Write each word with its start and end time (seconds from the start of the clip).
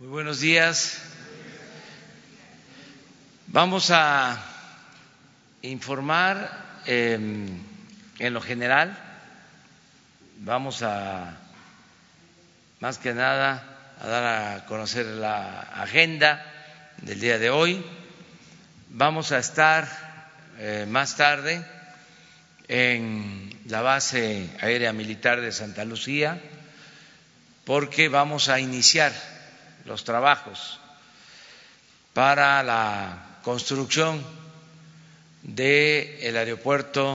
Muy 0.00 0.10
buenos 0.10 0.38
días. 0.38 0.96
Vamos 3.48 3.90
a 3.90 4.40
informar 5.62 6.82
eh, 6.86 7.18
en 8.20 8.32
lo 8.32 8.40
general, 8.40 8.96
vamos 10.36 10.84
a, 10.84 11.36
más 12.78 12.98
que 12.98 13.12
nada, 13.12 13.64
a 14.00 14.06
dar 14.06 14.24
a 14.24 14.66
conocer 14.66 15.04
la 15.04 15.62
agenda 15.62 16.46
del 16.98 17.18
día 17.18 17.40
de 17.40 17.50
hoy. 17.50 17.84
Vamos 18.90 19.32
a 19.32 19.38
estar 19.38 19.88
eh, 20.60 20.86
más 20.88 21.16
tarde 21.16 21.60
en 22.68 23.52
la 23.66 23.82
base 23.82 24.48
aérea 24.60 24.92
militar 24.92 25.40
de 25.40 25.50
Santa 25.50 25.84
Lucía 25.84 26.40
porque 27.64 28.08
vamos 28.08 28.48
a 28.48 28.60
iniciar 28.60 29.12
los 29.84 30.04
trabajos 30.04 30.78
para 32.12 32.62
la 32.62 33.38
construcción 33.42 34.24
del 35.42 36.36
aeropuerto 36.36 37.14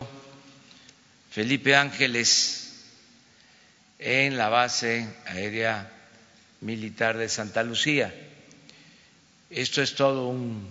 Felipe 1.31 1.75
Ángeles 1.75 2.85
en 3.99 4.37
la 4.37 4.49
base 4.49 5.07
aérea 5.25 5.91
militar 6.61 7.17
de 7.17 7.29
Santa 7.29 7.63
Lucía. 7.63 8.13
Esto 9.49 9.81
es 9.81 9.95
todo 9.95 10.27
un 10.27 10.67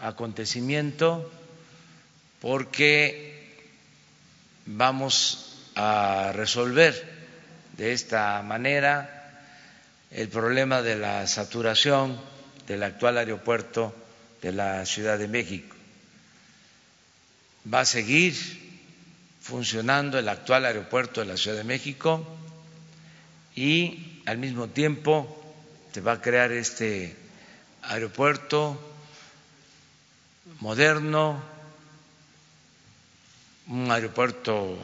acontecimiento 0.00 1.30
porque 2.40 3.62
vamos 4.66 5.70
a 5.74 6.32
resolver 6.34 6.94
de 7.76 7.92
esta 7.92 8.42
manera 8.42 9.21
el 10.14 10.28
problema 10.28 10.82
de 10.82 10.96
la 10.96 11.26
saturación 11.26 12.20
del 12.66 12.82
actual 12.82 13.16
aeropuerto 13.18 13.94
de 14.42 14.52
la 14.52 14.84
Ciudad 14.84 15.18
de 15.18 15.28
México. 15.28 15.74
Va 17.72 17.80
a 17.80 17.84
seguir 17.84 18.34
funcionando 19.40 20.18
el 20.18 20.28
actual 20.28 20.66
aeropuerto 20.66 21.20
de 21.20 21.26
la 21.26 21.36
Ciudad 21.36 21.56
de 21.56 21.64
México 21.64 22.26
y 23.54 24.22
al 24.26 24.38
mismo 24.38 24.68
tiempo 24.68 25.38
se 25.92 26.00
va 26.00 26.12
a 26.12 26.20
crear 26.20 26.52
este 26.52 27.16
aeropuerto 27.82 28.78
moderno, 30.60 31.42
un 33.68 33.90
aeropuerto 33.90 34.76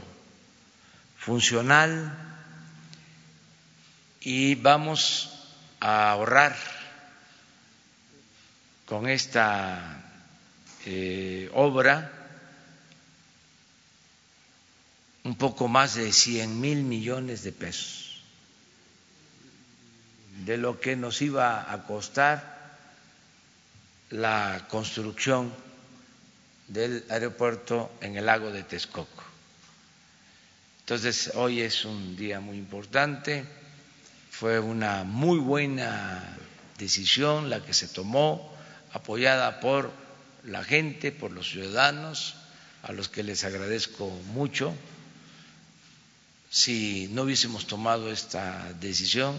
funcional 1.19 2.28
y 4.21 4.55
vamos 4.57 5.31
a 5.81 6.11
ahorrar 6.11 6.57
con 8.87 9.09
esta 9.09 10.03
eh, 10.87 11.51
obra 11.55 12.13
un 15.25 15.37
poco 15.37 15.69
más 15.69 15.95
de 15.95 16.13
100 16.13 16.61
mil 16.61 16.83
millones 16.83 17.43
de 17.43 17.53
pesos 17.53 18.23
de 20.45 20.57
lo 20.57 20.81
que 20.81 20.97
nos 20.97 21.21
iba 21.21 21.71
a 21.71 21.85
costar 21.85 22.59
la 24.11 24.67
construcción 24.69 25.53
del 26.69 27.05
aeropuerto 27.11 27.91
en 28.01 28.17
el 28.17 28.27
lago 28.27 28.51
de 28.51 28.63
Texcoco. 28.63 29.25
Entonces, 30.81 31.33
hoy 31.35 31.61
es 31.61 31.85
un 31.85 32.17
día 32.17 32.41
muy 32.41 32.57
importante 32.57 33.45
fue 34.39 34.61
una 34.61 35.03
muy 35.03 35.41
buena 35.41 36.23
decisión 36.79 37.51
la 37.51 37.65
que 37.65 37.75
se 37.75 37.89
tomó, 37.89 38.57
apoyada 38.93 39.59
por 39.59 39.91
la 40.45 40.63
gente, 40.63 41.11
por 41.11 41.33
los 41.33 41.51
ciudadanos, 41.51 42.37
a 42.85 42.93
los 42.93 43.09
que 43.09 43.25
les 43.25 43.43
agradezco 43.43 44.09
mucho. 44.33 44.73
Si 46.51 47.09
no 47.11 47.23
hubiésemos 47.23 47.67
tomado 47.67 48.13
esta 48.13 48.73
decisión, 48.75 49.37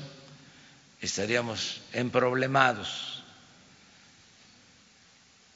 estaríamos 0.99 1.79
emproblemados 1.93 3.23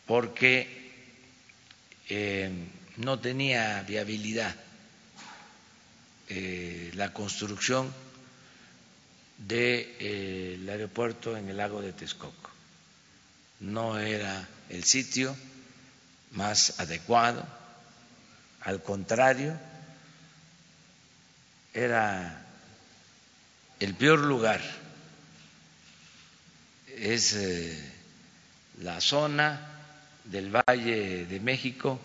porque 0.05 0.89
eh, 2.07 2.49
no 2.95 3.19
tenía 3.19 3.83
viabilidad 3.83 4.55
eh, 6.29 6.91
la 6.95 7.11
construcción 7.11 7.91
del 9.37 9.87
eh, 9.99 10.67
aeropuerto 10.69 11.35
en 11.35 11.49
el 11.49 11.57
lago 11.57 11.81
de 11.81 11.93
Texcoco. 11.93 12.49
No 13.59 13.99
era 13.99 14.47
el 14.69 14.83
sitio 14.83 15.35
más 16.31 16.79
adecuado, 16.79 17.45
al 18.61 18.81
contrario, 18.81 19.57
era 21.73 22.45
el 23.79 23.93
peor 23.95 24.19
lugar. 24.19 24.61
Es 26.87 27.33
eh, 27.33 27.91
la 28.81 29.01
zona 29.01 29.69
del 30.23 30.51
Valle 30.51 31.25
de 31.25 31.39
México 31.39 31.99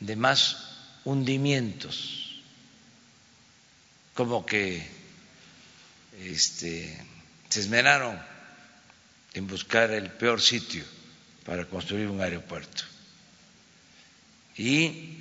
de 0.00 0.16
más 0.16 0.56
hundimientos, 1.04 2.40
como 4.14 4.46
que 4.46 4.86
este, 6.20 6.96
se 7.48 7.60
esmeraron 7.60 8.20
en 9.34 9.46
buscar 9.46 9.90
el 9.90 10.10
peor 10.10 10.40
sitio 10.40 10.84
para 11.44 11.66
construir 11.66 12.08
un 12.08 12.20
aeropuerto. 12.20 12.84
Y 14.56 15.18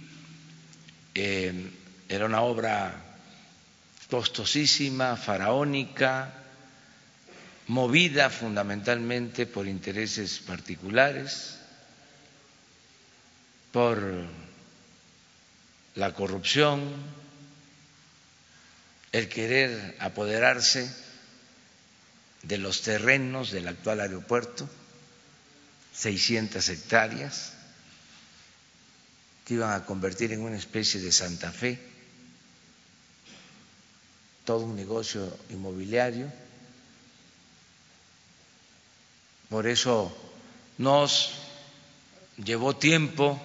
eh, 1.16 1.72
era 2.08 2.26
una 2.26 2.42
obra 2.42 2.94
costosísima, 4.10 5.16
faraónica, 5.18 6.32
movida 7.68 8.30
fundamentalmente 8.30 9.46
por 9.46 9.68
intereses 9.68 10.40
particulares, 10.40 11.58
por 13.72 14.02
la 15.96 16.14
corrupción, 16.14 16.82
el 19.14 19.30
querer 19.30 19.96
apoderarse 20.00 20.92
de 22.42 22.58
los 22.58 22.82
terrenos 22.82 23.52
del 23.52 23.68
actual 23.68 24.02
aeropuerto, 24.02 24.68
600 25.94 26.68
hectáreas, 26.68 27.54
que 29.46 29.54
iban 29.54 29.72
a 29.72 29.86
convertir 29.86 30.34
en 30.34 30.42
una 30.42 30.58
especie 30.58 31.00
de 31.00 31.12
Santa 31.12 31.52
Fe, 31.52 31.80
todo 34.46 34.66
un 34.66 34.76
negocio 34.76 35.38
inmobiliario. 35.52 36.32
Por 39.48 39.68
eso 39.68 40.12
nos 40.80 41.34
llevó 42.44 42.76
tiempo 42.76 43.40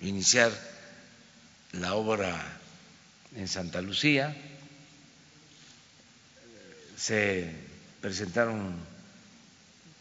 iniciar 0.00 0.50
la 1.72 1.94
obra 1.94 2.58
en 3.36 3.46
Santa 3.46 3.82
Lucía 3.82 4.34
se 7.00 7.50
presentaron 8.02 8.74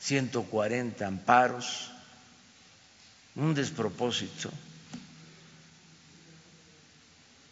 140 0.01 1.07
amparos, 1.07 1.91
un 3.35 3.53
despropósito, 3.53 4.51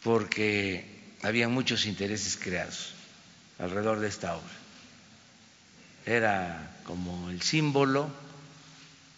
porque 0.02 0.84
había 1.22 1.48
muchos 1.48 1.86
intereses 1.86 2.36
creados 2.36 2.92
alrededor 3.58 4.00
de 4.00 4.08
esta 4.08 4.36
obra. 4.36 4.54
Era 6.04 6.76
como 6.84 7.30
el 7.30 7.40
símbolo 7.40 8.10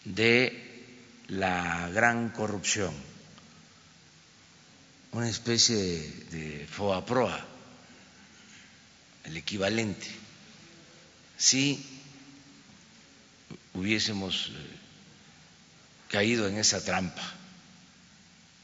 de 0.04 0.94
la 1.26 1.88
gran 1.90 2.28
corrupción, 2.30 2.94
una 5.10 5.28
especie 5.28 5.76
de 6.30 6.68
foaproa, 6.70 7.49
el 9.24 9.36
equivalente 9.36 10.06
si 11.36 11.82
hubiésemos 13.74 14.48
eh, 14.48 14.52
caído 16.08 16.46
en 16.48 16.58
esa 16.58 16.84
trampa. 16.84 17.22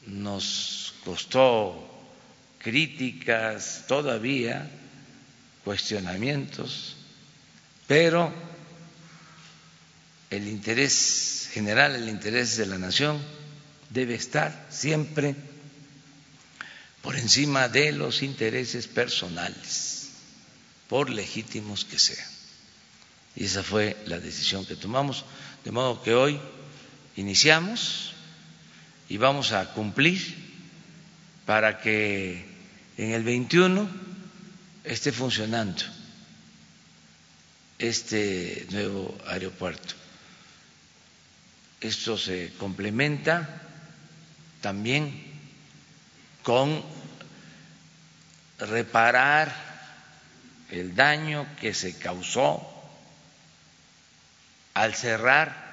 Nos 0.05 0.93
costó 1.03 1.89
críticas, 2.59 3.85
todavía 3.87 4.69
cuestionamientos, 5.63 6.95
pero 7.87 8.31
el 10.29 10.47
interés 10.47 11.49
general, 11.51 11.95
el 11.95 12.09
interés 12.09 12.57
de 12.57 12.65
la 12.67 12.77
nación 12.77 13.19
debe 13.89 14.15
estar 14.15 14.67
siempre 14.69 15.35
por 17.01 17.15
encima 17.15 17.69
de 17.69 17.91
los 17.93 18.21
intereses 18.21 18.87
personales, 18.87 19.96
por 20.87 21.09
legítimos 21.09 21.85
que 21.85 21.99
sean. 21.99 22.27
y 23.35 23.45
esa 23.45 23.61
fue 23.61 23.95
la 24.07 24.19
decisión 24.19 24.65
que 24.65 24.75
tomamos. 24.75 25.23
De 25.63 25.71
modo 25.71 26.01
que 26.01 26.15
hoy 26.15 26.39
iniciamos 27.17 28.13
y 29.09 29.17
vamos 29.17 29.51
a 29.51 29.73
cumplir 29.73 30.19
para 31.45 31.79
que 31.79 32.45
en 32.97 33.11
el 33.11 33.23
21 33.23 33.87
esté 34.83 35.11
funcionando 35.11 35.83
este 37.77 38.65
nuevo 38.71 39.15
aeropuerto. 39.27 39.93
Esto 41.79 42.17
se 42.17 42.53
complementa 42.57 43.61
también 44.61 45.13
con 46.41 46.83
reparar 48.57 49.66
el 50.71 50.95
daño 50.95 51.47
que 51.59 51.73
se 51.73 51.97
causó 51.97 52.73
al 54.73 54.93
cerrar 54.93 55.67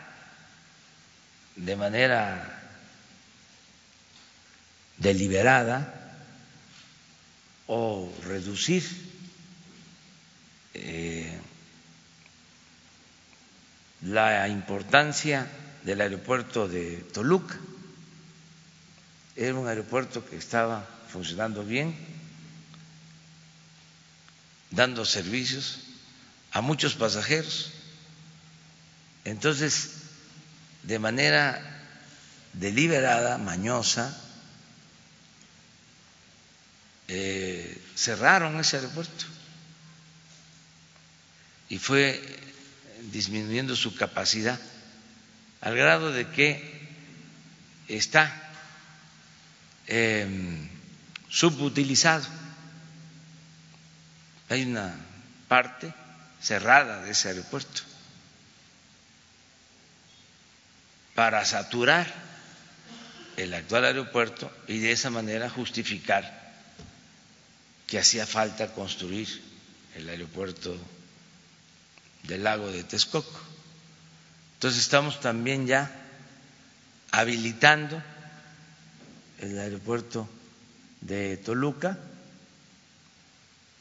de 1.56 1.76
manera 1.76 2.62
deliberada 4.96 6.00
o 7.66 8.12
reducir 8.24 8.84
eh, 10.74 11.38
la 14.02 14.48
importancia 14.48 15.46
del 15.82 16.00
aeropuerto 16.00 16.68
de 16.68 16.96
Toluca. 17.12 17.58
Era 19.36 19.54
un 19.54 19.66
aeropuerto 19.66 20.24
que 20.24 20.36
estaba 20.36 20.86
funcionando 21.08 21.64
bien, 21.64 21.94
dando 24.74 25.04
servicios 25.04 25.80
a 26.52 26.60
muchos 26.60 26.94
pasajeros 26.94 27.70
entonces, 29.24 29.90
de 30.82 30.98
manera 30.98 31.60
deliberada, 32.52 33.38
mañosa, 33.38 34.14
eh, 37.08 37.82
cerraron 37.96 38.58
ese 38.60 38.76
aeropuerto 38.76 39.24
y 41.68 41.78
fue 41.78 42.22
disminuyendo 43.12 43.76
su 43.76 43.94
capacidad 43.96 44.58
al 45.60 45.76
grado 45.76 46.12
de 46.12 46.28
que 46.28 46.88
está 47.88 48.32
em, 49.86 50.68
subutilizado. 51.28 52.26
Hay 54.54 54.62
una 54.62 54.94
parte 55.48 55.92
cerrada 56.40 57.02
de 57.02 57.10
ese 57.10 57.28
aeropuerto. 57.28 57.82
para 61.14 61.44
saturar 61.44 62.06
el 63.36 63.54
actual 63.54 63.84
aeropuerto 63.84 64.50
y 64.66 64.78
de 64.78 64.92
esa 64.92 65.10
manera 65.10 65.48
justificar 65.48 66.52
que 67.86 67.98
hacía 67.98 68.26
falta 68.26 68.72
construir 68.72 69.28
el 69.94 70.08
aeropuerto 70.08 70.76
del 72.24 72.42
lago 72.42 72.70
de 72.70 72.82
Texcoco. 72.82 73.40
Entonces 74.54 74.80
estamos 74.80 75.20
también 75.20 75.66
ya 75.66 75.90
habilitando 77.12 78.02
el 79.38 79.58
aeropuerto 79.58 80.28
de 81.00 81.36
Toluca. 81.36 81.96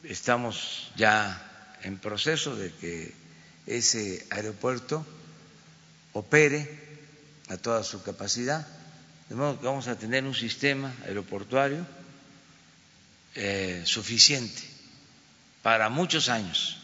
Estamos 0.04 0.90
ya 0.96 1.40
en 1.82 1.98
proceso 1.98 2.56
de 2.56 2.72
que 2.72 3.14
ese 3.66 4.26
aeropuerto 4.30 5.04
opere 6.12 6.68
a 7.48 7.56
toda 7.56 7.82
su 7.82 8.02
capacidad, 8.02 8.66
de 9.28 9.34
modo 9.34 9.58
que 9.58 9.66
vamos 9.66 9.88
a 9.88 9.98
tener 9.98 10.24
un 10.24 10.34
sistema 10.34 10.92
aeroportuario 11.06 11.86
eh, 13.34 13.82
suficiente 13.84 14.62
para 15.62 15.88
muchos 15.88 16.28
años 16.28 16.78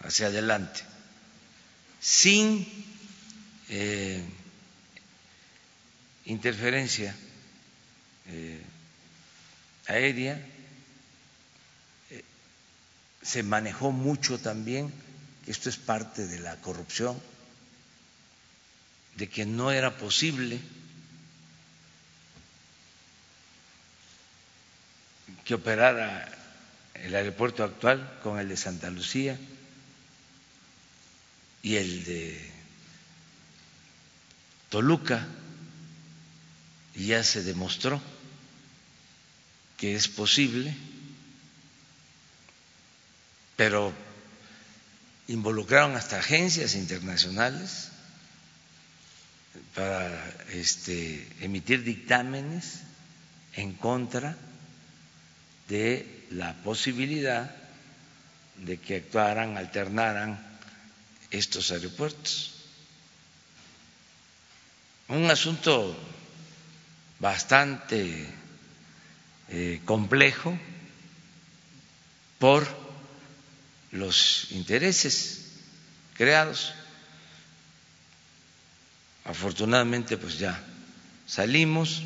hacia 0.00 0.26
adelante, 0.26 0.80
sin 2.00 2.66
eh, 3.68 4.24
interferencia 6.24 7.14
eh, 8.26 8.62
aérea. 9.86 10.40
Se 13.22 13.42
manejó 13.42 13.92
mucho 13.92 14.38
también, 14.38 14.92
esto 15.46 15.68
es 15.68 15.76
parte 15.76 16.26
de 16.26 16.38
la 16.38 16.56
corrupción, 16.56 17.20
de 19.16 19.28
que 19.28 19.44
no 19.44 19.70
era 19.70 19.96
posible 19.96 20.60
que 25.44 25.54
operara 25.54 26.30
el 26.94 27.14
aeropuerto 27.14 27.64
actual 27.64 28.18
con 28.22 28.38
el 28.38 28.48
de 28.48 28.56
Santa 28.56 28.90
Lucía 28.90 29.38
y 31.62 31.76
el 31.76 32.04
de 32.04 32.50
Toluca, 34.68 35.26
y 36.94 37.06
ya 37.06 37.24
se 37.24 37.42
demostró 37.42 38.00
que 39.76 39.94
es 39.94 40.08
posible, 40.08 40.76
pero 43.60 43.92
involucraron 45.28 45.94
hasta 45.94 46.18
agencias 46.18 46.74
internacionales 46.76 47.90
para 49.74 50.08
este, 50.48 51.28
emitir 51.42 51.84
dictámenes 51.84 52.80
en 53.56 53.74
contra 53.74 54.34
de 55.68 56.24
la 56.30 56.54
posibilidad 56.62 57.54
de 58.56 58.78
que 58.78 58.96
actuaran, 58.96 59.58
alternaran 59.58 60.40
estos 61.30 61.70
aeropuertos. 61.70 62.64
Un 65.08 65.30
asunto 65.30 65.94
bastante 67.18 68.26
eh, 69.50 69.82
complejo 69.84 70.58
por 72.38 72.88
los 73.92 74.46
intereses 74.50 75.46
creados. 76.14 76.72
Afortunadamente, 79.24 80.16
pues 80.16 80.38
ya 80.38 80.62
salimos, 81.26 82.02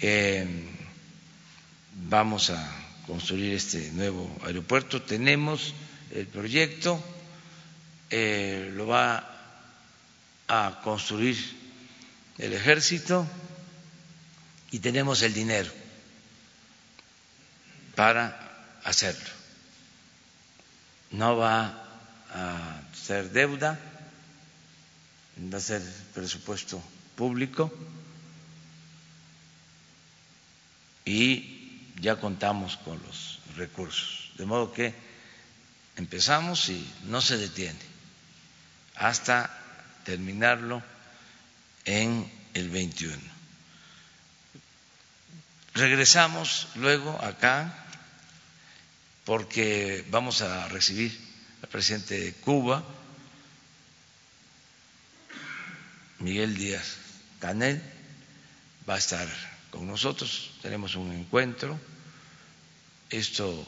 eh, 0.00 0.46
vamos 2.08 2.50
a 2.50 2.84
construir 3.06 3.54
este 3.54 3.90
nuevo 3.92 4.34
aeropuerto, 4.44 5.02
tenemos 5.02 5.74
el 6.12 6.26
proyecto, 6.26 7.02
eh, 8.10 8.70
lo 8.74 8.86
va 8.86 9.30
a 10.48 10.80
construir 10.82 11.36
el 12.38 12.52
ejército 12.52 13.26
y 14.70 14.78
tenemos 14.78 15.22
el 15.22 15.34
dinero 15.34 15.70
para 17.94 18.80
hacerlo. 18.84 19.43
No 21.14 21.36
va 21.36 21.56
a 22.34 22.80
ser 22.92 23.30
deuda 23.30 23.78
va 25.38 25.58
a 25.58 25.60
ser 25.60 25.82
presupuesto 26.14 26.82
público 27.16 27.72
y 31.04 31.92
ya 32.00 32.16
contamos 32.16 32.76
con 32.78 33.00
los 33.02 33.40
recursos. 33.56 34.32
De 34.36 34.46
modo 34.46 34.72
que 34.72 34.94
empezamos 35.96 36.68
y 36.68 36.86
no 37.04 37.20
se 37.20 37.36
detiene 37.36 37.78
hasta 38.96 39.50
terminarlo 40.04 40.82
en 41.84 42.30
el 42.54 42.70
21. 42.70 43.16
Regresamos 45.74 46.68
luego 46.76 47.20
acá 47.22 47.83
porque 49.24 50.04
vamos 50.10 50.42
a 50.42 50.68
recibir 50.68 51.18
al 51.62 51.68
presidente 51.68 52.18
de 52.20 52.32
Cuba 52.34 52.84
Miguel 56.24 56.56
Díaz 56.56 56.96
Canel 57.40 57.82
va 58.88 58.94
a 58.94 58.98
estar 58.98 59.28
con 59.70 59.86
nosotros, 59.86 60.52
tenemos 60.62 60.94
un 60.94 61.12
encuentro, 61.12 61.78
esto 63.10 63.66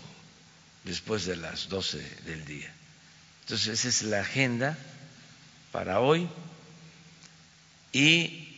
después 0.84 1.26
de 1.26 1.36
las 1.36 1.68
12 1.68 1.98
del 2.24 2.44
día. 2.44 2.72
Entonces, 3.42 3.68
esa 3.68 3.88
es 3.88 4.02
la 4.02 4.20
agenda 4.20 4.78
para 5.72 6.00
hoy 6.00 6.28
y 7.92 8.48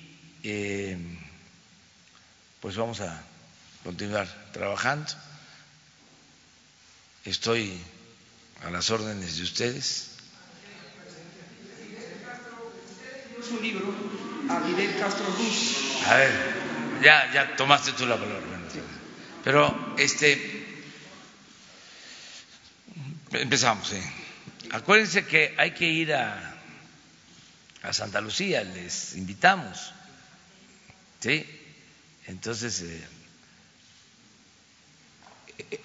eh, 0.42 0.96
pues 2.60 2.76
vamos 2.76 3.00
a 3.00 3.22
continuar 3.82 4.28
trabajando. 4.52 5.10
Estoy 7.28 7.78
a 8.64 8.70
las 8.70 8.90
órdenes 8.90 9.36
de 9.36 9.42
ustedes. 9.42 10.04
su 13.46 13.60
libro 13.60 13.94
a 14.48 14.60
Fidel 14.62 14.98
Castro 14.98 15.26
Ruz. 15.26 16.06
A 16.06 16.14
ver, 16.16 16.30
ya, 17.02 17.30
ya 17.32 17.54
tomaste 17.56 17.92
tú 17.92 18.06
la 18.06 18.16
palabra. 18.16 18.46
Pero, 19.44 19.94
este, 19.98 20.66
empezamos. 23.32 23.92
¿eh? 23.92 24.02
Acuérdense 24.70 25.26
que 25.26 25.54
hay 25.58 25.72
que 25.72 25.86
ir 25.86 26.14
a, 26.14 26.54
a 27.82 27.92
Santa 27.92 28.22
Lucía, 28.22 28.64
les 28.64 29.14
invitamos. 29.16 29.92
¿Sí? 31.20 31.44
Entonces. 32.26 32.82
Eh, 32.82 33.06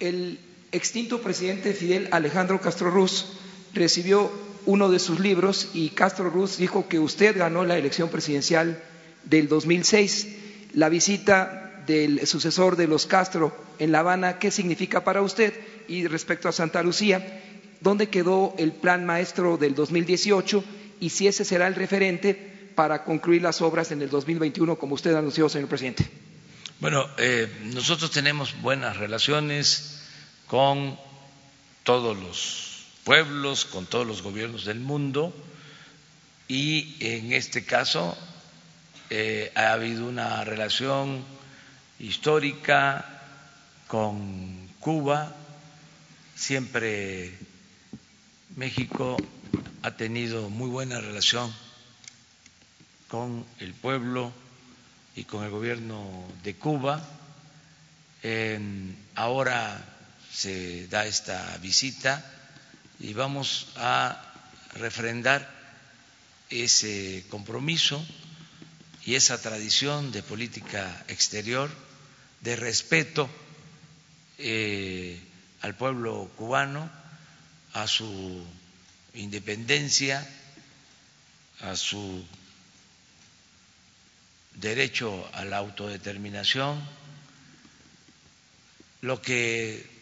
el 0.00 0.53
extinto 0.74 1.20
presidente 1.20 1.72
Fidel 1.72 2.08
Alejandro 2.10 2.60
Castro 2.60 2.90
Ruz 2.90 3.26
recibió 3.72 4.30
uno 4.66 4.90
de 4.90 4.98
sus 4.98 5.20
libros 5.20 5.70
y 5.72 5.90
Castro 5.90 6.30
Ruz 6.30 6.58
dijo 6.58 6.88
que 6.88 6.98
usted 6.98 7.38
ganó 7.38 7.64
la 7.64 7.78
elección 7.78 8.08
presidencial 8.08 8.82
del 9.24 9.48
2006. 9.48 10.36
La 10.74 10.88
visita 10.88 11.82
del 11.86 12.26
sucesor 12.26 12.76
de 12.76 12.88
los 12.88 13.06
Castro 13.06 13.56
en 13.78 13.92
La 13.92 14.00
Habana, 14.00 14.38
¿qué 14.38 14.50
significa 14.50 15.04
para 15.04 15.22
usted? 15.22 15.52
Y 15.86 16.06
respecto 16.06 16.48
a 16.48 16.52
Santa 16.52 16.82
Lucía, 16.82 17.42
¿dónde 17.80 18.08
quedó 18.08 18.54
el 18.58 18.72
plan 18.72 19.04
maestro 19.04 19.56
del 19.56 19.74
2018 19.74 20.64
y 21.00 21.10
si 21.10 21.28
ese 21.28 21.44
será 21.44 21.66
el 21.66 21.74
referente 21.74 22.70
para 22.74 23.04
concluir 23.04 23.42
las 23.42 23.60
obras 23.62 23.92
en 23.92 24.02
el 24.02 24.10
2021, 24.10 24.76
como 24.76 24.94
usted 24.94 25.14
anunció, 25.14 25.48
señor 25.48 25.68
presidente? 25.68 26.08
Bueno, 26.80 27.06
eh, 27.18 27.48
nosotros 27.72 28.10
tenemos 28.10 28.60
buenas 28.60 28.96
relaciones 28.96 29.93
con 30.54 30.96
todos 31.82 32.16
los 32.16 32.84
pueblos, 33.02 33.64
con 33.64 33.86
todos 33.86 34.06
los 34.06 34.22
gobiernos 34.22 34.64
del 34.64 34.78
mundo 34.78 35.34
y 36.46 36.94
en 37.00 37.32
este 37.32 37.64
caso 37.64 38.16
eh, 39.10 39.50
ha 39.56 39.72
habido 39.72 40.06
una 40.06 40.44
relación 40.44 41.24
histórica 41.98 43.04
con 43.88 44.68
Cuba, 44.78 45.34
siempre 46.36 47.36
México 48.54 49.16
ha 49.82 49.90
tenido 49.96 50.50
muy 50.50 50.68
buena 50.70 51.00
relación 51.00 51.52
con 53.08 53.44
el 53.58 53.74
pueblo 53.74 54.32
y 55.16 55.24
con 55.24 55.42
el 55.42 55.50
gobierno 55.50 56.28
de 56.44 56.54
Cuba. 56.54 57.02
ahora 59.16 59.93
se 60.34 60.88
da 60.88 61.06
esta 61.06 61.56
visita 61.58 62.24
y 62.98 63.12
vamos 63.14 63.68
a 63.76 64.20
refrendar 64.74 65.48
ese 66.50 67.24
compromiso 67.30 68.04
y 69.06 69.14
esa 69.14 69.40
tradición 69.40 70.10
de 70.10 70.22
política 70.22 71.04
exterior, 71.06 71.70
de 72.40 72.56
respeto 72.56 73.30
eh, 74.38 75.20
al 75.60 75.76
pueblo 75.76 76.30
cubano, 76.36 76.90
a 77.72 77.86
su 77.86 78.44
independencia, 79.14 80.26
a 81.60 81.76
su 81.76 82.24
derecho 84.54 85.28
a 85.32 85.44
la 85.44 85.58
autodeterminación, 85.58 86.82
lo 89.00 89.20
que 89.20 89.93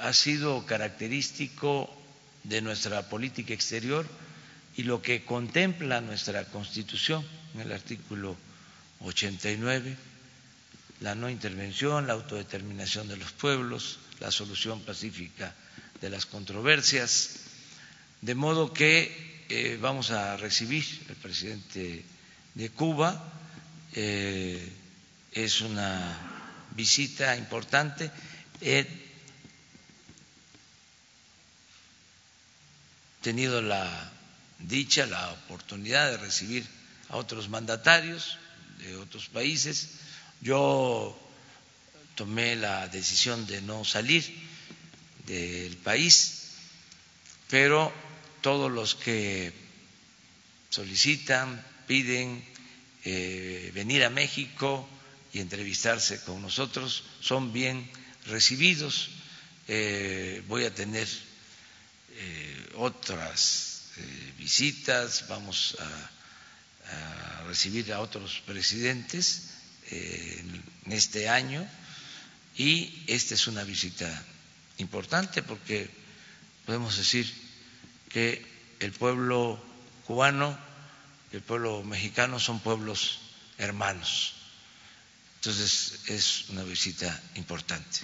ha 0.00 0.12
sido 0.12 0.64
característico 0.66 1.90
de 2.44 2.60
nuestra 2.62 3.08
política 3.08 3.54
exterior 3.54 4.06
y 4.76 4.82
lo 4.84 5.02
que 5.02 5.24
contempla 5.24 6.00
nuestra 6.00 6.44
Constitución 6.44 7.24
en 7.54 7.60
el 7.62 7.72
artículo 7.72 8.36
89, 9.00 9.96
la 11.00 11.14
no 11.14 11.28
intervención, 11.30 12.06
la 12.06 12.12
autodeterminación 12.14 13.08
de 13.08 13.16
los 13.16 13.32
pueblos, 13.32 13.98
la 14.20 14.30
solución 14.30 14.80
pacífica 14.82 15.54
de 16.00 16.10
las 16.10 16.26
controversias, 16.26 17.40
de 18.20 18.34
modo 18.34 18.72
que 18.72 19.44
eh, 19.48 19.78
vamos 19.80 20.10
a 20.10 20.36
recibir 20.36 20.84
al 21.08 21.16
presidente 21.16 22.04
de 22.54 22.70
Cuba, 22.70 23.32
eh, 23.94 24.72
es 25.32 25.60
una 25.60 26.64
visita 26.76 27.36
importante. 27.36 28.10
He 28.60 29.07
tenido 33.28 33.60
la 33.60 34.10
dicha, 34.58 35.04
la 35.04 35.30
oportunidad 35.32 36.10
de 36.10 36.16
recibir 36.16 36.66
a 37.10 37.18
otros 37.18 37.50
mandatarios 37.50 38.38
de 38.78 38.96
otros 38.96 39.28
países. 39.28 39.90
Yo 40.40 41.14
tomé 42.14 42.56
la 42.56 42.88
decisión 42.88 43.46
de 43.46 43.60
no 43.60 43.84
salir 43.84 44.24
del 45.26 45.76
país, 45.76 46.54
pero 47.50 47.92
todos 48.40 48.72
los 48.72 48.94
que 48.94 49.52
solicitan, 50.70 51.62
piden 51.86 52.42
eh, 53.04 53.70
venir 53.74 54.04
a 54.04 54.08
México 54.08 54.88
y 55.34 55.40
entrevistarse 55.40 56.22
con 56.22 56.40
nosotros 56.40 57.04
son 57.20 57.52
bien 57.52 57.90
recibidos. 58.24 59.10
Eh, 59.66 60.42
voy 60.48 60.64
a 60.64 60.74
tener 60.74 61.06
eh, 62.20 62.68
otras 62.74 63.84
eh, 63.96 64.32
visitas, 64.38 65.26
vamos 65.28 65.76
a, 65.80 66.10
recibir 67.46 67.92
a 67.92 68.00
otros 68.00 68.42
presidentes 68.46 69.50
eh, 69.90 70.42
en 70.84 70.92
este 70.92 71.28
año 71.28 71.66
y 72.56 73.04
esta 73.06 73.34
es 73.34 73.46
una 73.46 73.62
visita 73.62 74.08
importante 74.78 75.42
porque 75.42 75.90
podemos 76.66 76.96
decir 76.96 77.30
que 78.08 78.44
el 78.80 78.92
pueblo 78.92 79.62
cubano 80.06 80.58
y 81.32 81.36
el 81.36 81.42
pueblo 81.42 81.82
mexicano 81.84 82.38
son 82.40 82.60
pueblos 82.60 83.20
hermanos. 83.58 84.34
Entonces 85.36 86.00
es 86.06 86.48
una 86.50 86.64
visita 86.64 87.22
importante. 87.34 88.00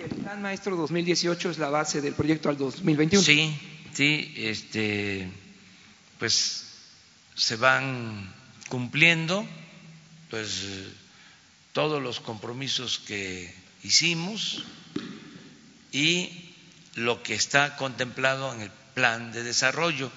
¿Y 0.00 0.04
el 0.04 0.08
plan 0.16 0.40
maestro 0.40 0.76
2018 0.76 1.50
es 1.50 1.58
la 1.58 1.68
base 1.68 2.00
del 2.00 2.14
proyecto 2.14 2.48
al 2.48 2.56
2021? 2.56 3.22
Sí, 3.22 3.54
sí, 3.92 4.32
este, 4.34 5.30
pues 6.18 6.64
se 7.34 7.56
van 7.56 8.32
cumpliendo 8.70 9.46
pues 10.30 10.62
todos 11.74 12.02
los 12.02 12.20
compromisos 12.20 12.98
que 13.00 13.54
hicimos 13.82 14.64
y 15.92 16.54
lo 16.94 17.22
que 17.22 17.34
está 17.34 17.76
contemplado 17.76 18.54
en 18.54 18.62
el 18.62 18.70
plan 18.94 19.32
de 19.32 19.42
desarrollo 19.42 20.10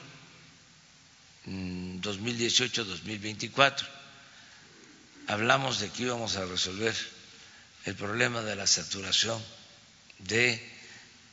2018-2024. 1.45 3.85
Hablamos 5.27 5.81
de 5.81 5.89
que 5.89 6.03
íbamos 6.03 6.37
a 6.37 6.45
resolver 6.45 6.95
el 7.83 7.95
problema 7.95 8.41
de 8.43 8.55
la 8.55 8.65
saturación 8.65 9.41
de 10.19 10.73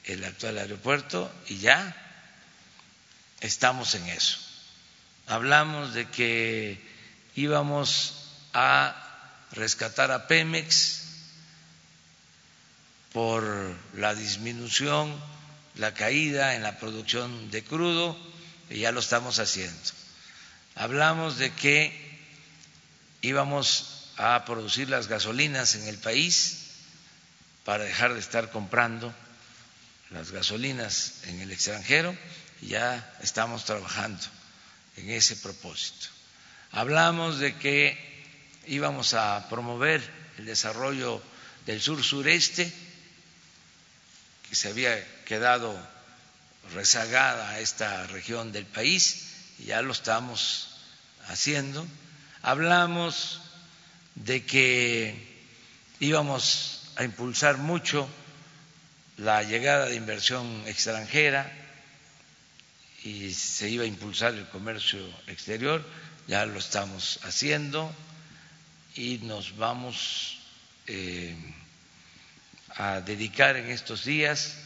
el 0.05 0.25
actual 0.25 0.59
aeropuerto 0.59 1.33
y 1.49 1.59
ya 1.59 1.97
estamos 3.41 3.95
en 3.95 4.07
eso. 4.09 4.39
Hablamos 5.27 5.95
de 5.95 6.09
que 6.09 6.81
íbamos 7.35 8.15
a 8.53 8.97
rescatar 9.53 10.11
a 10.11 10.27
Pemex 10.27 11.01
por 13.13 13.77
la 13.95 14.15
disminución, 14.15 15.21
la 15.77 15.95
caída 15.95 16.55
en 16.55 16.63
la 16.63 16.79
producción 16.79 17.51
de 17.51 17.63
crudo, 17.65 18.17
y 18.69 18.81
ya 18.81 18.93
lo 18.93 19.01
estamos 19.01 19.39
haciendo. 19.39 19.79
Hablamos 20.77 21.39
de 21.39 21.51
que 21.53 22.19
íbamos 23.21 24.13
a 24.17 24.45
producir 24.45 24.89
las 24.89 25.09
gasolinas 25.09 25.75
en 25.75 25.89
el 25.89 25.99
país 25.99 26.60
para 27.65 27.85
dejar 27.85 28.15
de 28.15 28.21
estar 28.21 28.51
comprando 28.51 29.15
las 30.11 30.31
gasolinas 30.31 31.23
en 31.25 31.41
el 31.41 31.53
extranjero 31.53 32.17
ya 32.63 33.15
estamos 33.23 33.65
trabajando 33.65 34.23
en 34.97 35.11
ese 35.11 35.37
propósito. 35.37 36.09
Hablamos 36.73 37.39
de 37.39 37.57
que 37.57 37.99
íbamos 38.67 39.15
a 39.15 39.49
promover 39.49 40.03
el 40.39 40.47
desarrollo 40.47 41.23
del 41.67 41.81
sur 41.81 42.03
sureste, 42.03 42.73
que 44.49 44.55
se 44.55 44.69
había 44.69 45.25
quedado 45.25 45.77
rezagada 46.75 47.61
esta 47.61 48.07
región 48.09 48.53
del 48.53 48.67
país, 48.67 49.27
y 49.59 49.67
ya 49.67 49.83
lo 49.83 49.93
estamos 49.93 50.69
haciendo. 51.29 51.87
Hablamos 52.43 53.41
de 54.15 54.45
que 54.45 55.45
íbamos 55.99 56.80
a 57.01 57.05
impulsar 57.05 57.57
mucho 57.57 58.07
la 59.17 59.43
llegada 59.43 59.87
de 59.87 59.95
inversión 59.95 60.45
extranjera 60.67 61.51
y 63.05 63.33
se 63.33 63.71
iba 63.71 63.85
a 63.85 63.87
impulsar 63.87 64.35
el 64.35 64.47
comercio 64.49 65.01
exterior, 65.27 65.83
ya 66.27 66.45
lo 66.45 66.59
estamos 66.59 67.19
haciendo 67.23 67.91
y 68.97 69.17
nos 69.23 69.57
vamos 69.57 70.41
eh, 70.89 71.35
a 72.77 73.01
dedicar 73.01 73.57
en 73.57 73.71
estos 73.71 74.05
días 74.05 74.57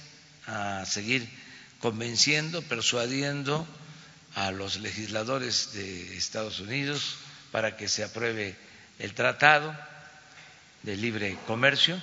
a 0.49 0.85
seguir 0.87 1.29
convenciendo, 1.79 2.63
persuadiendo 2.63 3.65
a 4.35 4.51
los 4.51 4.81
legisladores 4.81 5.73
de 5.75 6.17
Estados 6.17 6.59
Unidos 6.59 7.15
para 7.53 7.77
que 7.77 7.87
se 7.87 8.03
apruebe 8.03 8.57
el 8.99 9.15
tratado 9.15 9.73
de 10.83 10.97
libre 10.97 11.39
comercio 11.47 12.03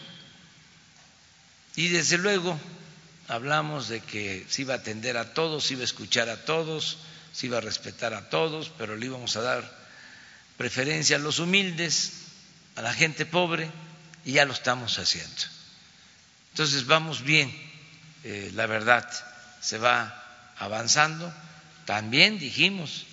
y 1.82 1.88
desde 1.88 2.20
luego 2.20 2.60
hablamos 3.28 3.88
de 3.88 4.02
que 4.02 4.46
se 4.48 4.62
iba 4.62 4.76
a 4.76 4.78
atender 4.78 5.18
a 5.18 5.34
todos, 5.34 5.66
se 5.66 5.74
iba 5.74 5.82
a 5.82 5.86
escuchar 5.86 6.30
a 6.30 6.46
todos, 6.46 7.00
se 7.34 7.48
iba 7.48 7.58
a 7.58 7.62
respetar 7.62 8.14
a 8.14 8.30
todos, 8.30 8.72
pero 8.78 8.96
le 8.96 9.08
íbamos 9.08 9.36
a 9.36 9.42
dar 9.42 9.78
preferencia 10.58 11.16
a 11.16 11.20
los 11.20 11.40
humildes, 11.40 12.12
a 12.76 12.84
la 12.84 12.94
gente 12.94 13.26
pobre, 13.26 13.72
y 14.26 14.34
ya 14.34 14.46
lo 14.46 14.54
estamos 14.54 15.00
haciendo. 15.00 15.42
Entonces 16.52 16.86
vamos 16.86 17.24
bien, 17.24 17.52
eh, 18.26 18.52
la 18.54 18.68
verdad, 18.68 19.10
se 19.60 19.80
va 19.80 20.54
avanzando. 20.60 21.34
También 21.86 22.38
dijimos 22.38 23.08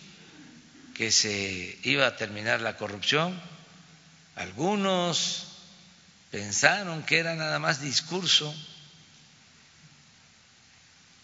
que 0.92 1.10
se 1.10 1.78
iba 1.84 2.06
a 2.06 2.16
terminar 2.16 2.60
la 2.60 2.76
corrupción. 2.76 3.40
Algunos 4.37 5.48
pensaron 6.30 7.02
que 7.04 7.18
era 7.18 7.35
nada 7.35 7.58
más 7.58 7.80
discurso, 7.80 8.54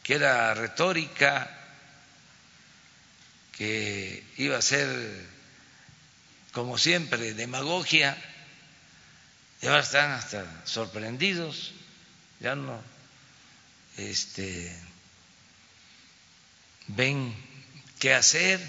que 0.03 0.15
era 0.15 0.55
retórica, 0.55 1.51
que 3.53 4.25
iba 4.37 4.59
a 4.59 4.63
ser, 4.63 4.89
como 6.53 6.79
siempre, 6.79 7.35
demagogia, 7.35 8.17
y 9.63 9.67
ahora 9.67 9.81
están 9.81 10.13
hasta 10.13 10.45
sorprendidos, 10.67 11.73
ya 12.41 12.55
no 12.55 12.95
este, 13.97 14.75
ven 16.89 17.35
qué 17.99 18.15
hacer, 18.15 18.61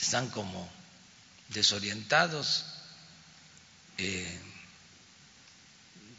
están 0.00 0.28
como 0.30 0.70
desorientados. 1.48 2.64
Eh, 3.98 4.40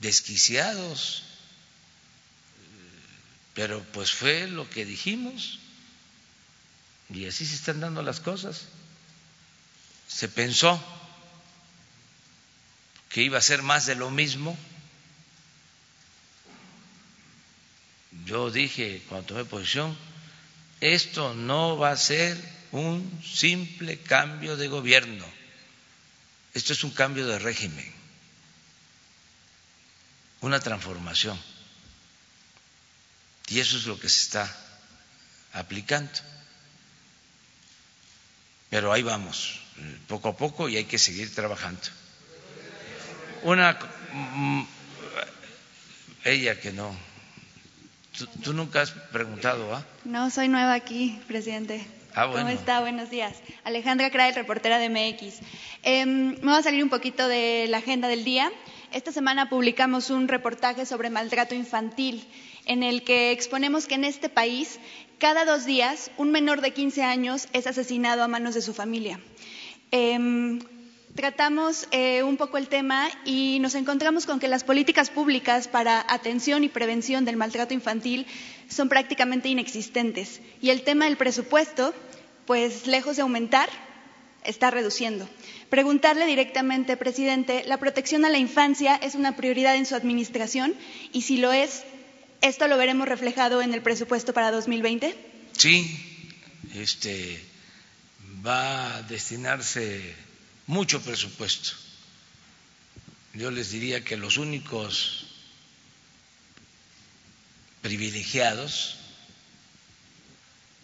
desquiciados, 0.03 1.23
pero 3.55 3.81
pues 3.93 4.11
fue 4.11 4.47
lo 4.47 4.69
que 4.69 4.85
dijimos 4.85 5.59
y 7.09 7.25
así 7.25 7.45
se 7.45 7.55
están 7.55 7.79
dando 7.79 8.03
las 8.03 8.19
cosas. 8.19 8.65
Se 10.07 10.27
pensó 10.27 10.81
que 13.09 13.23
iba 13.23 13.37
a 13.37 13.41
ser 13.41 13.63
más 13.63 13.85
de 13.85 13.95
lo 13.95 14.11
mismo. 14.11 14.57
Yo 18.25 18.51
dije 18.51 19.01
cuando 19.07 19.27
tomé 19.27 19.45
posición, 19.45 19.97
esto 20.81 21.33
no 21.33 21.77
va 21.77 21.91
a 21.91 21.97
ser 21.97 22.37
un 22.71 23.21
simple 23.23 23.99
cambio 23.99 24.57
de 24.57 24.67
gobierno, 24.67 25.25
esto 26.53 26.73
es 26.73 26.83
un 26.83 26.91
cambio 26.91 27.25
de 27.25 27.39
régimen 27.39 28.02
una 30.43 30.59
transformación. 30.59 31.39
Y 33.47 33.59
eso 33.59 33.77
es 33.77 33.85
lo 33.85 33.99
que 33.99 34.09
se 34.09 34.23
está 34.23 34.55
aplicando. 35.53 36.11
Pero 38.69 38.91
ahí 38.91 39.03
vamos, 39.03 39.59
poco 40.07 40.29
a 40.29 40.37
poco, 40.37 40.67
y 40.67 40.75
hay 40.77 40.85
que 40.85 40.97
seguir 40.97 41.33
trabajando. 41.33 41.81
Una, 43.43 43.77
mm, 44.11 44.63
ella 46.25 46.59
que 46.59 46.71
no, 46.71 46.93
tú, 48.43 48.53
nunca 48.53 48.81
has 48.81 48.91
preguntado, 48.91 49.73
¿ah? 49.75 49.85
No, 50.03 50.29
soy 50.29 50.49
nueva 50.49 50.73
aquí, 50.73 51.21
presidente. 51.27 51.85
Ah, 52.15 52.25
bueno. 52.25 52.41
¿Cómo 52.45 52.57
está? 52.57 52.81
Buenos 52.81 53.09
días. 53.09 53.35
Alejandra 53.63 54.11
Crael, 54.11 54.35
reportera 54.35 54.77
de 54.77 54.89
MX. 54.89 55.39
Em, 55.83 56.37
me 56.41 56.51
va 56.51 56.57
a 56.57 56.63
salir 56.63 56.83
un 56.83 56.89
poquito 56.89 57.27
de 57.27 57.67
la 57.69 57.77
agenda 57.77 58.07
del 58.07 58.23
día. 58.23 58.51
Esta 58.93 59.11
semana 59.11 59.49
publicamos 59.49 60.11
un 60.11 60.27
reportaje 60.27 60.85
sobre 60.85 61.09
maltrato 61.09 61.55
infantil 61.55 62.23
en 62.67 62.83
el 62.83 63.03
que 63.03 63.31
exponemos 63.31 63.87
que 63.87 63.95
en 63.95 64.03
este 64.03 64.29
país 64.29 64.79
cada 65.17 65.45
dos 65.45 65.65
días 65.65 66.11
un 66.17 66.29
menor 66.29 66.61
de 66.61 66.73
15 66.73 67.01
años 67.01 67.47
es 67.53 67.65
asesinado 67.65 68.21
a 68.21 68.27
manos 68.27 68.53
de 68.53 68.61
su 68.61 68.71
familia. 68.71 69.19
Em, 69.89 70.59
tratamos 71.15 71.87
eh, 71.89 72.21
un 72.21 72.37
poco 72.37 72.59
el 72.59 72.67
tema 72.67 73.09
y 73.25 73.57
nos 73.61 73.73
encontramos 73.73 74.27
con 74.27 74.39
que 74.39 74.47
las 74.47 74.63
políticas 74.63 75.09
públicas 75.09 75.67
para 75.67 76.05
atención 76.07 76.63
y 76.63 76.69
prevención 76.69 77.25
del 77.25 77.35
maltrato 77.35 77.73
infantil 77.73 78.27
son 78.69 78.89
prácticamente 78.89 79.49
inexistentes 79.49 80.39
y 80.61 80.69
el 80.69 80.83
tema 80.83 81.05
del 81.05 81.17
presupuesto, 81.17 81.95
pues 82.45 82.85
lejos 82.85 83.15
de 83.15 83.23
aumentar, 83.23 83.69
está 84.45 84.71
reduciendo. 84.71 85.29
Preguntarle 85.69 86.25
directamente, 86.25 86.97
presidente, 86.97 87.63
¿la 87.65 87.77
protección 87.77 88.25
a 88.25 88.29
la 88.29 88.37
infancia 88.37 88.95
es 88.95 89.15
una 89.15 89.35
prioridad 89.35 89.75
en 89.75 89.85
su 89.85 89.95
administración? 89.95 90.75
Y 91.11 91.21
si 91.23 91.37
lo 91.37 91.51
es, 91.51 91.83
¿esto 92.41 92.67
lo 92.67 92.77
veremos 92.77 93.07
reflejado 93.07 93.61
en 93.61 93.73
el 93.73 93.81
presupuesto 93.81 94.33
para 94.33 94.51
2020? 94.51 95.15
Sí, 95.57 95.97
este, 96.75 97.43
va 98.45 98.97
a 98.97 99.01
destinarse 99.03 100.15
mucho 100.67 101.01
presupuesto. 101.01 101.71
Yo 103.33 103.49
les 103.49 103.71
diría 103.71 104.03
que 104.03 104.17
los 104.17 104.37
únicos 104.37 105.25
privilegiados 107.81 108.97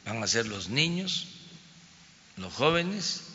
van 0.06 0.24
a 0.24 0.28
ser 0.28 0.48
los 0.48 0.69
niños, 0.69 1.28
los 2.38 2.54
jóvenes 2.54 3.29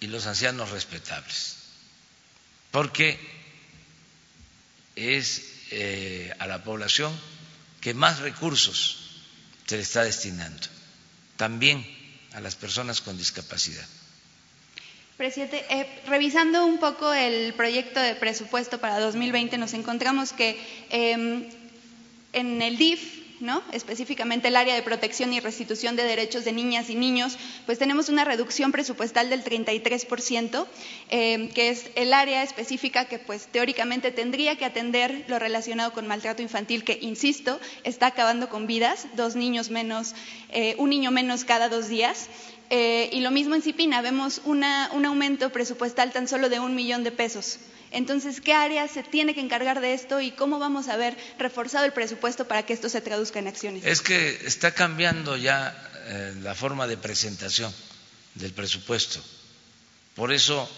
y 0.00 0.06
los 0.08 0.26
ancianos 0.26 0.70
respetables, 0.70 1.56
porque 2.70 3.18
es 4.94 5.42
eh, 5.70 6.32
a 6.38 6.46
la 6.46 6.62
población 6.62 7.12
que 7.80 7.94
más 7.94 8.18
recursos 8.20 9.22
se 9.66 9.76
le 9.76 9.82
está 9.82 10.04
destinando, 10.04 10.66
también 11.36 11.86
a 12.32 12.40
las 12.40 12.56
personas 12.56 13.00
con 13.00 13.16
discapacidad. 13.16 13.86
Presidente, 15.16 15.64
eh, 15.70 16.02
revisando 16.06 16.66
un 16.66 16.78
poco 16.78 17.12
el 17.14 17.54
proyecto 17.54 18.00
de 18.00 18.14
presupuesto 18.16 18.78
para 18.78 19.00
2020, 19.00 19.56
nos 19.56 19.72
encontramos 19.72 20.32
que 20.34 20.60
em, 20.90 21.48
en 22.34 22.60
el 22.60 22.76
DIF 22.76 23.25
¿no? 23.40 23.62
específicamente 23.72 24.48
el 24.48 24.56
área 24.56 24.74
de 24.74 24.82
protección 24.82 25.32
y 25.32 25.40
restitución 25.40 25.96
de 25.96 26.04
derechos 26.04 26.44
de 26.44 26.52
niñas 26.52 26.90
y 26.90 26.94
niños, 26.94 27.38
pues 27.66 27.78
tenemos 27.78 28.08
una 28.08 28.24
reducción 28.24 28.72
presupuestal 28.72 29.30
del 29.30 29.44
33%, 29.44 30.66
eh, 31.10 31.50
que 31.54 31.70
es 31.70 31.90
el 31.94 32.12
área 32.12 32.42
específica 32.42 33.06
que 33.06 33.18
pues 33.18 33.46
teóricamente 33.46 34.10
tendría 34.10 34.56
que 34.56 34.64
atender 34.64 35.24
lo 35.28 35.38
relacionado 35.38 35.92
con 35.92 36.06
maltrato 36.06 36.42
infantil, 36.42 36.84
que, 36.84 36.98
insisto, 37.00 37.60
está 37.84 38.06
acabando 38.06 38.48
con 38.48 38.66
vidas, 38.66 39.06
dos 39.14 39.36
niños 39.36 39.70
menos, 39.70 40.14
eh, 40.50 40.74
un 40.78 40.90
niño 40.90 41.10
menos 41.10 41.44
cada 41.44 41.68
dos 41.68 41.88
días. 41.88 42.28
Eh, 42.70 43.10
y 43.12 43.20
lo 43.20 43.30
mismo 43.30 43.54
en 43.54 43.62
Cipina, 43.62 44.02
vemos 44.02 44.40
un 44.44 44.64
aumento 44.64 45.50
presupuestal 45.50 46.12
tan 46.12 46.26
solo 46.28 46.48
de 46.48 46.60
un 46.60 46.74
millón 46.74 47.04
de 47.04 47.12
pesos. 47.12 47.58
Entonces, 47.92 48.40
¿qué 48.40 48.52
área 48.52 48.88
se 48.88 49.02
tiene 49.02 49.34
que 49.34 49.40
encargar 49.40 49.80
de 49.80 49.94
esto 49.94 50.20
y 50.20 50.32
cómo 50.32 50.58
vamos 50.58 50.88
a 50.88 50.96
ver 50.96 51.16
reforzado 51.38 51.84
el 51.84 51.92
presupuesto 51.92 52.48
para 52.48 52.64
que 52.64 52.72
esto 52.72 52.88
se 52.88 53.00
traduzca 53.00 53.38
en 53.38 53.48
acciones? 53.48 53.84
Es 53.84 54.00
que 54.00 54.40
está 54.44 54.72
cambiando 54.72 55.36
ya 55.36 55.74
eh, 56.06 56.34
la 56.42 56.54
forma 56.54 56.86
de 56.86 56.96
presentación 56.96 57.72
del 58.34 58.52
presupuesto. 58.52 59.22
Por 60.14 60.32
eso, 60.32 60.68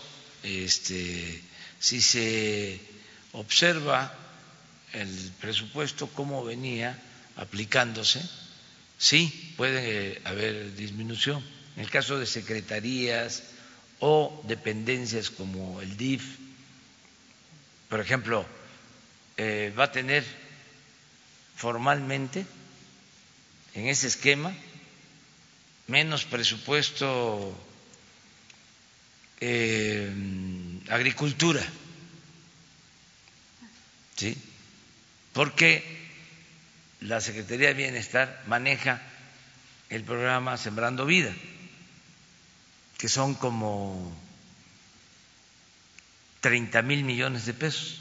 este, 0.43 1.43
si 1.81 2.01
se 2.01 2.81
observa 3.33 4.15
el 4.93 5.33
presupuesto 5.41 6.09
cómo 6.09 6.45
venía 6.45 7.01
aplicándose, 7.37 8.21
sí 8.99 9.55
puede 9.57 10.21
haber 10.25 10.75
disminución. 10.75 11.43
En 11.79 11.85
el 11.85 11.91
caso 11.91 12.19
de 12.19 12.27
secretarías 12.27 13.45
o 14.01 14.43
dependencias 14.49 15.31
como 15.31 15.81
el 15.81 15.97
DIF, 15.97 16.25
por 17.89 18.01
ejemplo, 18.01 18.45
eh, 19.37 19.73
va 19.79 19.85
a 19.85 19.93
tener 19.93 20.25
formalmente 21.55 22.45
en 23.75 23.87
ese 23.87 24.09
esquema 24.09 24.53
menos 25.87 26.25
presupuesto 26.25 27.57
eh, 29.39 30.11
agricultura, 30.89 31.63
¿sí? 34.17 34.37
porque 35.33 35.85
la 37.03 37.21
Secretaría 37.21 37.69
de 37.69 37.75
Bienestar 37.75 38.43
maneja 38.49 39.01
el 39.91 40.03
programa 40.03 40.57
Sembrando 40.57 41.07
Vida, 41.07 41.33
que 42.99 43.09
son 43.09 43.35
como 43.35 44.13
30 46.41 46.83
mil 46.83 47.05
millones 47.05 47.47
de 47.47 47.55
pesos. 47.55 47.99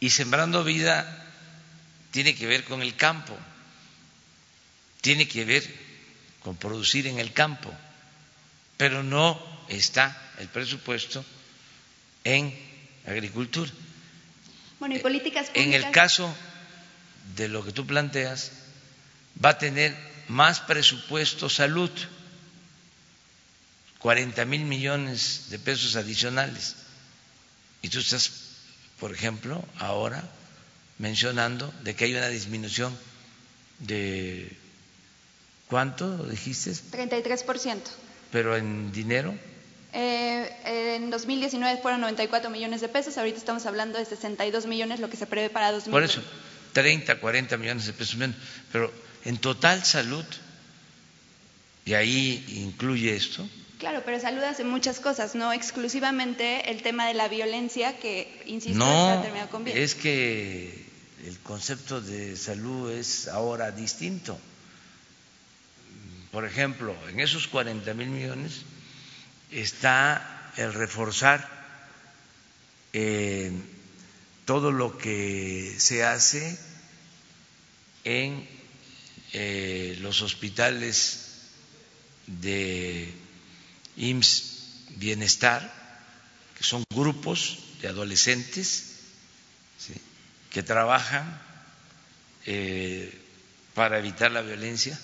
Y 0.00 0.10
Sembrando 0.10 0.62
Vida 0.64 1.24
tiene 2.10 2.34
que 2.34 2.46
ver 2.46 2.64
con 2.64 2.82
el 2.82 2.94
campo, 2.96 3.36
tiene 5.00 5.26
que 5.26 5.44
ver 5.44 5.64
con 6.40 6.56
producir 6.56 7.06
en 7.06 7.18
el 7.18 7.32
campo, 7.32 7.72
pero 8.76 9.02
no 9.02 9.40
está 9.68 10.16
el 10.38 10.48
presupuesto 10.48 11.24
en 12.24 12.54
agricultura. 13.06 13.70
Bueno, 14.78 14.96
y 14.96 14.98
políticas 14.98 15.50
En 15.54 15.72
el 15.72 15.90
caso 15.90 16.34
de 17.36 17.48
lo 17.48 17.64
que 17.64 17.72
tú 17.72 17.86
planteas, 17.86 18.52
va 19.42 19.50
a 19.50 19.58
tener 19.58 19.96
más 20.28 20.60
presupuesto 20.60 21.48
salud, 21.48 21.90
40 23.98 24.44
mil 24.44 24.64
millones 24.64 25.46
de 25.50 25.58
pesos 25.58 25.96
adicionales. 25.96 26.76
Y 27.82 27.88
tú 27.88 27.98
estás, 27.98 28.30
por 28.98 29.12
ejemplo, 29.12 29.64
ahora 29.78 30.22
mencionando 30.98 31.72
de 31.82 31.94
que 31.94 32.06
hay 32.06 32.14
una 32.14 32.28
disminución 32.28 32.96
de 33.80 34.50
¿cuánto 35.68 36.24
dijiste? 36.26 36.72
33%. 36.72 37.80
Pero 38.32 38.56
en 38.56 38.92
dinero 38.92 39.34
eh, 39.98 40.96
en 40.96 41.08
2019 41.08 41.80
fueron 41.80 42.02
94 42.02 42.50
millones 42.50 42.82
de 42.82 42.88
pesos, 42.88 43.16
ahorita 43.16 43.38
estamos 43.38 43.64
hablando 43.64 43.98
de 43.98 44.04
62 44.04 44.66
millones, 44.66 45.00
lo 45.00 45.08
que 45.08 45.16
se 45.16 45.26
prevé 45.26 45.48
para 45.48 45.72
2020. 45.72 45.90
Por 45.90 46.02
eso, 46.02 46.20
30, 46.74 47.18
40 47.18 47.56
millones 47.56 47.86
de 47.86 47.94
pesos 47.94 48.16
menos. 48.16 48.36
Pero 48.70 48.92
en 49.24 49.38
total 49.38 49.82
salud, 49.84 50.24
y 51.86 51.94
ahí 51.94 52.44
incluye 52.60 53.16
esto. 53.16 53.48
Claro, 53.78 54.02
pero 54.04 54.18
salud 54.18 54.42
hace 54.42 54.64
muchas 54.64 55.00
cosas, 55.00 55.34
no 55.34 55.52
exclusivamente 55.52 56.70
el 56.70 56.82
tema 56.82 57.06
de 57.06 57.14
la 57.14 57.28
violencia, 57.28 57.98
que, 57.98 58.42
insisto, 58.46 58.78
no, 58.78 59.20
terminado 59.20 59.50
con 59.50 59.64
bien. 59.64 59.76
es 59.76 59.94
que 59.94 60.86
el 61.26 61.38
concepto 61.40 62.00
de 62.00 62.36
salud 62.36 62.90
es 62.90 63.28
ahora 63.28 63.70
distinto. 63.72 64.38
Por 66.30 66.46
ejemplo, 66.46 66.94
en 67.08 67.20
esos 67.20 67.48
40 67.48 67.92
mil 67.94 68.08
millones 68.08 68.62
está 69.50 70.52
el 70.56 70.72
reforzar 70.72 71.46
eh, 72.92 73.52
todo 74.46 74.72
lo 74.72 74.96
que 74.96 75.74
se 75.78 76.02
hace 76.02 76.58
en 78.04 78.48
eh, 79.32 79.98
los 80.00 80.22
hospitales 80.22 81.50
de 82.26 83.12
IMSS 83.96 84.52
Bienestar, 84.96 85.72
que 86.56 86.64
son 86.64 86.84
grupos 86.94 87.58
de 87.82 87.88
adolescentes 87.88 88.92
que 90.50 90.62
trabajan 90.62 91.40
eh, 92.46 93.12
para 93.74 93.98
evitar 93.98 94.30
la 94.32 94.40
violencia. 94.40 94.98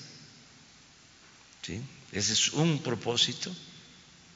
Ese 2.13 2.33
es 2.33 2.53
un 2.53 2.83
propósito 2.83 3.55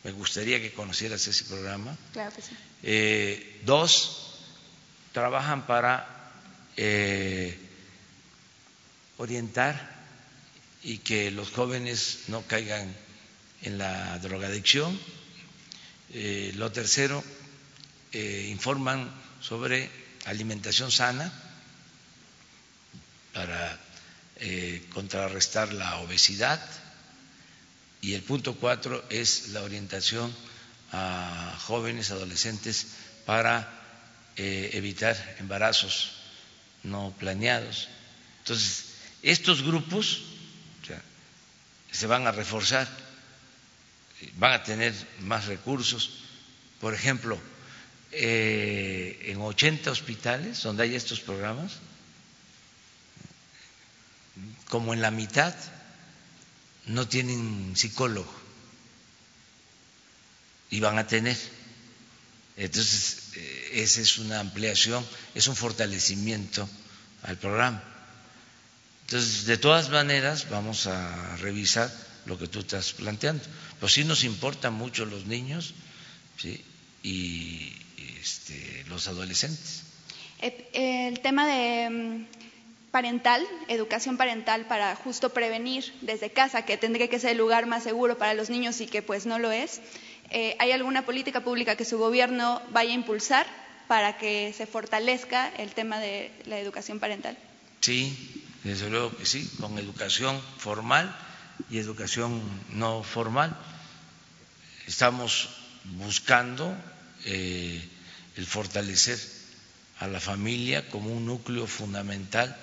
me 0.07 0.13
gustaría 0.13 0.61
que 0.63 0.73
conocieras 0.73 1.27
ese 1.27 1.45
programa. 1.47 1.99
Claro 2.13 2.33
que 2.33 2.41
sí. 2.41 2.57
Eh, 2.85 3.61
dos, 3.65 4.39
trabajan 5.11 5.67
para 5.67 6.07
eh, 6.77 7.59
orientar 9.17 9.75
y 10.85 10.99
que 10.99 11.33
los 11.33 11.51
jóvenes 11.51 12.21
no 12.29 12.43
caigan 12.43 12.95
en 13.63 13.79
la 13.79 14.19
drogadicción. 14.19 14.99
Eh, 16.13 16.53
lo 16.57 16.71
tercero, 16.73 17.23
informan 18.13 19.13
sobre 19.43 19.91
alimentación 20.25 20.91
sana 20.91 21.31
para 23.35 23.79
contrarrestar 24.95 25.75
la 25.75 25.99
obesidad 25.99 26.59
y 28.01 28.15
el 28.15 28.23
punto 28.23 28.55
cuatro 28.55 29.05
es 29.11 29.49
la 29.49 29.63
orientación 29.63 30.33
a 30.93 31.59
jóvenes, 31.67 32.11
adolescentes 32.11 32.87
para 33.25 33.69
eh, 34.37 34.71
evitar 34.75 35.17
embarazos 35.41 36.13
no 36.85 37.15
planeados. 37.19 37.89
Entonces, 38.39 38.85
estos 39.23 39.63
grupos 39.63 40.23
se 41.91 42.07
van 42.07 42.27
a 42.27 42.33
reforzar, 42.33 42.87
van 44.37 44.53
a 44.53 44.63
tener 44.63 44.95
más 45.21 45.47
recursos. 45.47 46.23
Por 46.81 46.95
ejemplo, 46.95 47.39
eh, 48.13 49.19
en 49.27 49.41
80 49.41 49.91
hospitales 49.91 50.63
donde 50.63 50.85
hay 50.85 50.95
estos 50.95 51.21
programas, 51.21 51.73
como 54.69 54.93
en 54.95 55.01
la 55.01 55.11
mitad 55.11 55.55
no 56.87 57.09
tienen 57.09 57.75
psicólogo 57.77 58.33
y 60.71 60.81
van 60.81 60.99
a 60.99 61.07
tener. 61.07 61.37
Entonces, 62.57 63.33
eh, 63.35 63.71
esa 63.75 64.01
es 64.01 64.19
una 64.19 64.41
ampliación, 64.41 65.05
es 65.35 65.47
un 65.49 65.57
fortalecimiento 65.57 66.69
al 67.23 67.37
programa. 67.37 67.83
Entonces, 69.03 69.45
de 69.47 69.59
todas 69.59 69.91
maneras, 69.91 70.49
vamos 70.51 70.87
a 70.87 71.37
revisar 71.37 71.93
lo 72.25 72.39
que 72.39 72.49
tú 72.49 72.61
estás 72.61 72.93
planteando. 72.93 73.45
Pues 73.81 73.93
sí 73.93 74.05
nos 74.05 74.25
importan 74.25 74.75
mucho 74.75 75.05
los 75.05 75.27
niños 75.27 75.75
y 77.03 77.73
este, 78.21 78.85
los 78.89 79.09
adolescentes. 79.09 79.83
Eh, 80.41 81.09
el 81.09 81.21
tema 81.21 81.47
de 81.47 81.91
mm, 81.91 82.27
parental, 82.91 83.47
educación 83.69 84.17
parental 84.17 84.67
para 84.67 84.95
justo 84.97 85.31
prevenir 85.31 85.93
desde 86.01 86.31
casa, 86.31 86.65
que 86.65 86.77
tendría 86.77 87.09
que 87.09 87.19
ser 87.19 87.31
el 87.33 87.39
lugar 87.39 87.67
más 87.67 87.85
seguro 87.85 88.19
para 88.19 88.35
los 88.35 88.51
niños 88.51 88.81
y 88.81 88.87
que 88.87 89.03
pues 89.03 89.27
no 89.27 89.39
lo 89.39 89.53
es. 89.53 89.81
Eh, 90.31 90.57
¿Hay 90.59 90.73
alguna 90.73 91.07
política 91.07 91.45
pública 91.45 91.77
que 91.77 91.85
su 91.85 91.99
gobierno 91.99 92.61
vaya 92.71 92.91
a 92.91 92.95
impulsar 92.95 93.47
para 93.87 94.19
que 94.19 94.53
se 94.57 94.67
fortalezca 94.67 95.49
el 95.57 95.71
tema 95.73 96.01
de 96.01 96.33
la 96.47 96.59
educación 96.59 96.99
parental? 96.99 97.39
Sí, 97.81 98.43
desde 98.65 98.91
luego 98.91 99.17
que 99.17 99.27
sí, 99.27 99.49
con 99.61 99.79
educación 99.79 100.41
formal 100.59 101.17
y 101.71 101.79
educación 101.79 102.43
no 102.71 103.03
formal. 103.03 103.57
Estamos 104.87 105.49
buscando 105.85 106.77
eh, 107.25 107.83
el 108.37 108.47
fortalecer 108.47 109.19
a 109.99 110.07
la 110.07 110.21
familia 110.21 110.89
como 110.89 111.11
un 111.13 111.27
núcleo 111.27 111.67
fundamental 111.67 112.55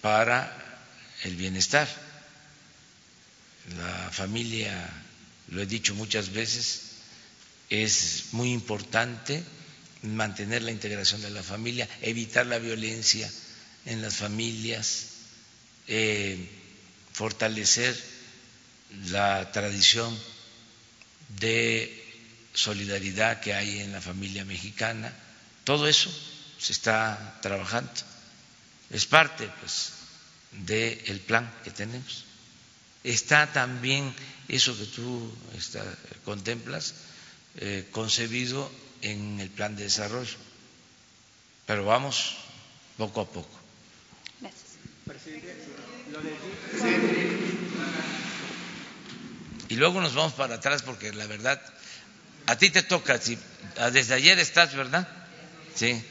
para 0.00 0.56
el 1.24 1.36
bienestar. 1.36 1.88
La 3.76 4.10
familia, 4.10 4.88
lo 5.48 5.62
he 5.62 5.66
dicho 5.66 5.94
muchas 5.94 6.30
veces, 6.32 6.82
es 7.70 8.26
muy 8.32 8.52
importante 8.52 9.42
mantener 10.02 10.62
la 10.62 10.70
integración 10.72 11.20
de 11.22 11.30
la 11.30 11.42
familia, 11.42 11.88
evitar 12.02 12.46
la 12.46 12.58
violencia 12.58 13.30
en 13.86 14.02
las 14.02 14.16
familias, 14.16 15.06
eh, 15.88 16.48
fortalecer 17.20 17.92
la 19.10 19.52
tradición 19.52 20.08
de 21.36 21.92
solidaridad 22.54 23.40
que 23.40 23.52
hay 23.52 23.80
en 23.80 23.92
la 23.92 24.00
familia 24.00 24.46
mexicana. 24.46 25.12
Todo 25.64 25.86
eso 25.86 26.10
se 26.58 26.72
está 26.72 27.38
trabajando 27.42 27.92
es 28.88 29.04
parte 29.04 29.50
pues 29.60 29.92
del 30.64 31.20
plan 31.20 31.44
que 31.62 31.70
tenemos. 31.70 32.24
Está 33.04 33.52
también 33.52 34.14
eso 34.48 34.76
que 34.76 34.86
tú 34.86 35.30
contemplas 36.24 36.94
eh, 37.56 37.86
concebido 37.92 38.72
en 39.02 39.40
el 39.40 39.50
plan 39.50 39.76
de 39.76 39.84
desarrollo, 39.84 40.38
pero 41.66 41.84
vamos 41.84 42.36
poco 42.96 43.20
a 43.20 43.28
poco. 43.28 43.60
Y 49.70 49.76
luego 49.76 50.00
nos 50.00 50.14
vamos 50.14 50.32
para 50.32 50.56
atrás 50.56 50.82
porque 50.82 51.12
la 51.12 51.28
verdad, 51.28 51.62
a 52.46 52.58
ti 52.58 52.70
te 52.70 52.82
toca, 52.82 53.18
si, 53.18 53.38
desde 53.92 54.14
ayer 54.14 54.36
estás, 54.40 54.74
¿verdad? 54.74 55.06
Sí. 55.76 56.02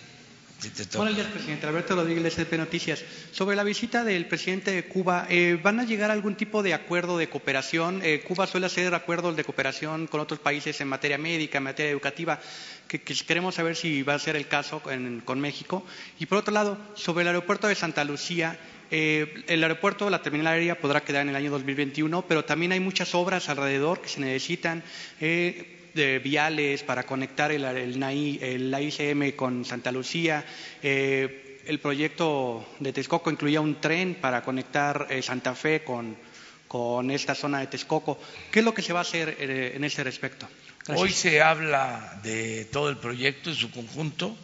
Buenos 0.95 1.15
días, 1.15 1.27
presidente. 1.27 1.67
Alberto 1.67 1.95
Rodríguez, 1.95 2.35
de 2.35 2.57
Noticias. 2.57 3.03
Sobre 3.31 3.57
la 3.57 3.63
visita 3.63 4.05
del 4.05 4.27
presidente 4.27 4.71
de 4.71 4.85
Cuba, 4.85 5.25
eh, 5.29 5.59
¿van 5.61 5.79
a 5.79 5.85
llegar 5.85 6.09
a 6.09 6.13
algún 6.13 6.35
tipo 6.35 6.63
de 6.63 6.73
acuerdo 6.73 7.17
de 7.17 7.29
cooperación? 7.29 8.01
Eh, 8.03 8.21
Cuba 8.25 8.47
suele 8.47 8.65
hacer 8.65 8.93
acuerdos 8.93 9.35
de 9.35 9.43
cooperación 9.43 10.07
con 10.07 10.21
otros 10.21 10.39
países 10.39 10.79
en 10.79 10.87
materia 10.87 11.17
médica, 11.17 11.57
en 11.57 11.65
materia 11.65 11.91
educativa, 11.91 12.39
que, 12.87 13.01
queremos 13.01 13.55
saber 13.55 13.75
si 13.75 14.03
va 14.03 14.15
a 14.15 14.19
ser 14.19 14.37
el 14.37 14.47
caso 14.47 14.81
con 15.25 15.39
México. 15.39 15.85
Y 16.17 16.25
por 16.25 16.37
otro 16.37 16.53
lado, 16.53 16.77
sobre 16.95 17.21
el 17.21 17.27
aeropuerto 17.27 17.67
de 17.67 17.75
Santa 17.75 18.03
Lucía, 18.03 18.57
eh, 18.91 19.43
el 19.47 19.63
aeropuerto, 19.63 20.09
la 20.09 20.21
terminal 20.21 20.47
aérea 20.47 20.79
podrá 20.79 21.01
quedar 21.01 21.23
en 21.23 21.29
el 21.29 21.35
año 21.35 21.51
2021, 21.51 22.25
pero 22.27 22.45
también 22.45 22.71
hay 22.71 22.79
muchas 22.79 23.13
obras 23.15 23.49
alrededor 23.49 24.01
que 24.01 24.09
se 24.09 24.19
necesitan 24.19 24.83
de 25.93 26.19
viales 26.19 26.83
para 26.83 27.03
conectar 27.03 27.51
el, 27.51 27.63
el, 27.63 28.75
ICM 28.79 29.35
con 29.35 29.65
Santa 29.65 29.91
Lucía. 29.91 30.45
Eh, 30.81 31.61
el 31.65 31.79
proyecto 31.79 32.67
de 32.79 32.93
Texcoco 32.93 33.29
incluía 33.29 33.61
un 33.61 33.79
tren 33.79 34.15
para 34.15 34.41
conectar 34.41 35.07
eh, 35.09 35.21
Santa 35.21 35.53
Fe 35.55 35.83
con, 35.83 36.17
con, 36.67 37.11
esta 37.11 37.35
zona 37.35 37.59
de 37.59 37.67
Texcoco. 37.67 38.19
¿Qué 38.51 38.59
es 38.59 38.65
lo 38.65 38.73
que 38.73 38.81
se 38.81 38.93
va 38.93 38.99
a 38.99 39.01
hacer 39.03 39.37
eh, 39.39 39.73
en 39.75 39.83
ese 39.83 40.03
respecto? 40.03 40.47
Hoy 40.87 41.11
se 41.11 41.41
habla 41.41 42.19
de 42.23 42.65
todo 42.65 42.89
el 42.89 42.97
proyecto 42.97 43.51
en 43.51 43.55
su 43.55 43.69
conjunto. 43.69 44.35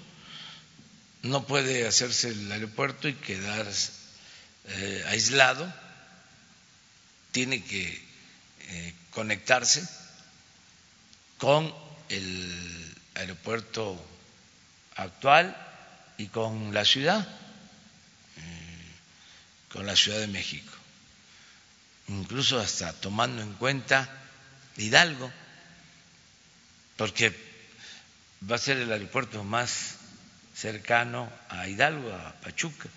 No 1.24 1.48
puede 1.48 1.88
hacerse 1.88 2.30
el 2.30 2.52
aeropuerto 2.52 3.08
y 3.08 3.14
quedar 4.68 5.08
aislado. 5.08 5.74
Tiene 7.32 7.64
que 7.64 8.06
conectarse 9.12 9.88
con 11.38 11.74
el 12.10 12.96
aeropuerto 13.16 14.04
actual 14.96 15.56
y 16.18 16.28
con 16.28 16.74
la 16.74 16.86
ciudad, 16.86 17.28
eh, 18.38 18.92
con 19.70 19.86
la 19.86 19.96
Ciudad 19.96 20.20
de 20.20 20.28
México, 20.28 20.72
incluso 22.08 22.60
hasta 22.60 22.94
tomando 22.94 23.42
en 23.42 23.54
cuenta 23.54 24.10
Hidalgo, 24.78 25.32
porque 26.98 27.34
va 28.50 28.56
a 28.56 28.60
ser 28.60 28.78
el 28.78 28.92
aeropuerto 28.92 29.44
más 29.44 29.96
cercano 30.56 31.30
a 31.50 31.68
Hidalgo, 31.68 32.14
a 32.14 32.34
Pachuca. 32.42 32.90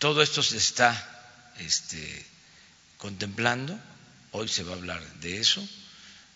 Todo 0.00 0.22
esto 0.22 0.42
se 0.42 0.56
está 0.56 0.90
este, 1.58 2.26
contemplando 2.98 3.78
Hoy 4.32 4.46
se 4.48 4.62
va 4.62 4.72
a 4.72 4.76
hablar 4.76 5.02
de 5.20 5.40
eso, 5.40 5.66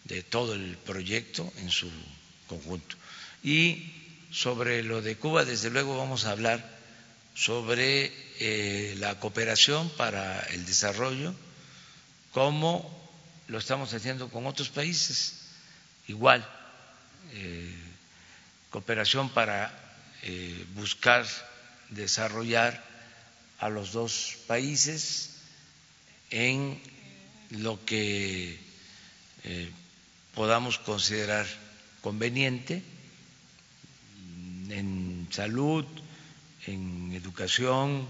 de 0.05 0.23
todo 0.23 0.55
el 0.55 0.77
proyecto 0.79 1.53
en 1.59 1.71
su 1.71 1.89
conjunto. 2.49 2.97
Y 3.43 3.93
sobre 4.33 4.83
lo 4.83 5.01
de 5.01 5.17
Cuba, 5.17 5.45
desde 5.45 5.71
luego 5.71 5.97
vamos 5.97 6.25
a 6.25 6.33
hablar 6.33 6.75
sobre 7.35 8.13
eh, 8.41 8.97
la 8.99 9.21
cooperación 9.21 9.89
para 9.91 10.41
el 10.47 10.67
desarrollo, 10.67 11.35
como 12.33 12.91
lo 13.47 13.59
estamos 13.59 13.95
haciendo 13.95 14.29
con 14.29 14.47
otros 14.49 14.71
países, 14.71 15.35
igual, 16.09 16.45
eh, 17.33 17.73
cooperación 18.71 19.29
para 19.31 19.73
eh, 20.23 20.67
buscar 20.75 21.25
desarrollar 21.91 22.83
a 23.65 23.71
los 23.71 23.93
dos 23.93 24.37
países 24.47 25.41
en 26.29 26.79
lo 27.49 27.83
que 27.87 28.61
eh, 29.43 29.71
podamos 30.35 30.77
considerar 30.77 31.47
conveniente 32.03 32.83
en 34.69 35.29
salud, 35.31 35.87
en 36.67 37.15
educación, 37.15 38.07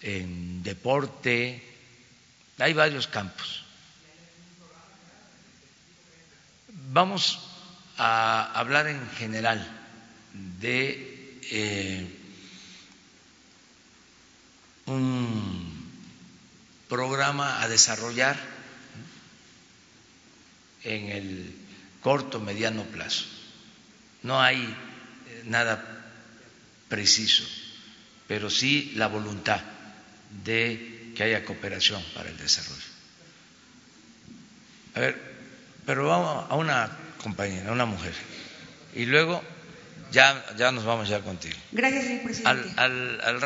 en 0.00 0.64
deporte, 0.64 1.62
hay 2.58 2.72
varios 2.72 3.06
campos. 3.06 3.62
Vamos 6.90 7.38
a 7.96 8.58
hablar 8.58 8.88
en 8.88 9.08
general 9.10 9.62
de 10.58 11.38
eh, 11.48 12.21
un 14.92 15.72
programa 16.88 17.62
a 17.62 17.68
desarrollar 17.68 18.36
en 20.84 21.08
el 21.08 21.54
corto, 22.02 22.40
mediano 22.40 22.84
plazo. 22.84 23.24
No 24.22 24.40
hay 24.40 24.62
eh, 24.62 25.42
nada 25.46 25.82
preciso, 26.88 27.44
pero 28.28 28.50
sí 28.50 28.92
la 28.96 29.06
voluntad 29.08 29.60
de 30.44 31.12
que 31.16 31.22
haya 31.22 31.44
cooperación 31.44 32.02
para 32.14 32.30
el 32.30 32.36
desarrollo. 32.36 32.92
A 34.94 35.00
ver, 35.00 35.32
pero 35.86 36.06
vamos 36.06 36.46
a 36.50 36.54
una 36.56 36.90
compañera, 37.22 37.70
a 37.70 37.72
una 37.72 37.86
mujer, 37.86 38.14
y 38.94 39.06
luego 39.06 39.42
ya, 40.10 40.44
ya 40.56 40.70
nos 40.72 40.84
vamos 40.84 41.08
ya 41.08 41.20
contigo. 41.20 41.56
Gracias, 41.72 42.04
señor 42.04 42.22
presidente. 42.24 42.72
Al, 42.76 42.78
al, 42.78 43.20
al 43.22 43.40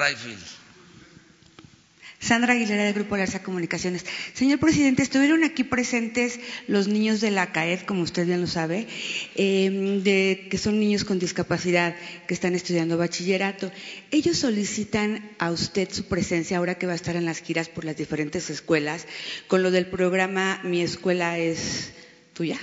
Sandra 2.18 2.54
Aguilera 2.54 2.84
del 2.84 2.94
Grupo 2.94 3.16
Larsa 3.16 3.42
Comunicaciones. 3.42 4.04
Señor 4.34 4.58
presidente, 4.58 5.02
estuvieron 5.02 5.44
aquí 5.44 5.64
presentes 5.64 6.40
los 6.66 6.88
niños 6.88 7.20
de 7.20 7.30
la 7.30 7.52
CAED, 7.52 7.80
como 7.80 8.02
usted 8.02 8.26
bien 8.26 8.40
lo 8.40 8.46
sabe, 8.46 8.86
em, 9.34 10.02
de, 10.02 10.48
que 10.50 10.58
son 10.58 10.80
niños 10.80 11.04
con 11.04 11.18
discapacidad 11.18 11.94
que 12.26 12.34
están 12.34 12.54
estudiando 12.54 12.96
bachillerato. 12.96 13.70
Ellos 14.10 14.38
solicitan 14.38 15.30
a 15.38 15.50
usted 15.50 15.88
su 15.90 16.04
presencia 16.06 16.58
ahora 16.58 16.76
que 16.76 16.86
va 16.86 16.92
a 16.92 16.96
estar 16.96 17.16
en 17.16 17.26
las 17.26 17.40
giras 17.40 17.68
por 17.68 17.84
las 17.84 17.96
diferentes 17.96 18.50
escuelas 18.50 19.06
con 19.46 19.62
lo 19.62 19.70
del 19.70 19.86
programa 19.86 20.60
Mi 20.64 20.82
escuela 20.82 21.38
es 21.38 21.92
tuya. 22.32 22.58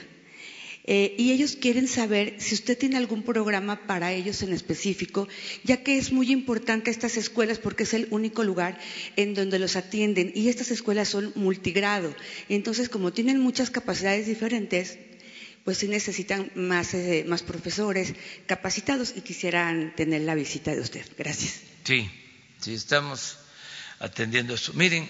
Eh, 0.86 1.16
y 1.18 1.32
ellos 1.32 1.56
quieren 1.56 1.88
saber 1.88 2.36
si 2.40 2.56
usted 2.56 2.78
tiene 2.78 2.98
algún 2.98 3.24
programa 3.24 3.88
para 3.88 4.12
ellos 4.12 4.42
en 4.44 4.52
específico, 4.52 5.30
ya 5.64 5.82
que 5.82 5.98
es 5.98 6.12
muy 6.12 6.30
importante 6.32 6.92
estas 6.92 7.16
escuelas 7.16 7.58
porque 7.58 7.84
es 7.84 7.94
el 7.94 8.08
único 8.12 8.44
lugar 8.44 8.78
en 9.16 9.34
donde 9.34 9.60
los 9.60 9.78
atienden 9.78 10.34
y 10.36 10.50
estas 10.50 10.72
escuelas 10.72 11.08
son 11.08 11.32
multigrado. 11.36 12.14
Entonces, 12.50 12.90
como 12.90 13.14
tienen 13.14 13.40
muchas 13.40 13.70
capacidades 13.70 14.28
diferentes, 14.28 14.98
pues 15.64 15.78
sí 15.78 15.88
necesitan 15.88 16.52
más, 16.56 16.94
eh, 16.94 17.24
más 17.28 17.44
profesores 17.44 18.14
capacitados 18.46 19.14
y 19.16 19.22
quisieran 19.22 19.96
tener 19.96 20.24
la 20.24 20.36
visita 20.36 20.76
de 20.76 20.82
usted. 20.82 21.06
Gracias. 21.18 21.62
Sí, 21.86 22.10
sí, 22.60 22.74
estamos 22.74 23.38
atendiendo 24.00 24.54
esto. 24.56 24.74
Miren, 24.74 25.08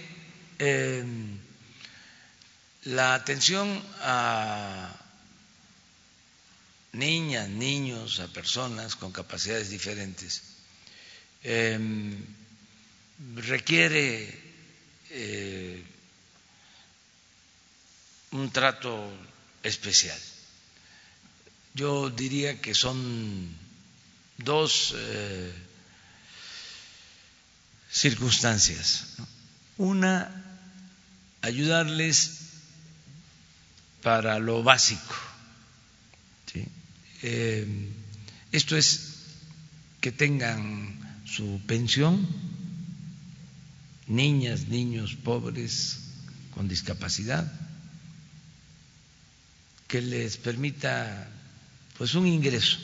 eh, 0.59 1.03
la 2.83 3.15
atención 3.15 3.81
a 4.01 5.02
niñas, 6.93 7.49
niños, 7.49 8.19
a 8.19 8.27
personas 8.27 8.95
con 8.95 9.11
capacidades 9.11 9.69
diferentes, 9.69 10.43
em, 11.43 12.17
requiere 13.35 14.29
eh, 15.09 15.83
un 18.31 18.51
trato 18.51 19.11
especial. 19.63 20.19
Yo 21.73 22.09
diría 22.09 22.61
que 22.61 22.75
son 22.75 23.49
dos 24.37 24.93
eh, 24.95 25.51
circunstancias. 27.91 29.17
Una, 29.77 30.29
ayudarles 31.41 32.37
para 34.03 34.37
lo 34.37 34.61
básico 34.61 35.32
eh, 37.23 37.65
esto 38.51 38.77
es 38.77 39.13
que 40.01 40.11
tengan 40.11 41.21
su 41.25 41.61
pensión, 41.65 42.27
niñas, 44.07 44.67
niños 44.67 45.15
pobres 45.15 45.99
con 46.53 46.67
discapacidad, 46.67 47.51
que 49.87 50.01
les 50.01 50.37
permita 50.37 51.29
pues 51.97 52.13
un 52.15 52.27
ingreso 52.27 52.77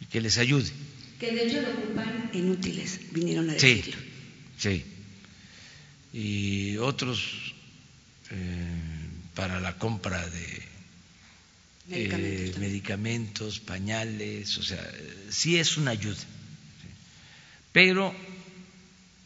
y 0.00 0.06
que 0.06 0.20
les 0.20 0.38
ayude. 0.38 0.70
Que 1.20 1.32
de 1.32 1.46
hecho 1.46 1.60
lo 1.60 1.70
ocupan 1.70 2.30
inútiles, 2.32 3.12
vinieron 3.12 3.50
a 3.50 3.52
decirlo. 3.52 3.96
Sí, 4.58 4.84
sí. 6.12 6.18
Y 6.18 6.76
otros 6.78 7.54
eh, 8.30 9.08
para 9.34 9.60
la 9.60 9.76
compra 9.76 10.26
de 10.28 10.61
eh, 11.90 12.54
medicamentos, 12.58 13.58
pañales, 13.58 14.56
o 14.58 14.62
sea, 14.62 14.82
sí 15.30 15.58
es 15.58 15.76
una 15.76 15.90
ayuda. 15.90 16.22
Pero 17.72 18.14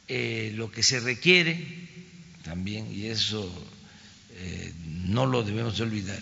eh, 0.08 0.52
lo 0.54 0.70
que 0.70 0.82
se 0.82 1.00
requiere 1.00 1.62
también, 2.44 2.92
y 2.92 3.06
eso 3.06 3.52
eh, 4.36 4.72
no 4.86 5.26
lo 5.26 5.42
debemos 5.42 5.76
de 5.76 5.82
olvidar, 5.82 6.20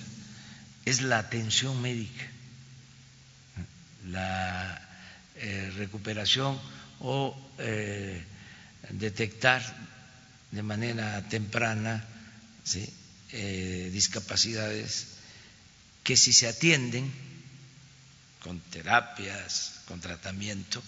es 0.84 1.02
la 1.02 1.18
atención 1.18 1.80
médica. 1.80 2.30
la 4.06 4.80
recuperación 5.76 6.58
o 7.00 7.36
detectar 8.90 9.62
de 10.52 10.62
manera 10.62 11.26
temprana 11.28 12.04
discapacidades 13.32 15.13
que 16.04 16.16
si 16.16 16.32
se 16.32 16.46
atienden 16.46 17.10
con 18.40 18.60
terapias, 18.60 19.80
con 19.88 20.00
tratamiento, 20.00 20.82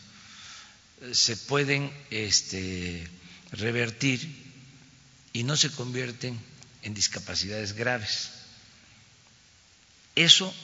se 1.13 1.37
pueden 1.37 1.91
este, 2.11 3.09
revertir 3.53 4.21
y 5.33 5.43
no 5.43 5.57
se 5.57 5.71
convierten 5.71 6.39
en 6.83 6.95
discapacidades 6.95 7.73
graves. 7.73 8.31
Eso 10.15 10.55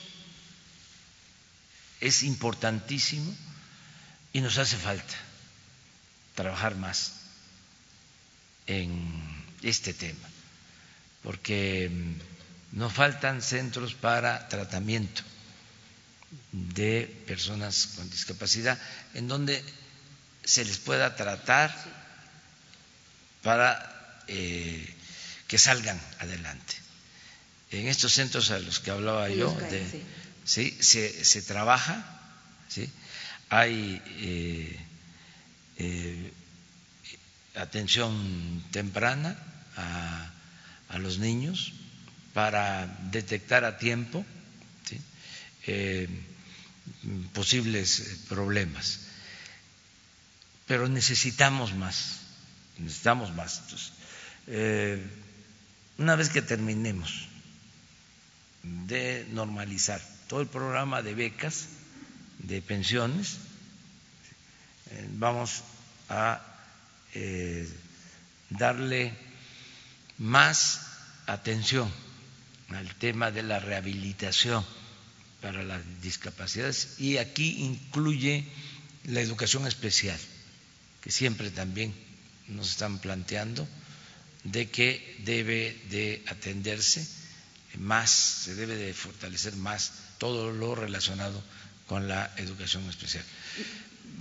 es 2.01 2.23
importantísimo 2.23 3.35
y 4.33 4.41
nos 4.41 4.59
hace 4.59 4.77
falta 4.77 5.15
trabajar 6.35 6.75
más 6.77 7.13
en 8.67 9.45
este 9.63 9.93
tema, 9.95 10.29
porque 11.23 11.91
mm, 11.91 12.32
nos 12.73 12.93
faltan 12.93 13.43
centros 13.43 13.95
para 13.95 14.49
tratamiento 14.49 15.23
de 16.53 17.07
personas 17.27 17.95
con 17.97 18.09
discapacidad 18.09 18.79
en 19.15 19.29
donde 19.29 19.63
se 20.45 20.65
les 20.65 20.79
pueda 20.79 21.15
tratar 21.15 21.75
para 23.43 24.25
eh, 24.29 24.95
que 25.47 25.59
salgan 25.59 26.01
adelante. 26.21 26.75
En 27.71 27.89
estos 27.89 28.13
centros 28.13 28.51
a 28.51 28.59
los 28.59 28.81
que 28.81 28.91
hablaba 28.91 29.29
yo, 29.29 29.53
de, 29.71 30.05
sí. 30.45 30.77
Se, 30.81 31.25
se, 31.25 31.43
trabaja, 31.43 32.05
¿sí? 32.69 32.91
hay 33.49 34.03
eh, 34.19 34.87
eh, 35.79 36.33
atención 37.55 38.65
temprana 38.71 39.37
a, 39.77 40.31
a, 40.89 40.99
los 40.99 41.19
niños 41.19 41.73
para 42.33 42.87
detectar 43.11 43.65
a 43.65 43.79
tiempo 43.79 44.25
posibles 47.33 48.21
problemas 48.29 49.13
pero 50.73 50.89
necesitamos 50.89 51.75
más, 51.75 52.21
necesitamos 52.79 53.35
más. 53.35 53.61
Eh, 54.47 55.05
una 55.99 56.17
vez 56.17 56.31
que 56.31 56.43
terminemos 56.43 57.29
de 58.63 59.27
normalizar 59.33 60.01
todo 60.29 60.41
el 60.41 60.47
programa 60.47 61.03
de 61.03 61.15
becas, 61.15 61.67
de 62.39 62.63
pensiones, 62.63 63.37
eh, 64.91 65.09
vamos 65.13 65.63
a 66.09 66.41
eh, 67.13 67.69
darle 68.49 69.15
más 70.19 70.87
atención 71.27 71.93
al 72.75 72.95
tema 72.97 73.31
de 73.31 73.43
la 73.43 73.61
rehabilitación 73.61 74.65
para 75.41 75.63
las 75.63 75.83
discapacidades 76.01 76.97
y 76.99 77.17
aquí 77.19 77.57
incluye 77.65 78.45
la 79.05 79.21
educación 79.21 79.67
especial 79.67 80.19
que 81.01 81.11
siempre 81.11 81.51
también 81.51 81.93
nos 82.49 82.71
están 82.71 82.99
planteando 82.99 83.67
de 84.45 84.71
que 84.71 85.17
debe 85.25 85.77
de 85.91 86.23
atenderse 86.29 87.07
más, 87.79 88.11
se 88.11 88.55
debe 88.55 88.77
de 88.77 88.93
fortalecer 88.93 89.57
más 89.57 89.93
todo 90.19 90.53
lo 90.53 90.75
relacionado 90.75 91.43
con 91.87 92.09
la 92.09 92.31
educación 92.37 92.89
especial. 92.89 93.25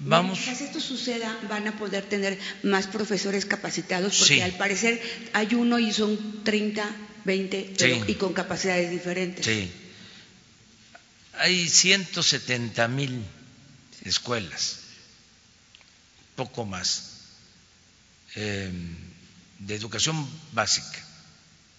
Vamos. 0.03 0.39
Mientras 0.39 0.61
esto 0.61 0.79
suceda, 0.79 1.37
van 1.49 1.67
a 1.67 1.77
poder 1.77 2.05
tener 2.05 2.39
más 2.63 2.87
profesores 2.87 3.45
capacitados, 3.45 4.17
porque 4.17 4.43
al 4.43 4.53
parecer 4.53 5.01
hay 5.33 5.53
uno 5.53 5.79
y 5.79 5.91
son 5.91 6.43
30, 6.43 6.89
20, 7.25 7.73
y 8.07 8.15
con 8.15 8.33
capacidades 8.33 8.89
diferentes. 8.89 9.45
Sí. 9.45 9.71
Hay 11.39 11.67
170 11.69 12.87
mil 12.87 13.23
escuelas 14.03 14.77
poco 16.35 16.65
más, 16.65 17.03
em, 18.35 18.95
de 19.59 19.75
educación 19.75 20.27
básica, 20.53 20.99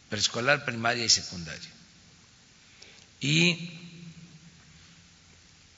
preescolar, 0.09 0.65
primaria 0.65 1.05
y 1.05 1.09
secundaria. 1.09 1.71
Y 3.21 3.71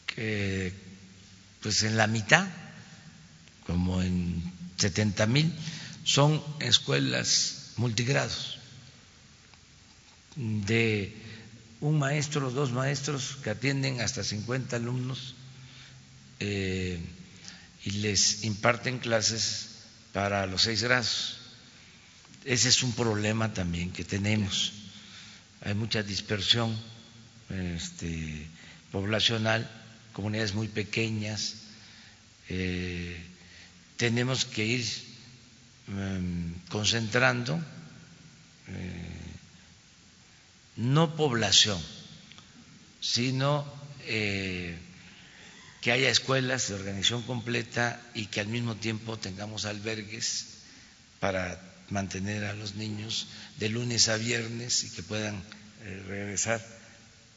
que 0.06 0.72
pues 1.60 1.82
en 1.82 1.96
la 1.96 2.06
mitad, 2.06 2.46
como 3.66 4.02
en 4.02 4.42
70 4.76 5.26
mil, 5.26 5.52
son 6.04 6.42
escuelas 6.60 7.72
multigrados 7.76 8.58
de 10.36 11.14
un 11.80 11.98
maestro, 11.98 12.50
dos 12.50 12.72
maestros 12.72 13.36
que 13.42 13.50
atienden 13.50 14.00
hasta 14.00 14.24
50 14.24 14.76
alumnos. 14.76 15.34
Eh, 16.40 16.98
y 17.84 17.90
les 17.90 18.44
imparten 18.44 18.98
clases 18.98 19.68
para 20.12 20.46
los 20.46 20.62
seis 20.62 20.82
grados. 20.82 21.36
Ese 22.44 22.68
es 22.68 22.82
un 22.82 22.92
problema 22.92 23.52
también 23.52 23.92
que 23.92 24.04
tenemos. 24.04 24.72
Hay 25.62 25.74
mucha 25.74 26.02
dispersión 26.02 26.74
este, 27.50 28.46
poblacional, 28.90 29.70
comunidades 30.12 30.54
muy 30.54 30.68
pequeñas. 30.68 31.56
Eh, 32.48 33.22
tenemos 33.96 34.44
que 34.44 34.64
ir 34.64 34.86
em, 35.88 36.54
concentrando 36.68 37.60
eh, 38.68 39.23
no 40.76 41.16
población, 41.16 41.80
sino 43.00 43.64
eh, 44.06 44.76
que 45.80 45.92
haya 45.92 46.08
escuelas 46.08 46.68
de 46.68 46.74
organización 46.74 47.22
completa 47.22 48.00
y 48.14 48.26
que 48.26 48.40
al 48.40 48.48
mismo 48.48 48.74
tiempo 48.76 49.18
tengamos 49.18 49.66
albergues 49.66 50.46
para 51.20 51.60
mantener 51.90 52.44
a 52.44 52.54
los 52.54 52.74
niños 52.74 53.28
de 53.58 53.68
lunes 53.68 54.08
a 54.08 54.16
viernes 54.16 54.84
y 54.84 54.90
que 54.90 55.02
puedan 55.02 55.36
eh, 55.82 56.02
regresar 56.08 56.64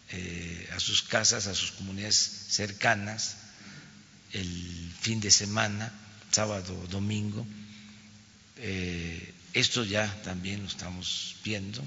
eh, 0.09 0.69
a 0.73 0.79
sus 0.79 1.03
casas, 1.03 1.47
a 1.47 1.55
sus 1.55 1.71
comunidades 1.73 2.45
cercanas 2.49 3.37
el 4.33 4.91
fin 5.01 5.19
de 5.19 5.31
semana, 5.31 5.91
sábado, 6.31 6.75
domingo. 6.89 7.45
Esto 9.53 9.83
ya 9.83 10.13
también 10.23 10.61
lo 10.61 10.67
estamos 10.67 11.35
viendo. 11.43 11.81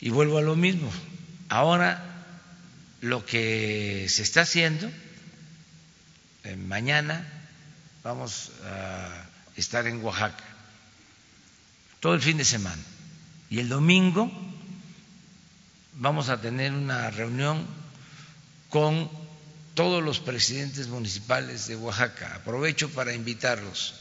Y 0.00 0.10
vuelvo 0.10 0.38
a 0.38 0.42
lo 0.42 0.56
mismo. 0.56 0.90
Ahora 1.48 2.10
lo 3.00 3.24
que 3.24 4.06
se 4.08 4.22
está 4.22 4.42
haciendo. 4.42 4.90
Eh, 6.44 6.56
mañana 6.56 7.26
vamos 8.02 8.50
a 8.64 9.26
estar 9.56 9.86
en 9.86 10.02
Oaxaca, 10.02 10.44
todo 12.00 12.14
el 12.14 12.22
fin 12.22 12.38
de 12.38 12.44
semana. 12.44 12.82
Y 13.50 13.58
el 13.58 13.68
domingo 13.68 14.30
vamos 15.94 16.28
a 16.28 16.40
tener 16.40 16.72
una 16.72 17.10
reunión 17.10 17.66
con 18.68 19.10
todos 19.74 20.02
los 20.02 20.20
presidentes 20.20 20.88
municipales 20.88 21.66
de 21.66 21.76
Oaxaca. 21.76 22.36
Aprovecho 22.36 22.88
para 22.90 23.12
invitarlos. 23.12 23.94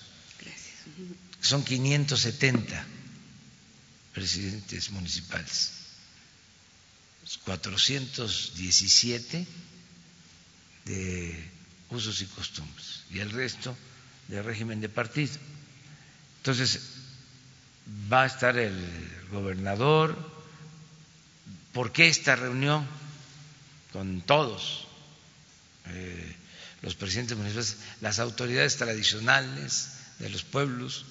Son 1.41 1.63
570 1.63 2.85
presidentes 4.13 4.91
municipales. 4.91 5.78
417 7.37 9.45
de 10.85 11.49
usos 11.89 12.21
y 12.21 12.25
costumbres 12.25 13.03
y 13.11 13.19
el 13.19 13.31
resto 13.31 13.75
de 14.27 14.41
régimen 14.41 14.81
de 14.81 14.89
partido. 14.89 15.33
Entonces, 16.37 16.79
va 18.11 18.23
a 18.23 18.27
estar 18.27 18.57
el 18.57 18.75
gobernador. 19.31 20.15
¿Por 21.73 21.91
qué 21.91 22.07
esta 22.07 22.35
reunión 22.35 22.87
con 23.93 24.21
todos 24.21 24.87
eh, 25.87 26.35
los 26.81 26.95
presidentes 26.95 27.37
municipales, 27.37 27.77
las 28.01 28.19
autoridades 28.19 28.77
tradicionales 28.77 29.89
de 30.19 30.29
los 30.29 30.43
pueblos? 30.43 31.05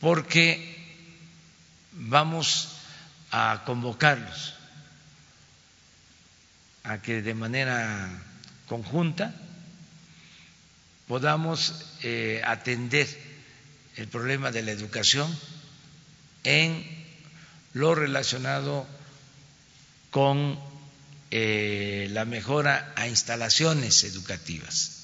Porque 0.00 0.78
vamos 1.92 2.68
a 3.30 3.62
convocarlos 3.64 4.54
a 6.84 7.00
que 7.00 7.22
de 7.22 7.34
manera 7.34 8.10
conjunta 8.66 9.34
podamos 11.06 11.74
eh, 12.02 12.42
atender 12.44 13.06
el 13.96 14.08
problema 14.08 14.50
de 14.50 14.62
la 14.62 14.72
educación 14.72 15.28
en 16.44 16.84
lo 17.74 17.94
relacionado 17.94 18.86
con 20.10 20.58
eh, 21.30 22.08
la 22.10 22.24
mejora 22.24 22.92
a 22.96 23.08
instalaciones 23.08 24.04
educativas, 24.04 25.02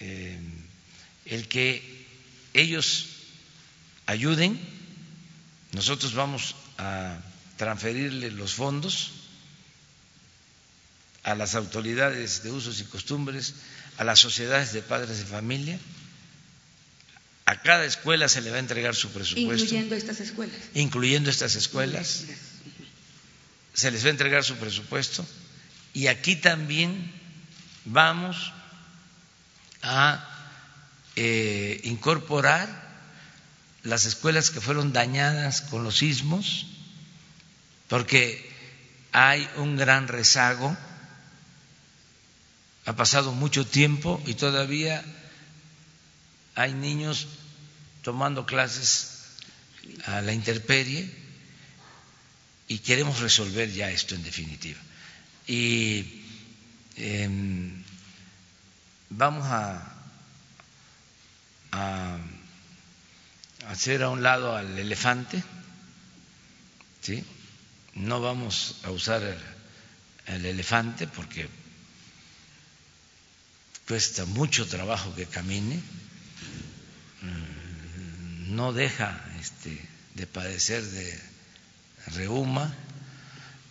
eh, 0.00 0.38
el 1.24 1.48
que 1.48 2.06
ellos 2.52 3.08
ayuden, 4.06 4.60
nosotros 5.72 6.14
vamos 6.14 6.54
a 6.78 7.18
transferirle 7.56 8.30
los 8.30 8.54
fondos 8.54 9.25
a 11.26 11.34
las 11.34 11.56
autoridades 11.56 12.44
de 12.44 12.52
usos 12.52 12.80
y 12.80 12.84
costumbres, 12.84 13.54
a 13.98 14.04
las 14.04 14.20
sociedades 14.20 14.72
de 14.72 14.80
padres 14.80 15.18
de 15.18 15.24
familia. 15.24 15.76
A 17.46 17.60
cada 17.62 17.84
escuela 17.84 18.28
se 18.28 18.40
le 18.40 18.50
va 18.50 18.58
a 18.58 18.60
entregar 18.60 18.94
su 18.94 19.10
presupuesto. 19.10 19.64
Incluyendo 19.64 19.96
estas 19.96 20.20
escuelas. 20.20 20.56
Incluyendo 20.74 21.28
estas 21.28 21.56
escuelas. 21.56 22.24
Se 23.74 23.90
les 23.90 24.04
va 24.04 24.06
a 24.06 24.10
entregar 24.10 24.44
su 24.44 24.54
presupuesto. 24.54 25.26
Y 25.94 26.06
aquí 26.06 26.36
también 26.36 27.12
vamos 27.84 28.52
a 29.82 30.24
eh, 31.16 31.80
incorporar 31.82 32.68
las 33.82 34.06
escuelas 34.06 34.50
que 34.50 34.60
fueron 34.60 34.92
dañadas 34.92 35.60
con 35.60 35.82
los 35.82 35.98
sismos, 35.98 36.68
porque 37.88 38.48
hay 39.10 39.48
un 39.56 39.76
gran 39.76 40.06
rezago, 40.06 40.76
ha 42.86 42.94
pasado 42.94 43.32
mucho 43.32 43.66
tiempo 43.66 44.22
y 44.26 44.34
todavía 44.34 45.04
hay 46.54 46.72
niños 46.72 47.26
tomando 48.02 48.46
clases 48.46 49.10
a 50.06 50.20
la 50.22 50.32
intemperie 50.32 51.10
y 52.68 52.78
queremos 52.78 53.20
resolver 53.20 53.70
ya 53.72 53.90
esto 53.90 54.14
en 54.14 54.22
definitiva. 54.22 54.80
Y 55.46 56.22
em, 56.96 57.82
vamos 59.10 59.46
a, 59.46 59.94
a 61.72 62.18
hacer 63.68 64.02
a 64.02 64.08
un 64.10 64.22
lado 64.22 64.56
al 64.56 64.78
elefante, 64.78 65.42
¿sí? 67.00 67.24
No 67.94 68.20
vamos 68.20 68.76
a 68.84 68.90
usar 68.90 69.22
el, 70.26 70.44
elefante 70.44 71.06
porque 71.06 71.48
cuesta 73.86 74.24
mucho 74.24 74.66
trabajo 74.66 75.14
que 75.14 75.26
camine, 75.26 75.76
mm, 77.22 78.54
no 78.54 78.72
deja 78.72 79.24
este, 79.40 79.80
de 80.14 80.26
padecer 80.26 80.82
de 80.82 81.20
reuma, 82.14 82.74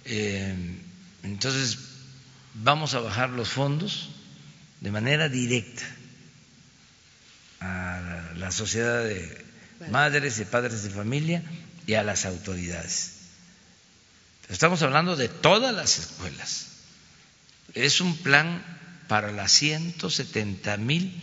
eh, 0.06 0.56
entonces 1.24 1.78
vamos 2.54 2.94
a 2.94 3.00
bajar 3.00 3.30
los 3.30 3.50
fondos 3.50 4.10
de 4.82 4.92
manera 4.92 5.30
directa 5.30 5.84
a 7.60 8.32
la 8.36 8.52
sociedad 8.52 9.04
de 9.04 9.46
madres 9.90 10.40
y 10.40 10.46
padres 10.46 10.84
de 10.84 10.90
familia 10.92 11.44
y 11.88 11.96
a 11.96 12.04
las 12.04 12.26
autoridades. 12.26 13.14
Estamos 14.50 14.82
hablando 14.84 15.16
de 15.16 15.28
todas 15.28 15.74
las 15.74 15.98
escuelas. 15.98 16.68
Es 17.74 18.00
un 18.00 18.16
plan 18.18 18.64
para 19.08 19.32
las 19.32 19.52
170 19.54 20.78
mil 20.78 21.22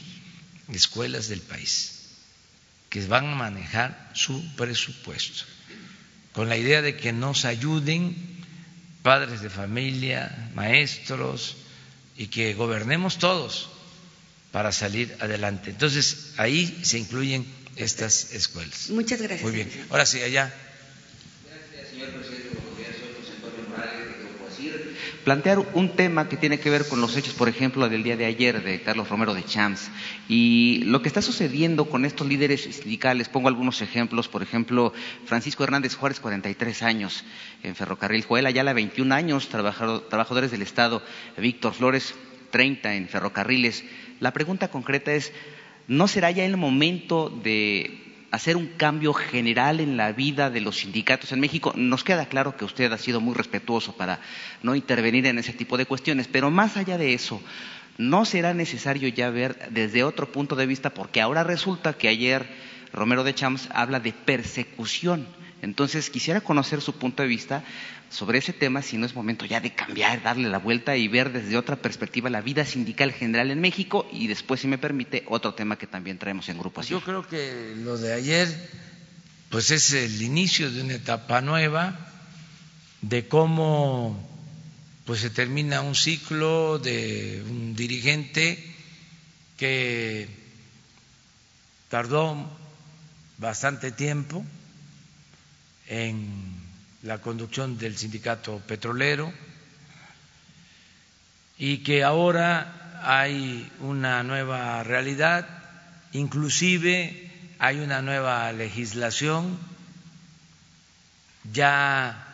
escuelas 0.72 1.28
del 1.28 1.40
país 1.40 1.92
que 2.88 3.06
van 3.06 3.26
a 3.26 3.34
manejar 3.34 4.10
su 4.12 4.54
presupuesto, 4.54 5.44
con 6.32 6.50
la 6.50 6.58
idea 6.58 6.82
de 6.82 6.96
que 6.96 7.12
nos 7.12 7.46
ayuden 7.46 8.14
padres 9.02 9.40
de 9.40 9.48
familia, 9.48 10.50
maestros, 10.54 11.56
y 12.16 12.26
que 12.26 12.54
gobernemos 12.54 13.18
todos 13.18 13.70
para 14.52 14.72
salir 14.72 15.16
adelante. 15.20 15.70
Entonces, 15.70 16.34
ahí 16.36 16.80
se 16.82 16.98
incluyen 16.98 17.46
estas 17.76 18.32
escuelas. 18.34 18.90
Muchas 18.90 19.20
gracias. 19.20 19.42
Muy 19.42 19.52
bien. 19.52 19.86
Ahora 19.88 20.04
sí, 20.04 20.20
allá. 20.20 20.52
Gracias, 21.48 21.88
señor 21.90 22.10
presidente 22.10 22.48
del 22.48 22.58
gobierno, 22.58 22.96
soy 23.00 23.14
José 23.18 23.32
Antonio 23.36 23.68
Morales 23.70 23.98
de 23.98 24.18
Grupo 24.22 24.48
ASIR. 24.52 24.96
Plantear 25.24 25.60
un 25.74 25.90
tema 25.90 26.28
que 26.28 26.36
tiene 26.36 26.58
que 26.58 26.68
ver 26.68 26.88
con 26.88 27.00
los 27.00 27.16
hechos, 27.16 27.34
por 27.34 27.48
ejemplo, 27.48 27.88
del 27.88 28.02
día 28.02 28.16
de 28.16 28.24
ayer 28.24 28.60
de 28.64 28.82
Carlos 28.82 29.08
Romero 29.08 29.34
de 29.34 29.44
Champs 29.44 29.88
y 30.28 30.82
lo 30.86 31.00
que 31.00 31.06
está 31.06 31.22
sucediendo 31.22 31.84
con 31.84 32.04
estos 32.04 32.26
líderes 32.26 32.62
sindicales. 32.62 33.28
Pongo 33.28 33.46
algunos 33.46 33.82
ejemplos, 33.82 34.26
por 34.26 34.42
ejemplo, 34.42 34.92
Francisco 35.24 35.62
Hernández 35.62 35.94
Juárez, 35.94 36.18
43 36.18 36.82
años 36.82 37.24
en 37.62 37.76
Ferrocarril, 37.76 38.24
Joel 38.24 38.46
Ayala, 38.46 38.72
21 38.72 39.14
años, 39.14 39.48
trabajadores 39.48 40.50
del 40.50 40.62
Estado, 40.62 41.04
Víctor 41.36 41.74
Flores, 41.74 42.16
30 42.50 42.96
en 42.96 43.08
Ferrocarriles. 43.08 43.84
La 44.18 44.32
pregunta 44.32 44.72
concreta 44.72 45.12
es, 45.12 45.32
¿no 45.86 46.08
será 46.08 46.32
ya 46.32 46.44
el 46.44 46.56
momento 46.56 47.30
de 47.30 48.11
hacer 48.32 48.56
un 48.56 48.66
cambio 48.66 49.12
general 49.12 49.78
en 49.78 49.96
la 49.96 50.10
vida 50.12 50.50
de 50.50 50.62
los 50.62 50.78
sindicatos 50.78 51.32
en 51.32 51.40
México? 51.40 51.72
Nos 51.76 52.02
queda 52.02 52.26
claro 52.26 52.56
que 52.56 52.64
usted 52.64 52.90
ha 52.90 52.98
sido 52.98 53.20
muy 53.20 53.34
respetuoso 53.34 53.94
para 53.94 54.20
no 54.62 54.74
intervenir 54.74 55.26
en 55.26 55.38
ese 55.38 55.52
tipo 55.52 55.76
de 55.76 55.86
cuestiones, 55.86 56.28
pero 56.28 56.50
más 56.50 56.76
allá 56.76 56.98
de 56.98 57.12
eso, 57.12 57.40
¿no 57.98 58.24
será 58.24 58.54
necesario 58.54 59.08
ya 59.08 59.30
ver 59.30 59.68
desde 59.70 60.02
otro 60.02 60.32
punto 60.32 60.56
de 60.56 60.66
vista? 60.66 60.90
Porque 60.90 61.20
ahora 61.20 61.44
resulta 61.44 61.92
que 61.92 62.08
ayer 62.08 62.48
Romero 62.92 63.22
de 63.22 63.34
Champs 63.34 63.68
habla 63.72 64.00
de 64.00 64.12
persecución. 64.12 65.26
Entonces, 65.62 66.10
quisiera 66.10 66.40
conocer 66.40 66.80
su 66.80 66.94
punto 66.94 67.22
de 67.22 67.28
vista 67.28 67.62
sobre 68.10 68.38
ese 68.38 68.52
tema, 68.52 68.82
si 68.82 68.98
no 68.98 69.06
es 69.06 69.14
momento 69.14 69.46
ya 69.46 69.60
de 69.60 69.72
cambiar, 69.72 70.22
darle 70.22 70.48
la 70.48 70.58
vuelta 70.58 70.96
y 70.96 71.06
ver 71.06 71.32
desde 71.32 71.56
otra 71.56 71.76
perspectiva 71.76 72.28
la 72.28 72.40
vida 72.40 72.66
sindical 72.66 73.12
general 73.12 73.50
en 73.52 73.60
México 73.60 74.06
y 74.12 74.26
después, 74.26 74.60
si 74.60 74.66
me 74.66 74.76
permite, 74.76 75.24
otro 75.28 75.54
tema 75.54 75.78
que 75.78 75.86
también 75.86 76.18
traemos 76.18 76.48
en 76.48 76.58
Grupo 76.58 76.82
Yo 76.82 77.00
creo 77.00 77.26
que 77.26 77.74
lo 77.76 77.96
de 77.96 78.12
ayer, 78.12 78.48
pues 79.50 79.70
es 79.70 79.92
el 79.92 80.20
inicio 80.20 80.70
de 80.70 80.82
una 80.82 80.94
etapa 80.94 81.40
nueva, 81.40 81.96
de 83.00 83.28
cómo 83.28 84.28
pues 85.04 85.20
se 85.20 85.30
termina 85.30 85.80
un 85.80 85.94
ciclo 85.94 86.78
de 86.80 87.42
un 87.48 87.74
dirigente 87.74 88.62
que 89.56 90.28
tardó 91.88 92.50
bastante 93.38 93.92
tiempo 93.92 94.44
en 95.88 96.62
la 97.02 97.18
conducción 97.18 97.78
del 97.78 97.96
sindicato 97.96 98.58
petrolero 98.66 99.32
y 101.58 101.78
que 101.78 102.04
ahora 102.04 103.00
hay 103.04 103.70
una 103.80 104.22
nueva 104.22 104.82
realidad, 104.84 105.46
inclusive 106.12 107.30
hay 107.58 107.80
una 107.80 108.02
nueva 108.02 108.52
legislación, 108.52 109.58
ya 111.52 112.26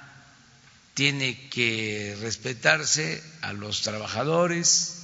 tiene 0.94 1.48
que 1.48 2.16
respetarse 2.20 3.22
a 3.42 3.52
los 3.52 3.82
trabajadores 3.82 4.98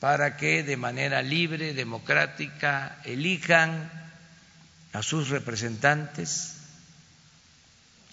para 0.00 0.36
que 0.36 0.62
de 0.62 0.76
manera 0.76 1.22
libre, 1.22 1.74
democrática, 1.74 2.98
elijan 3.04 3.90
a 4.92 5.02
sus 5.02 5.28
representantes 5.28 6.61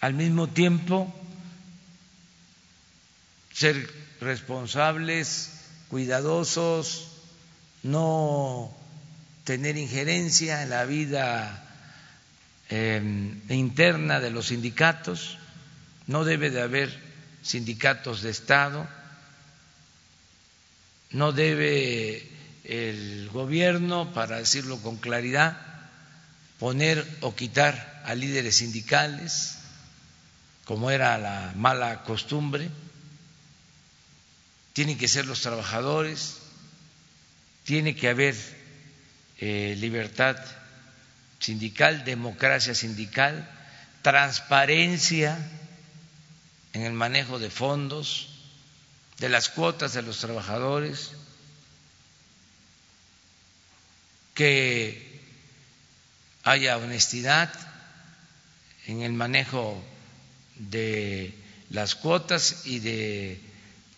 al 0.01 0.13
mismo 0.13 0.47
tiempo 0.47 1.13
ser 3.53 3.91
responsables, 4.21 5.51
cuidadosos, 5.89 7.07
no 7.83 8.73
tener 9.43 9.77
injerencia 9.77 10.63
en 10.63 10.69
la 10.69 10.85
vida 10.85 11.65
em, 12.69 13.41
interna 13.49 14.19
de 14.19 14.31
los 14.31 14.47
sindicatos, 14.47 15.37
no 16.07 16.23
debe 16.23 16.49
de 16.51 16.61
haber 16.61 16.97
sindicatos 17.41 18.21
de 18.21 18.29
Estado, 18.29 18.87
no 21.11 21.31
debe 21.31 22.29
el 22.63 23.29
gobierno, 23.29 24.13
para 24.13 24.37
decirlo 24.37 24.81
con 24.81 24.97
claridad, 24.97 25.57
poner 26.59 27.05
o 27.21 27.35
quitar 27.35 28.03
a 28.05 28.13
líderes 28.13 28.57
sindicales, 28.57 29.58
como 30.69 30.91
era 30.91 31.17
la 31.17 31.51
mala 31.55 32.03
costumbre, 32.03 32.69
tienen 34.73 34.99
que 34.99 35.07
ser 35.07 35.25
los 35.25 35.41
trabajadores, 35.41 36.37
tiene 37.63 37.95
que 37.95 38.07
haber 38.07 38.35
eh, 39.39 39.75
libertad 39.79 40.37
sindical, 41.39 42.05
democracia 42.05 42.75
sindical, 42.75 43.49
transparencia 44.03 45.39
en 46.73 46.83
el 46.83 46.93
manejo 46.93 47.39
de 47.39 47.49
fondos, 47.49 48.29
de 49.17 49.29
las 49.29 49.49
cuotas 49.49 49.93
de 49.93 50.03
los 50.03 50.19
trabajadores, 50.19 51.13
que 54.35 55.19
haya 56.43 56.77
honestidad 56.77 57.51
en 58.85 59.01
el 59.01 59.13
manejo 59.13 59.83
de 60.59 61.33
las 61.69 61.95
cuotas 61.95 62.65
y 62.65 62.79
de 62.79 63.41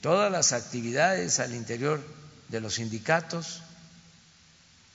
todas 0.01 0.31
las 0.31 0.53
actividades 0.53 1.39
al 1.39 1.53
interior 1.53 2.01
de 2.49 2.61
los 2.61 2.75
sindicatos, 2.75 3.61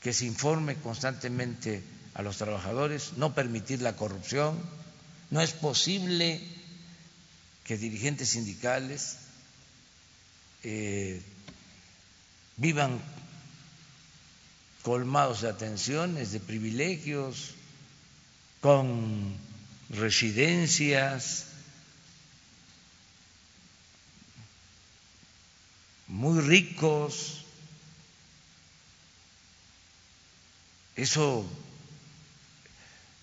que 0.03 0.13
se 0.13 0.27
informe 0.27 0.77
constantemente 0.77 1.83
a 2.15 2.23
los 2.23 2.39
trabajadores, 2.39 3.15
no 3.17 3.35
permitir 3.35 3.83
la 3.83 3.97
corrupción. 3.97 4.59
No 5.31 5.41
es 5.41 5.53
posible 5.53 6.41
que 7.65 7.77
dirigentes 7.77 8.31
sindicales 8.31 9.17
eh, 10.63 11.21
vivan 12.57 13.01
colmados 14.83 15.41
de 15.41 15.49
atenciones, 15.49 16.31
de 16.31 16.39
privilegios, 16.39 17.55
con 18.61 19.37
residencias 19.91 21.46
muy 26.09 26.41
ricos. 26.41 27.45
Eso 30.95 31.47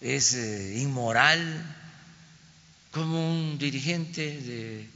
es 0.01 0.33
eh, 0.33 0.79
inmoral 0.79 1.75
como 2.91 3.31
un 3.31 3.57
dirigente 3.57 4.21
de 4.41 4.89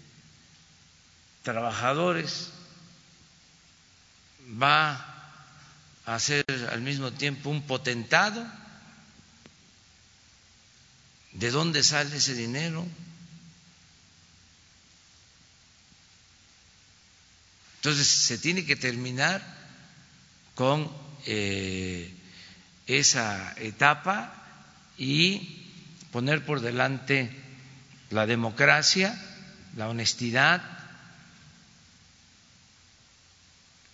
trabajadores 1.44 2.50
va 4.62 5.18
a 6.06 6.20
ser 6.20 6.46
al 6.72 6.82
mismo 6.82 7.12
tiempo 7.12 7.50
un 7.50 7.62
potentado. 7.64 8.46
¿De 11.32 11.52
dónde 11.52 11.84
sale 11.84 12.18
ese 12.18 12.34
dinero? 12.34 12.86
Entonces 17.78 18.08
se 18.08 18.38
tiene 18.38 18.66
que 18.66 18.76
terminar 18.76 19.42
con 20.56 20.92
eh, 21.26 22.12
esa 22.88 23.54
etapa 23.58 24.34
y 24.98 25.64
poner 26.12 26.44
por 26.46 26.62
delante 26.62 27.30
la 28.10 28.26
democracia, 28.26 29.16
la 29.76 29.90
honestidad 29.90 30.64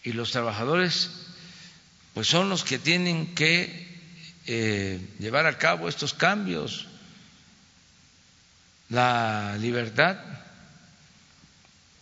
y 0.04 0.14
los 0.14 0.32
trabajadores 0.32 1.10
pues 2.14 2.28
son 2.28 2.50
los 2.50 2.64
que 2.64 2.80
tienen 2.80 3.34
que 3.36 3.88
eh, 4.46 5.00
llevar 5.20 5.48
a 5.48 5.58
cabo 5.58 5.90
estos 5.90 6.14
cambios. 6.14 6.88
La 8.90 9.58
libertad 9.60 10.18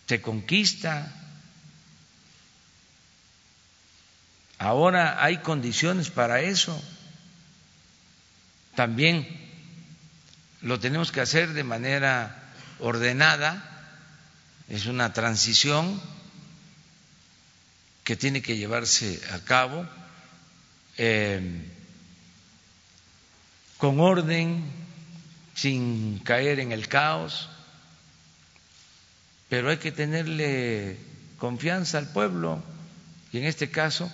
se 0.07 0.21
conquista 0.21 1.20
Ahora 4.61 5.23
hay 5.23 5.37
condiciones 5.39 6.11
para 6.11 6.41
eso. 6.41 6.79
También 8.75 9.27
lo 10.61 10.79
tenemos 10.79 11.11
que 11.11 11.19
hacer 11.19 11.53
de 11.53 11.63
manera 11.63 12.53
ordenada. 12.77 13.89
Es 14.69 14.85
una 14.85 15.13
transición 15.13 15.99
que 18.03 18.15
tiene 18.15 18.43
que 18.43 18.55
llevarse 18.55 19.19
a 19.33 19.39
cabo 19.39 19.83
eh, 20.95 21.67
con 23.79 23.99
orden, 23.99 24.63
sin 25.55 26.19
caer 26.19 26.59
en 26.59 26.71
el 26.71 26.87
caos, 26.87 27.49
pero 29.49 29.71
hay 29.71 29.77
que 29.77 29.91
tenerle 29.91 30.99
confianza 31.39 31.97
al 31.97 32.09
pueblo 32.09 32.63
y 33.31 33.39
en 33.39 33.45
este 33.45 33.71
caso 33.71 34.13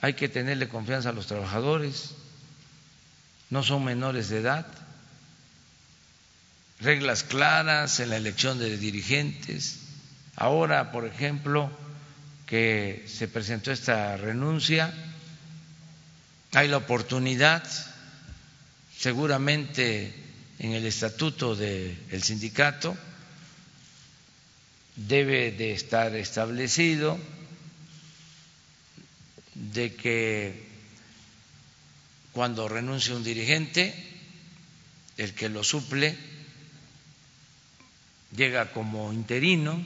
hay 0.00 0.14
que 0.14 0.28
tenerle 0.28 0.68
confianza 0.68 1.10
a 1.10 1.12
los 1.12 1.26
trabajadores, 1.26 2.12
no 3.50 3.62
son 3.62 3.84
menores 3.84 4.28
de 4.28 4.38
edad, 4.38 4.66
reglas 6.80 7.24
claras 7.24 7.98
en 8.00 8.10
la 8.10 8.16
elección 8.16 8.58
de 8.58 8.76
dirigentes. 8.76 9.80
Ahora, 10.36 10.92
por 10.92 11.06
ejemplo, 11.06 11.70
que 12.46 13.04
se 13.08 13.28
presentó 13.28 13.72
esta 13.72 14.16
renuncia, 14.16 14.92
hay 16.52 16.68
la 16.68 16.76
oportunidad, 16.76 17.64
seguramente 18.96 20.14
en 20.58 20.72
el 20.72 20.86
estatuto 20.86 21.54
del 21.56 22.22
sindicato 22.22 22.96
debe 24.96 25.52
de 25.52 25.72
estar 25.72 26.14
establecido 26.16 27.18
de 29.72 29.94
que 29.94 30.68
cuando 32.32 32.68
renuncia 32.68 33.14
un 33.14 33.24
dirigente, 33.24 33.94
el 35.16 35.34
que 35.34 35.48
lo 35.48 35.64
suple 35.64 36.16
llega 38.36 38.72
como 38.72 39.12
interino 39.12 39.84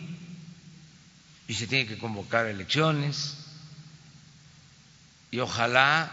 y 1.49 1.55
se 1.55 1.67
tiene 1.67 1.87
que 1.87 1.99
convocar 1.99 2.47
elecciones. 2.47 3.35
Y 5.31 5.39
ojalá 5.39 6.11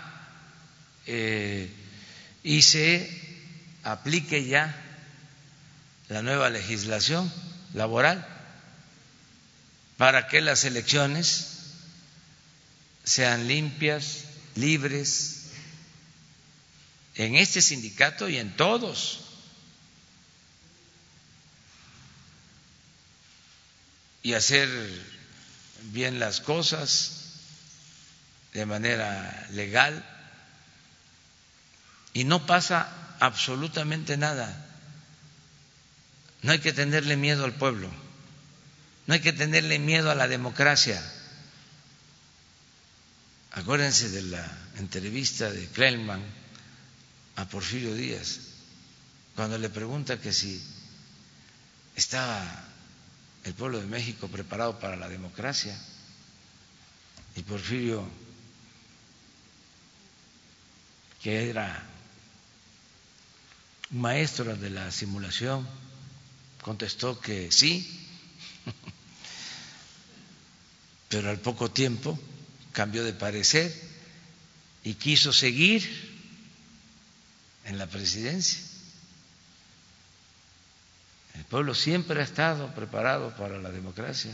eh, 1.05 1.69
y 2.43 2.61
se 2.61 3.09
aplique 3.83 4.45
ya 4.45 4.75
la 6.07 6.21
nueva 6.21 6.49
legislación 6.49 7.31
laboral 7.73 8.25
para 9.97 10.27
que 10.27 10.41
las 10.41 10.63
elecciones 10.63 11.48
sean 13.09 13.47
limpias, 13.47 14.25
libres, 14.53 15.47
en 17.15 17.35
este 17.35 17.59
sindicato 17.59 18.29
y 18.29 18.37
en 18.37 18.55
todos. 18.55 19.21
Y 24.21 24.33
hacer 24.33 24.69
bien 25.85 26.19
las 26.19 26.39
cosas 26.39 27.31
de 28.53 28.67
manera 28.67 29.47
legal. 29.53 30.05
Y 32.13 32.25
no 32.25 32.45
pasa 32.45 33.15
absolutamente 33.19 34.17
nada. 34.17 34.67
No 36.43 36.51
hay 36.51 36.59
que 36.59 36.73
tenerle 36.73 37.17
miedo 37.17 37.43
al 37.43 37.53
pueblo. 37.53 37.89
No 39.07 39.15
hay 39.15 39.19
que 39.19 39.33
tenerle 39.33 39.79
miedo 39.79 40.11
a 40.11 40.15
la 40.15 40.27
democracia. 40.27 41.01
Acuérdense 43.51 44.09
de 44.09 44.21
la 44.23 44.45
entrevista 44.77 45.49
de 45.49 45.65
Kleinman 45.67 46.21
a 47.35 47.45
Porfirio 47.49 47.95
Díaz, 47.95 48.39
cuando 49.35 49.57
le 49.57 49.69
pregunta 49.69 50.21
que 50.21 50.31
si 50.31 50.61
estaba 51.95 52.69
el 53.43 53.53
pueblo 53.53 53.79
de 53.79 53.87
México 53.87 54.27
preparado 54.27 54.79
para 54.79 54.95
la 54.95 55.09
democracia. 55.09 55.77
Y 57.35 57.41
Porfirio, 57.43 58.07
que 61.21 61.49
era 61.49 61.83
maestro 63.91 64.55
de 64.55 64.69
la 64.69 64.91
simulación, 64.91 65.67
contestó 66.61 67.19
que 67.19 67.51
sí, 67.51 68.07
pero 71.09 71.29
al 71.29 71.39
poco 71.39 71.71
tiempo 71.71 72.19
cambió 72.79 73.03
de 73.03 73.11
parecer 73.11 73.75
y 74.85 74.93
quiso 74.93 75.33
seguir 75.33 75.83
en 77.65 77.77
la 77.77 77.87
presidencia. 77.87 78.57
El 81.35 81.43
pueblo 81.43 81.75
siempre 81.75 82.21
ha 82.21 82.23
estado 82.23 82.73
preparado 82.73 83.35
para 83.35 83.57
la 83.57 83.69
democracia, 83.69 84.33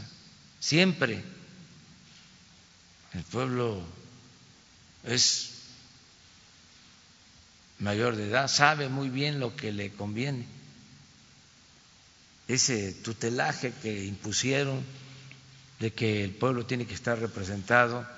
siempre. 0.60 1.24
El 3.14 3.24
pueblo 3.24 3.84
es 5.06 5.50
mayor 7.80 8.16
de 8.16 8.28
edad, 8.28 8.48
sabe 8.48 8.90
muy 8.90 9.10
bien 9.10 9.40
lo 9.40 9.56
que 9.56 9.72
le 9.72 9.90
conviene. 9.90 10.46
Ese 12.48 12.94
tutelaje 12.94 13.74
que 13.82 14.06
impusieron 14.06 14.84
de 15.80 15.92
que 15.94 16.24
el 16.24 16.30
pueblo 16.30 16.68
tiene 16.68 16.86
que 16.86 16.94
estar 16.94 17.18
representado 17.18 18.14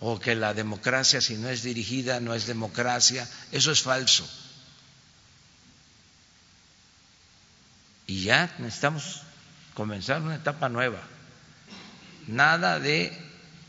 o 0.00 0.18
que 0.18 0.34
la 0.34 0.54
democracia 0.54 1.20
si 1.20 1.36
no 1.36 1.48
es 1.48 1.62
dirigida 1.62 2.20
no 2.20 2.34
es 2.34 2.46
democracia, 2.46 3.28
eso 3.52 3.72
es 3.72 3.82
falso. 3.82 4.28
Y 8.06 8.22
ya 8.22 8.54
necesitamos 8.58 9.22
comenzar 9.74 10.22
una 10.22 10.36
etapa 10.36 10.68
nueva. 10.68 11.02
Nada 12.28 12.78
de 12.78 13.12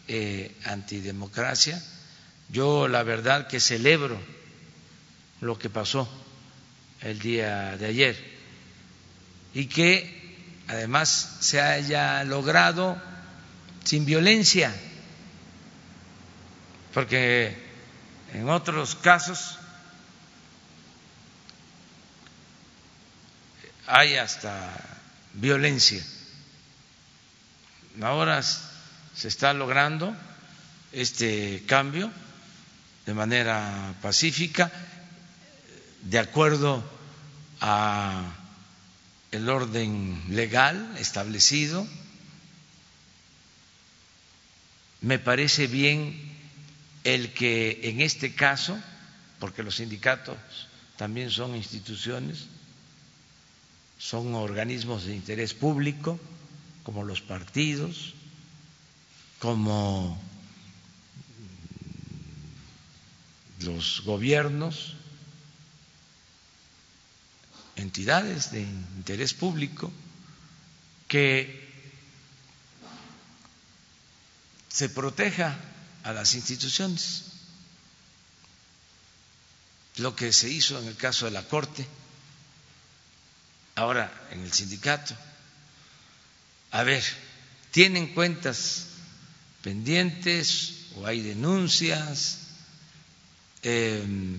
eh, 0.07 0.55
antidemocracia. 0.65 1.81
Yo 2.49 2.87
la 2.87 3.03
verdad 3.03 3.47
que 3.47 3.59
celebro 3.59 4.19
lo 5.41 5.57
que 5.57 5.69
pasó 5.69 6.07
el 7.01 7.19
día 7.19 7.77
de 7.77 7.85
ayer 7.87 8.37
y 9.53 9.65
que 9.65 10.37
además 10.67 11.37
se 11.39 11.61
haya 11.61 12.23
logrado 12.23 13.01
sin 13.83 14.05
violencia, 14.05 14.73
porque 16.97 17.55
en 18.33 18.49
otros 18.49 18.95
casos 18.95 19.59
hay 23.85 24.15
hasta 24.15 24.99
violencia. 25.33 26.03
Ahora 28.01 28.41
se 28.41 29.27
está 29.27 29.53
logrando 29.53 30.11
este 30.91 31.63
cambio 31.67 32.11
de 33.05 33.13
manera 33.13 33.93
pacífica, 34.01 34.71
de 36.01 36.17
acuerdo 36.17 36.83
a 37.61 38.33
el 39.31 39.47
orden 39.47 40.23
legal 40.29 40.95
establecido. 40.97 41.87
Me 45.01 45.19
parece 45.19 45.67
bien 45.67 46.36
el 47.07 47.31
que 47.33 47.79
en 47.83 48.01
este 48.01 48.35
caso, 48.35 48.77
porque 49.39 49.63
los 49.63 49.77
sindicatos 49.77 50.37
también 50.97 51.31
son 51.31 51.55
instituciones, 51.55 52.47
son 53.97 54.35
organismos 54.35 55.05
de 55.05 55.15
interés 55.15 55.53
público, 55.53 56.19
como 56.83 57.05
los 57.05 57.21
partidos, 57.21 58.13
como 59.39 60.21
los 63.61 64.01
gobiernos, 64.03 64.97
entidades 67.77 68.51
de 68.51 68.63
interés 68.63 69.33
público, 69.33 69.93
que 71.07 71.69
se 74.67 74.89
proteja 74.89 75.57
a 76.07 76.13
las 76.13 76.35
instituciones. 76.35 77.23
Lo 79.97 80.15
que 80.15 80.31
se 80.31 80.47
hizo 80.49 80.79
en 80.79 80.87
el 80.87 80.95
caso 80.95 81.25
de 81.25 81.31
la 81.31 81.43
Corte, 81.43 81.85
ahora 83.75 84.09
en 84.31 84.41
el 84.41 84.53
sindicato. 84.53 85.13
A 86.71 86.83
ver, 86.83 87.03
¿tienen 87.71 88.13
cuentas 88.13 88.85
pendientes 89.61 90.85
o 90.95 91.05
hay 91.05 91.19
denuncias? 91.21 92.39
Em, 93.63 94.37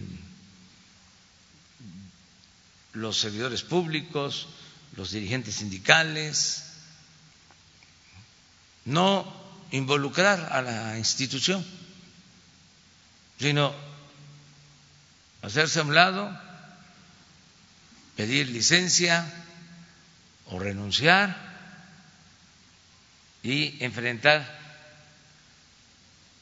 los 2.95 3.19
servidores 3.19 3.63
públicos, 3.63 4.49
los 4.97 5.11
dirigentes 5.11 5.57
sindicales, 5.57 6.63
no 8.87 9.48
involucrar 9.71 10.49
a 10.53 10.63
la 10.63 10.99
institución, 10.99 11.65
sino 13.39 13.75
hacerse 15.43 15.81
a 15.81 15.83
un 15.83 15.95
lado, 15.95 16.41
pedir 18.17 18.49
licencia 18.49 19.27
o 20.47 20.59
renunciar 20.59 21.37
y 23.43 23.83
enfrentar 23.85 24.59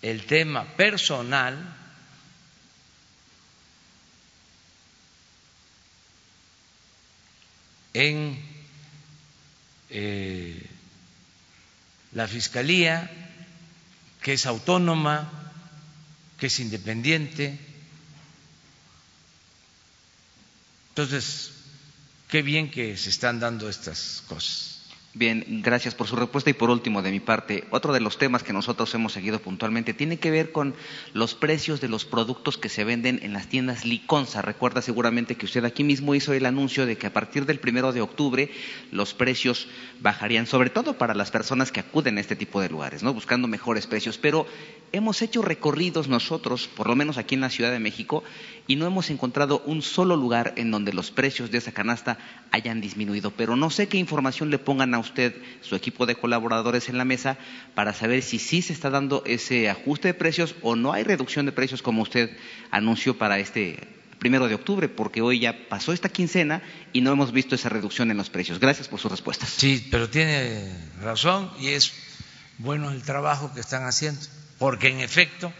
el 0.02 0.24
tema 0.26 0.64
personal 0.76 1.74
en 7.92 8.38
eh, 9.90 10.65
la 12.16 12.26
Fiscalía, 12.26 13.10
que 14.22 14.32
es 14.32 14.46
autónoma, 14.46 15.52
que 16.38 16.46
es 16.46 16.60
independiente. 16.60 17.58
Entonces, 20.88 21.50
qué 22.28 22.40
bien 22.40 22.70
que 22.70 22.96
se 22.96 23.10
están 23.10 23.38
dando 23.38 23.68
estas 23.68 24.22
cosas. 24.28 24.75
Bien, 25.18 25.62
gracias 25.62 25.94
por 25.94 26.06
su 26.08 26.14
respuesta. 26.14 26.50
Y 26.50 26.52
por 26.52 26.68
último, 26.68 27.00
de 27.00 27.10
mi 27.10 27.20
parte, 27.20 27.64
otro 27.70 27.94
de 27.94 28.00
los 28.00 28.18
temas 28.18 28.42
que 28.42 28.52
nosotros 28.52 28.94
hemos 28.94 29.14
seguido 29.14 29.38
puntualmente 29.38 29.94
tiene 29.94 30.18
que 30.18 30.30
ver 30.30 30.52
con 30.52 30.74
los 31.14 31.34
precios 31.34 31.80
de 31.80 31.88
los 31.88 32.04
productos 32.04 32.58
que 32.58 32.68
se 32.68 32.84
venden 32.84 33.20
en 33.22 33.32
las 33.32 33.48
tiendas 33.48 33.86
Liconza. 33.86 34.42
Recuerda 34.42 34.82
seguramente 34.82 35.36
que 35.36 35.46
usted 35.46 35.64
aquí 35.64 35.84
mismo 35.84 36.14
hizo 36.14 36.34
el 36.34 36.44
anuncio 36.44 36.84
de 36.84 36.98
que 36.98 37.06
a 37.06 37.14
partir 37.14 37.46
del 37.46 37.60
primero 37.60 37.94
de 37.94 38.02
octubre 38.02 38.50
los 38.92 39.14
precios 39.14 39.68
bajarían, 40.02 40.46
sobre 40.46 40.68
todo 40.68 40.98
para 40.98 41.14
las 41.14 41.30
personas 41.30 41.72
que 41.72 41.80
acuden 41.80 42.18
a 42.18 42.20
este 42.20 42.36
tipo 42.36 42.60
de 42.60 42.68
lugares, 42.68 43.02
¿no? 43.02 43.14
buscando 43.14 43.48
mejores 43.48 43.86
precios. 43.86 44.18
Pero 44.18 44.46
hemos 44.92 45.22
hecho 45.22 45.40
recorridos 45.40 46.08
nosotros, 46.08 46.68
por 46.68 46.88
lo 46.88 46.94
menos 46.94 47.16
aquí 47.16 47.36
en 47.36 47.40
la 47.40 47.48
Ciudad 47.48 47.70
de 47.72 47.78
México, 47.78 48.22
y 48.66 48.76
no 48.76 48.86
hemos 48.86 49.08
encontrado 49.08 49.62
un 49.64 49.80
solo 49.80 50.14
lugar 50.14 50.52
en 50.56 50.70
donde 50.70 50.92
los 50.92 51.10
precios 51.10 51.50
de 51.50 51.56
esa 51.58 51.72
canasta 51.72 52.18
hayan 52.50 52.82
disminuido. 52.82 53.30
Pero 53.30 53.56
no 53.56 53.70
sé 53.70 53.88
qué 53.88 53.96
información 53.96 54.50
le 54.50 54.58
pongan 54.58 54.92
a 54.92 54.98
usted, 55.06 55.34
su 55.62 55.74
equipo 55.74 56.06
de 56.06 56.14
colaboradores 56.14 56.88
en 56.88 56.98
la 56.98 57.04
mesa, 57.04 57.38
para 57.74 57.92
saber 57.92 58.22
si 58.22 58.38
sí 58.38 58.62
se 58.62 58.72
está 58.72 58.90
dando 58.90 59.22
ese 59.26 59.68
ajuste 59.70 60.08
de 60.08 60.14
precios 60.14 60.54
o 60.62 60.76
no 60.76 60.92
hay 60.92 61.02
reducción 61.02 61.46
de 61.46 61.52
precios 61.52 61.82
como 61.82 62.02
usted 62.02 62.36
anunció 62.70 63.16
para 63.16 63.38
este 63.38 63.88
primero 64.18 64.48
de 64.48 64.54
octubre, 64.54 64.88
porque 64.88 65.22
hoy 65.22 65.40
ya 65.40 65.68
pasó 65.68 65.92
esta 65.92 66.08
quincena 66.08 66.62
y 66.92 67.00
no 67.00 67.12
hemos 67.12 67.32
visto 67.32 67.54
esa 67.54 67.68
reducción 67.68 68.10
en 68.10 68.16
los 68.16 68.30
precios. 68.30 68.58
Gracias 68.58 68.88
por 68.88 69.00
sus 69.00 69.10
respuestas. 69.10 69.50
Sí, 69.50 69.86
pero 69.90 70.08
tiene 70.08 70.70
razón 71.00 71.50
y 71.60 71.68
es 71.68 71.92
bueno 72.58 72.90
el 72.90 73.02
trabajo 73.02 73.52
que 73.54 73.60
están 73.60 73.84
haciendo, 73.84 74.20
porque 74.58 74.88
en 74.88 75.00
efecto, 75.00 75.52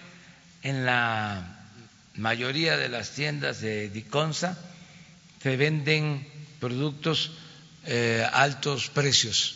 en 0.63 0.87
la 0.87 1.57
mayoría 2.17 2.77
de 2.77 2.89
las 2.89 3.13
tiendas 3.13 3.61
de 3.61 3.91
Diconsa 3.91 4.59
se 5.43 5.57
venden 5.57 6.27
productos 6.59 7.33
eh, 7.87 8.27
altos 8.33 8.91
precios. 8.91 9.55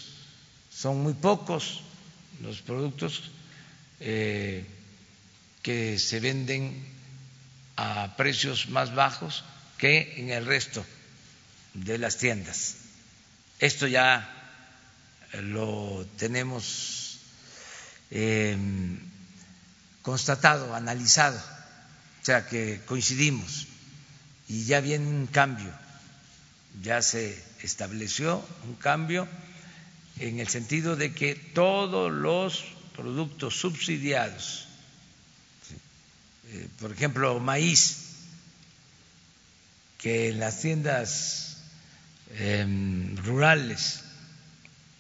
Son 0.73 1.03
muy 1.03 1.15
pocos 1.15 1.83
los 2.41 2.61
productos 2.63 3.23
eh, 4.01 4.65
que 5.63 5.99
se 5.99 6.21
venden 6.21 6.87
a 7.77 8.17
precios 8.17 8.69
más 8.69 8.95
bajos 8.95 9.45
que 9.79 10.15
en 10.17 10.31
el 10.31 10.47
resto 10.47 10.85
de 11.75 11.99
las 11.99 12.17
tiendas. 12.19 12.77
Esto 13.59 13.87
ya 13.87 14.29
lo 15.43 16.07
tenemos 16.17 17.19
em, 18.11 18.99
constatado, 20.03 20.75
analizado, 20.75 21.39
o 21.39 22.25
sea 22.25 22.47
que 22.47 22.81
coincidimos 22.87 23.67
y 24.49 24.65
ya 24.65 24.81
viene 24.81 25.07
un 25.07 25.27
cambio, 25.27 25.73
ya 26.83 27.03
se 27.03 27.50
estableció 27.67 28.45
un 28.67 28.75
cambio 28.75 29.29
en 30.19 30.39
el 30.39 30.49
sentido 30.49 30.97
de 30.97 31.13
que 31.13 31.35
todos 31.35 32.13
los 32.13 32.65
productos 32.95 33.59
subsidiados, 33.59 34.67
eh, 36.49 36.69
por 36.79 36.93
ejemplo, 36.93 37.39
maíz, 37.41 38.11
que 39.99 40.29
en 40.29 40.41
las 40.41 40.61
tiendas 40.61 41.59
em, 42.37 43.17
rurales 43.17 44.01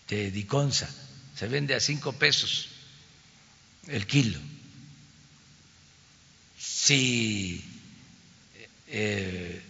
de 0.08 0.30
Diconsa 0.30 0.88
se 1.34 1.48
vende 1.48 1.74
a 1.74 1.80
cinco 1.80 2.12
pesos 2.12 2.68
el 3.86 4.06
kilo. 4.06 4.38
Si 6.58 7.64
eh, 8.88 9.62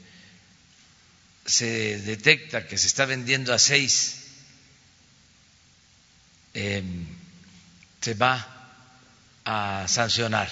se 1.51 1.99
detecta 2.01 2.67
que 2.67 2.79
se 2.79 2.87
está 2.87 3.05
vendiendo 3.07 3.53
a 3.53 3.59
seis, 3.59 4.17
em, 6.55 7.07
se 8.01 8.15
va 8.15 8.39
a 9.45 9.87
sancionar 9.89 10.49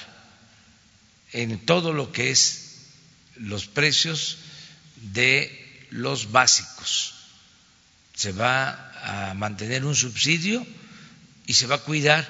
en 1.33 1.65
todo 1.65 1.93
lo 1.93 2.11
que 2.11 2.31
es 2.31 2.83
los 3.37 3.67
precios 3.67 4.39
de 4.97 5.87
los 5.91 6.33
básicos. 6.33 7.15
Se 8.15 8.33
va 8.33 9.31
a 9.31 9.35
mantener 9.35 9.85
un 9.85 9.95
subsidio 9.95 10.67
y 11.47 11.55
se 11.55 11.67
va 11.67 11.77
a 11.77 11.87
cuidar 11.87 12.27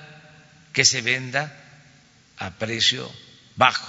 que 0.75 0.85
se 0.85 1.01
venda 1.01 1.57
a 2.37 2.51
precio 2.59 3.11
bajo, 3.57 3.89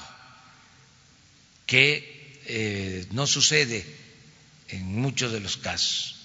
que 1.66 2.40
eh, 2.46 3.06
no 3.12 3.28
sucede 3.28 3.99
en 4.70 4.86
muchos 4.86 5.32
de 5.32 5.40
los 5.40 5.58
casos 5.58 6.16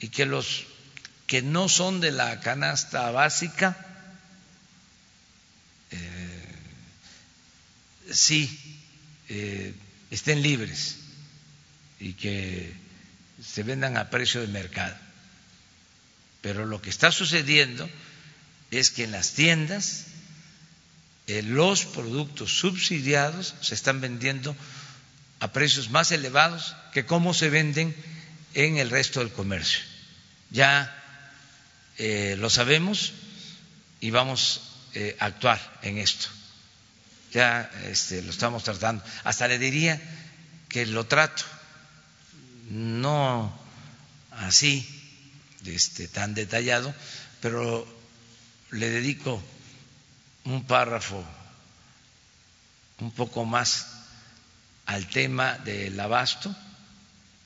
y 0.00 0.08
que 0.08 0.26
los 0.26 0.64
que 1.26 1.42
no 1.42 1.68
son 1.68 2.00
de 2.00 2.10
la 2.10 2.40
canasta 2.40 3.10
básica 3.10 3.76
eh, 5.90 6.54
sí 8.10 8.78
eh, 9.28 9.74
estén 10.10 10.42
libres 10.42 10.96
y 12.00 12.14
que 12.14 12.72
se 13.42 13.62
vendan 13.62 13.96
a 13.96 14.10
precio 14.10 14.40
de 14.40 14.46
mercado. 14.48 14.96
Pero 16.40 16.66
lo 16.66 16.80
que 16.80 16.90
está 16.90 17.10
sucediendo 17.10 17.88
es 18.70 18.90
que 18.90 19.04
en 19.04 19.12
las 19.12 19.32
tiendas 19.32 20.06
eh, 21.26 21.42
los 21.42 21.84
productos 21.84 22.58
subsidiados 22.58 23.54
se 23.60 23.74
están 23.74 24.00
vendiendo 24.00 24.56
a 25.40 25.52
precios 25.52 25.90
más 25.90 26.12
elevados 26.12 26.74
que 26.92 27.06
cómo 27.06 27.34
se 27.34 27.50
venden 27.50 27.94
en 28.54 28.78
el 28.78 28.90
resto 28.90 29.20
del 29.20 29.32
comercio. 29.32 29.80
Ya 30.50 30.94
eh, 31.98 32.36
lo 32.38 32.50
sabemos 32.50 33.12
y 34.00 34.10
vamos 34.10 34.62
eh, 34.94 35.16
a 35.20 35.26
actuar 35.26 35.78
en 35.82 35.98
esto. 35.98 36.28
Ya 37.32 37.70
este, 37.84 38.22
lo 38.22 38.30
estamos 38.30 38.64
tratando. 38.64 39.04
Hasta 39.24 39.48
le 39.48 39.58
diría 39.58 40.00
que 40.68 40.86
lo 40.86 41.06
trato, 41.06 41.44
no 42.70 43.56
así, 44.32 44.86
este, 45.66 46.08
tan 46.08 46.34
detallado, 46.34 46.94
pero 47.40 47.86
le 48.70 48.88
dedico 48.88 49.42
un 50.44 50.64
párrafo 50.64 51.24
un 53.00 53.10
poco 53.12 53.44
más 53.44 53.97
al 54.88 55.06
tema 55.06 55.58
del 55.58 56.00
abasto 56.00 56.54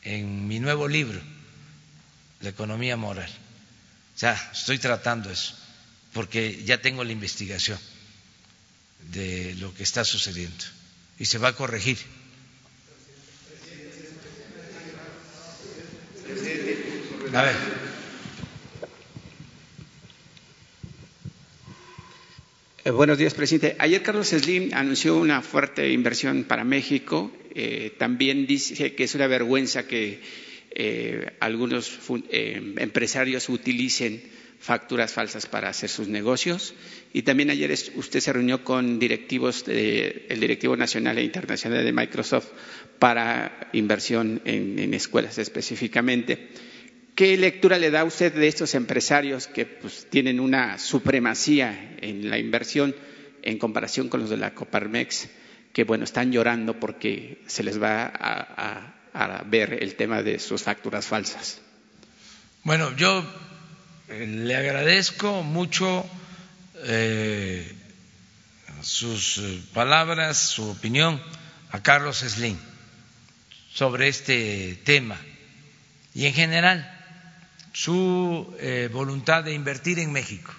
en 0.03 0.47
mi 0.47 0.61
nuevo 0.61 0.87
libro, 0.87 1.21
La 2.41 2.51
economía 2.51 2.97
moral. 2.97 3.29
O 4.15 4.19
sea, 4.19 4.51
estoy 4.53 4.79
tratando 4.79 5.29
eso, 5.29 5.55
porque 6.13 6.63
ya 6.65 6.81
tengo 6.81 7.03
la 7.03 7.11
investigación 7.11 7.81
de 9.11 9.57
lo 9.57 9.75
que 9.75 9.83
está 9.83 10.05
sucediendo 10.05 10.65
y 11.19 11.25
se 11.25 11.39
va 11.39 11.49
a 11.49 11.57
corregir. 11.57 11.99
A 17.35 17.43
ver. 17.43 17.82
Eh, 22.85 22.91
buenos 22.91 23.17
días, 23.17 23.35
presidente. 23.35 23.77
Ayer 23.79 24.03
Carlos 24.03 24.31
Slim 24.31 24.75
anunció 24.75 25.17
una 25.17 25.41
fuerte 25.41 25.93
inversión 25.93 26.43
para 26.43 26.65
México. 26.65 27.31
Eh, 27.55 27.95
también 27.97 28.45
dice 28.45 28.97
que 28.97 29.05
es 29.05 29.15
una 29.15 29.29
vergüenza 29.29 29.87
que 29.87 30.21
eh, 30.73 31.31
algunos 31.39 32.01
empresarios 32.51 33.49
utilicen 33.49 34.21
facturas 34.59 35.13
falsas 35.13 35.47
para 35.47 35.69
hacer 35.69 35.91
sus 35.91 36.09
negocios. 36.09 36.75
Y 37.13 37.23
también 37.23 37.51
ayer 37.51 37.73
usted 37.95 38.19
se 38.19 38.33
reunió 38.33 38.65
con 38.65 38.99
directivos 38.99 39.65
del 39.65 40.41
directivo 40.41 40.77
nacional 40.77 41.19
e 41.19 41.23
internacional 41.23 41.85
de 41.85 41.93
Microsoft 41.93 42.49
para 42.99 43.71
inversión 43.75 44.43
en 44.45 44.93
escuelas 44.93 45.39
específicamente. 45.39 46.49
¿Qué 47.15 47.37
lectura 47.37 47.79
le 47.79 47.91
da 47.91 48.05
usted 48.05 48.33
de 48.33 48.49
estos 48.49 48.75
empresarios 48.75 49.47
que 49.47 49.67
pues, 49.67 50.07
tienen 50.09 50.41
una 50.41 50.79
supremacía 50.79 51.97
en 52.01 52.31
la 52.31 52.39
inversión 52.39 52.95
en 53.43 53.59
comparación 53.59 54.09
con 54.09 54.21
los 54.21 54.31
de 54.31 54.39
la 54.39 54.55
Coparmex, 54.55 55.29
que 55.75 55.85
bueno, 55.85 56.05
están 56.05 56.33
llorando 56.33 56.81
porque 56.81 57.43
se 57.47 57.63
les 57.63 57.81
va 57.81 58.11
a, 58.15 59.45
ver 59.47 59.83
el 59.83 59.95
tema 59.95 60.23
de 60.23 60.39
sus 60.39 60.63
facturas 60.63 61.07
falsas? 61.07 61.61
Bueno, 62.65 62.97
yo 62.97 63.23
eh, 64.09 64.27
le 64.27 64.57
agradezco 64.57 65.43
mucho 65.43 66.09
eh, 66.85 67.71
sus 68.81 69.37
eh, 69.39 69.61
palabras, 69.75 70.39
su 70.39 70.71
opinión 70.71 71.21
a 71.71 71.83
Carlos 71.83 72.21
Slim 72.21 72.57
sobre 73.75 74.09
este 74.09 74.81
tema 74.85 75.21
y 76.15 76.27
en 76.27 76.33
general 76.33 77.02
su 77.73 78.55
eh, 78.59 78.89
voluntad 78.93 79.45
de 79.45 79.55
invertir 79.55 79.99
en 79.99 80.13
México. 80.13 80.53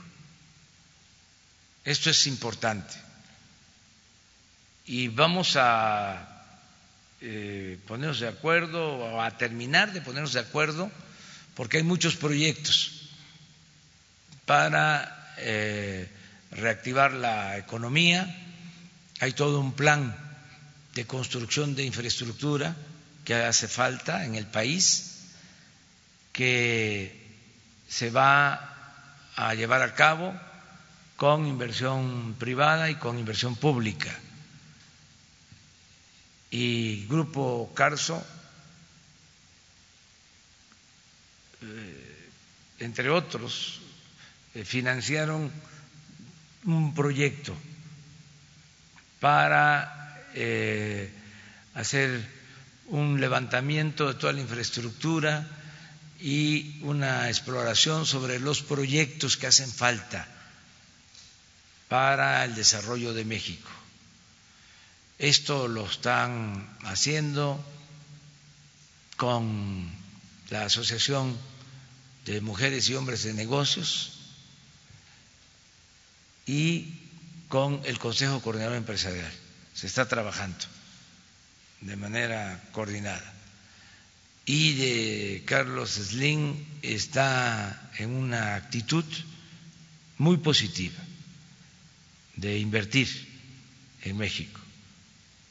Esto 1.85 2.09
es 2.09 2.27
importante. 2.27 2.93
Y 4.85 5.09
vamos 5.09 5.55
a 5.55 6.33
eh, 7.21 7.79
ponernos 7.87 8.19
de 8.19 8.27
acuerdo 8.27 8.97
o 8.97 9.21
a 9.21 9.37
terminar 9.37 9.93
de 9.93 10.01
ponernos 10.01 10.33
de 10.33 10.39
acuerdo 10.41 10.91
porque 11.55 11.77
hay 11.77 11.83
muchos 11.83 12.15
proyectos 12.15 13.09
para 14.45 15.33
eh, 15.37 16.09
reactivar 16.51 17.13
la 17.13 17.57
economía, 17.57 18.27
hay 19.19 19.33
todo 19.33 19.59
un 19.59 19.73
plan 19.73 20.15
de 20.95 21.05
construcción 21.05 21.75
de 21.75 21.83
infraestructura 21.83 22.75
que 23.23 23.35
hace 23.35 23.67
falta 23.67 24.25
en 24.25 24.35
el 24.35 24.45
país 24.47 25.12
que 26.33 27.15
se 27.87 28.09
va 28.09 28.73
a 29.35 29.53
llevar 29.53 29.83
a 29.83 29.93
cabo 29.93 30.33
con 31.15 31.45
inversión 31.45 32.35
privada 32.39 32.89
y 32.89 32.95
con 32.95 33.19
inversión 33.19 33.55
pública. 33.55 34.11
Y 36.49 37.05
Grupo 37.05 37.71
Carso, 37.73 38.21
eh, 41.61 42.29
entre 42.79 43.09
otros, 43.09 43.79
eh, 44.55 44.65
financiaron 44.65 45.51
un 46.65 46.93
proyecto 46.93 47.55
para 49.19 50.29
eh, 50.33 51.11
hacer 51.75 52.27
un 52.87 53.21
levantamiento 53.21 54.07
de 54.07 54.15
toda 54.15 54.33
la 54.33 54.41
infraestructura 54.41 55.47
y 56.23 56.79
una 56.83 57.27
exploración 57.27 58.05
sobre 58.05 58.39
los 58.39 58.61
proyectos 58.61 59.35
que 59.35 59.47
hacen 59.47 59.69
falta 59.69 60.25
para 61.89 62.45
el 62.45 62.55
desarrollo 62.55 63.13
de 63.13 63.25
México. 63.25 63.69
Esto 65.19 65.67
lo 65.67 65.85
están 65.85 66.77
haciendo 66.85 67.61
con 69.17 69.91
la 70.49 70.63
Asociación 70.63 71.37
de 72.23 72.39
Mujeres 72.39 72.87
y 72.87 72.95
Hombres 72.95 73.23
de 73.23 73.33
Negocios 73.33 74.13
y 76.45 77.01
con 77.49 77.81
el 77.83 77.99
Consejo 77.99 78.41
Coordinador 78.41 78.77
Empresarial. 78.77 79.33
Se 79.73 79.87
está 79.87 80.07
trabajando 80.07 80.65
de 81.81 81.97
manera 81.97 82.63
coordinada 82.71 83.42
y 84.45 84.73
de 84.73 85.43
Carlos 85.45 85.91
Slim 85.91 86.55
está 86.81 87.91
en 87.97 88.09
una 88.09 88.55
actitud 88.55 89.05
muy 90.17 90.37
positiva 90.37 91.01
de 92.35 92.57
invertir 92.59 93.07
en 94.01 94.17
México. 94.17 94.59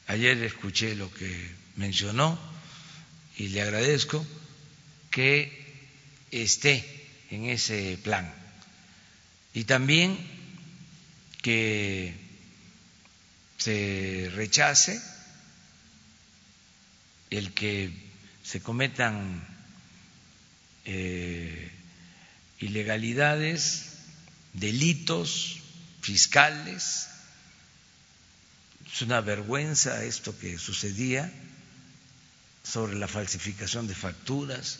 Ayer 0.07 0.37
escuché 0.43 0.95
lo 0.95 1.11
que 1.13 1.51
mencionó 1.75 2.37
y 3.37 3.47
le 3.49 3.61
agradezco 3.61 4.25
que 5.09 5.63
esté 6.31 6.83
en 7.31 7.45
ese 7.45 7.97
plan. 8.03 8.31
Y 9.53 9.63
también 9.63 10.17
que 11.41 12.13
se 13.57 14.31
rechace 14.35 15.01
el 17.29 17.53
que 17.53 18.02
se 18.53 18.61
cometan 18.61 19.43
eh, 20.85 21.71
ilegalidades, 22.59 23.93
delitos 24.53 25.57
fiscales. 26.01 27.09
Es 28.85 29.01
una 29.01 29.21
vergüenza 29.21 30.03
esto 30.03 30.37
que 30.37 30.59
sucedía 30.59 31.33
sobre 32.61 32.93
la 32.95 33.07
falsificación 33.07 33.87
de 33.87 33.95
facturas. 33.95 34.77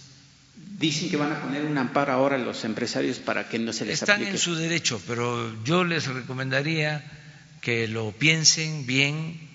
Dicen 0.78 1.10
que 1.10 1.18
van 1.18 1.32
a 1.32 1.42
poner 1.42 1.66
un 1.66 1.76
amparo 1.76 2.14
ahora 2.14 2.36
a 2.36 2.40
los 2.40 2.66
empresarios 2.66 3.18
para 3.18 3.50
que 3.50 3.58
no 3.58 3.74
se 3.74 3.86
les 3.86 4.04
Están 4.04 4.22
en 4.22 4.38
su 4.38 4.54
derecho, 4.54 5.02
pero 5.08 5.64
yo 5.64 5.84
les 5.84 6.06
recomendaría 6.06 7.04
que 7.60 7.88
lo 7.88 8.12
piensen 8.12 8.86
bien, 8.86 9.50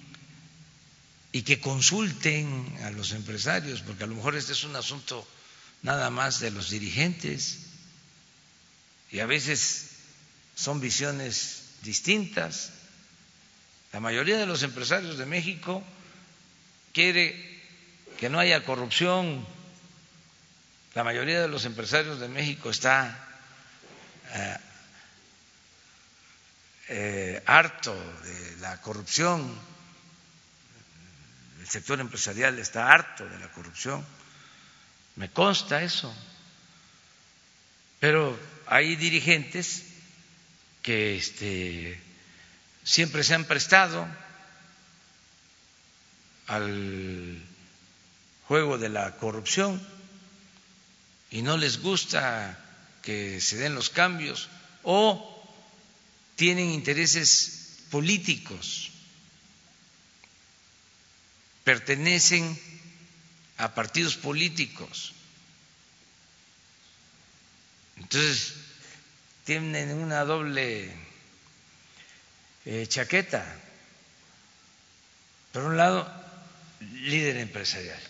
y 1.39 1.43
que 1.43 1.61
consulten 1.61 2.67
a 2.83 2.91
los 2.91 3.13
empresarios, 3.13 3.81
porque 3.83 4.03
a 4.03 4.09
lo 4.09 4.17
mejor 4.17 4.35
este 4.35 4.55
es 4.55 4.65
un 4.65 4.75
asunto 4.75 5.25
nada 5.83 6.11
más 6.11 6.41
de 6.41 6.51
los 6.51 6.69
dirigentes 6.69 7.59
y 9.13 9.21
a 9.21 9.27
veces 9.27 9.91
son 10.57 10.81
visiones 10.81 11.63
distintas. 11.83 12.73
La 13.93 14.01
mayoría 14.01 14.37
de 14.37 14.47
los 14.47 14.65
empresarios 14.65 15.17
de 15.17 15.27
México 15.27 15.85
quiere 16.93 17.63
que 18.19 18.29
no 18.29 18.41
haya 18.41 18.65
corrupción, 18.65 19.47
la 20.97 21.05
mayoría 21.05 21.41
de 21.41 21.47
los 21.47 21.67
empresarios 21.67 22.19
de 22.19 22.27
México 22.27 22.69
está 22.69 23.17
eh, 24.35 24.57
eh, 26.89 27.43
harto 27.47 27.95
de 28.25 28.57
la 28.57 28.81
corrupción 28.81 29.68
el 31.69 31.73
sector 31.73 32.01
empresarial 32.01 32.59
está 32.59 32.91
harto 32.91 33.29
de 33.29 33.39
la 33.39 33.53
corrupción, 33.53 34.03
me 35.17 35.31
consta 35.31 35.83
eso. 35.83 36.11
Pero 38.01 38.41
hay 38.67 38.97
dirigentes 38.97 39.85
que 40.81 41.19
este, 41.19 42.01
siempre 42.85 43.23
se 43.23 43.35
han 43.35 43.45
prestado 43.45 44.09
al 46.47 47.39
juego 48.47 48.79
de 48.79 48.89
la 48.89 49.17
corrupción 49.17 49.87
y 51.31 51.43
no 51.43 51.59
les 51.59 51.83
gusta 51.83 52.59
que 53.03 53.43
se 53.43 53.59
den 53.59 53.75
los 53.75 53.91
cambios 53.91 54.49
o 54.85 55.35
tienen 56.35 56.71
intereses 56.71 57.85
políticos, 57.91 58.91
pertenecen 61.69 62.59
a 63.59 63.75
partidos 63.75 64.17
políticos. 64.17 65.13
Entonces, 67.99 68.55
tienen 69.45 69.93
una 69.93 70.25
doble 70.25 70.91
eh, 72.65 72.87
chaqueta. 72.89 73.45
Por 75.53 75.65
un 75.65 75.77
lado, 75.77 76.11
líder 76.81 77.37
empresarial. 77.37 78.01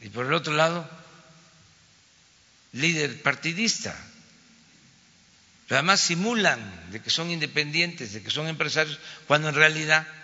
Y 0.00 0.08
por 0.08 0.26
el 0.26 0.32
otro 0.32 0.54
lado, 0.54 0.90
líder 2.72 3.22
partidista. 3.22 3.94
Pero 5.68 5.78
además 5.78 6.00
simulan 6.00 6.90
de 6.90 7.00
que 7.00 7.10
son 7.10 7.30
independientes, 7.30 8.12
de 8.12 8.24
que 8.24 8.30
son 8.30 8.48
empresarios, 8.48 8.98
cuando 9.28 9.50
en 9.50 9.54
realidad 9.54 10.17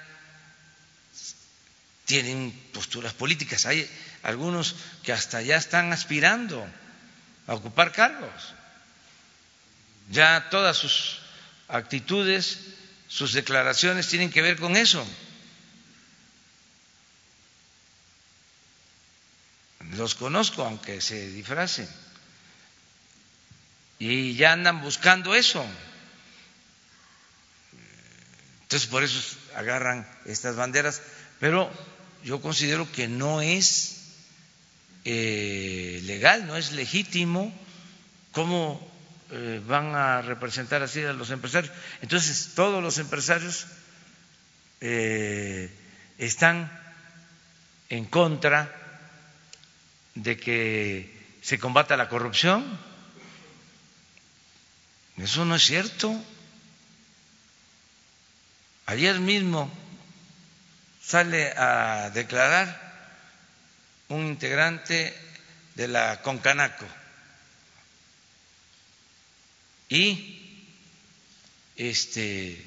tienen 2.05 2.53
posturas 2.73 3.13
políticas. 3.13 3.67
Hay 3.67 3.89
algunos 4.23 4.77
que 5.03 5.13
hasta 5.13 5.43
ya 5.43 5.57
están 5.57 5.93
aspirando 5.93 6.67
a 7.47 7.55
ocupar 7.55 7.93
cargos. 7.93 8.55
Ya 10.11 10.49
todas 10.51 10.77
sus 10.77 11.21
actitudes, 11.69 12.59
sus 13.09 13.33
declaraciones 13.33 14.09
tienen 14.09 14.31
que 14.31 14.43
ver 14.43 14.59
con 14.59 14.77
eso. 14.77 15.07
Los 19.93 20.15
conozco, 20.15 20.65
aunque 20.65 21.01
se 21.01 21.29
disfracen. 21.29 21.89
Y 23.99 24.35
ya 24.35 24.53
andan 24.53 24.83
buscando 24.83 25.35
eso. 25.35 25.65
Entonces, 28.63 28.89
por 28.89 29.05
eso 29.05 29.21
agarran 29.55 30.09
estas 30.25 30.57
banderas. 30.57 31.01
Pero 31.39 31.71
yo 32.25 32.41
considero 32.41 32.91
que 32.91 33.07
no 33.07 33.43
es 33.43 34.01
eh, 35.05 36.01
legal, 36.05 36.47
no 36.47 36.57
es 36.57 36.72
legítimo 36.72 37.53
cómo 38.33 38.81
eh, 39.31 39.61
van 39.66 39.95
a 39.95 40.22
representar 40.22 40.83
así 40.83 41.03
a 41.05 41.12
los 41.12 41.31
empresarios. 41.31 41.72
Entonces, 42.01 42.53
todos 42.55 42.83
los 42.83 42.97
empresarios 42.97 43.66
eh, 44.81 45.70
están 46.16 46.72
en 47.91 48.07
contra 48.07 48.75
de 50.14 50.39
que 50.39 51.39
se 51.43 51.59
combata 51.59 51.97
la 51.99 52.09
corrupción. 52.09 52.64
Eso 55.18 55.45
no 55.45 55.57
es 55.57 55.62
cierto. 55.62 56.18
Ayer 58.87 59.20
mismo 59.20 59.70
sale 61.07 61.53
a 61.57 62.11
declarar 62.15 62.67
un 64.09 64.27
integrante 64.27 65.15
de 65.75 65.89
la 65.89 66.23
Concanaco 66.23 66.87
y 69.89 70.41
este 71.77 72.65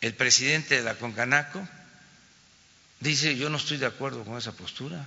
el 0.00 0.14
presidente 0.14 0.76
de 0.76 0.82
la 0.82 0.94
Concanaco 0.94 1.66
dice 3.00 3.36
yo 3.36 3.50
no 3.50 3.56
estoy 3.56 3.78
de 3.78 3.86
acuerdo 3.86 4.24
con 4.24 4.38
esa 4.38 4.52
postura. 4.52 5.06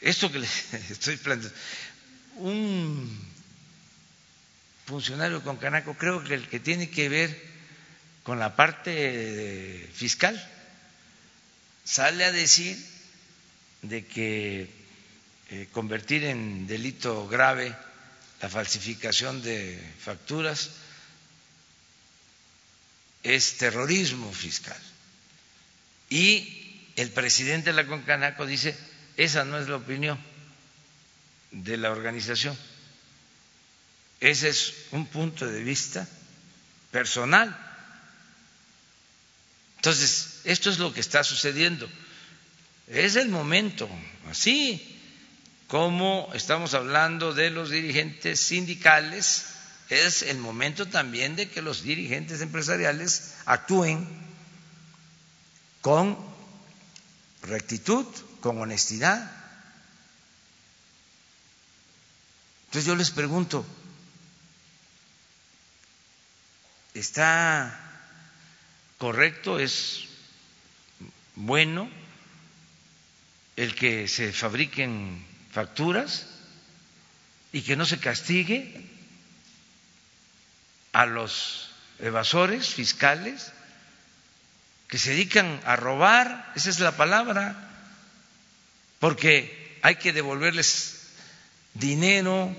Esto 0.00 0.32
que 0.32 0.38
les 0.38 0.74
estoy 0.90 1.16
planteando, 1.18 1.54
un 2.36 3.29
funcionario 4.90 5.42
con 5.42 5.56
Canaco, 5.56 5.94
creo 5.94 6.22
que 6.24 6.34
el 6.34 6.48
que 6.48 6.58
tiene 6.58 6.90
que 6.90 7.08
ver 7.08 7.30
con 8.24 8.38
la 8.40 8.56
parte 8.56 9.88
fiscal, 9.94 10.34
sale 11.84 12.24
a 12.24 12.32
decir 12.32 12.76
de 13.82 14.04
que 14.04 14.68
eh, 15.50 15.68
convertir 15.72 16.24
en 16.24 16.66
delito 16.66 17.26
grave 17.28 17.74
la 18.42 18.48
falsificación 18.48 19.42
de 19.42 19.78
facturas 20.00 20.70
es 23.22 23.56
terrorismo 23.58 24.32
fiscal. 24.32 24.78
Y 26.08 26.90
el 26.96 27.10
presidente 27.10 27.70
de 27.70 27.76
la 27.76 27.86
Concanaco 27.86 28.44
dice, 28.44 28.76
esa 29.16 29.44
no 29.44 29.56
es 29.58 29.68
la 29.68 29.76
opinión 29.76 30.18
de 31.52 31.76
la 31.76 31.90
organización 31.92 32.56
ese 34.20 34.50
es 34.50 34.74
un 34.92 35.06
punto 35.06 35.46
de 35.46 35.62
vista 35.62 36.06
personal. 36.90 37.56
Entonces, 39.76 40.40
esto 40.44 40.68
es 40.68 40.78
lo 40.78 40.92
que 40.92 41.00
está 41.00 41.24
sucediendo. 41.24 41.88
Es 42.86 43.16
el 43.16 43.30
momento, 43.30 43.88
así 44.28 44.98
como 45.68 46.30
estamos 46.34 46.74
hablando 46.74 47.32
de 47.32 47.50
los 47.50 47.70
dirigentes 47.70 48.40
sindicales, 48.40 49.46
es 49.88 50.22
el 50.22 50.38
momento 50.38 50.86
también 50.86 51.34
de 51.36 51.48
que 51.48 51.62
los 51.62 51.82
dirigentes 51.82 52.42
empresariales 52.42 53.34
actúen 53.46 54.06
con 55.80 56.18
rectitud, 57.42 58.04
con 58.40 58.58
honestidad. 58.58 59.30
Entonces 62.66 62.86
yo 62.86 62.94
les 62.96 63.10
pregunto, 63.10 63.64
está 67.00 67.78
correcto, 68.98 69.58
es 69.58 70.04
bueno 71.34 71.90
el 73.56 73.74
que 73.74 74.08
se 74.08 74.32
fabriquen 74.32 75.24
facturas 75.52 76.26
y 77.52 77.62
que 77.62 77.76
no 77.76 77.84
se 77.84 77.98
castigue 77.98 78.86
a 80.92 81.06
los 81.06 81.70
evasores 81.98 82.68
fiscales 82.74 83.52
que 84.88 84.98
se 84.98 85.10
dedican 85.10 85.60
a 85.64 85.76
robar, 85.76 86.52
esa 86.56 86.68
es 86.68 86.80
la 86.80 86.96
palabra, 86.96 87.56
porque 88.98 89.78
hay 89.82 89.96
que 89.96 90.12
devolverles 90.12 91.12
dinero 91.74 92.54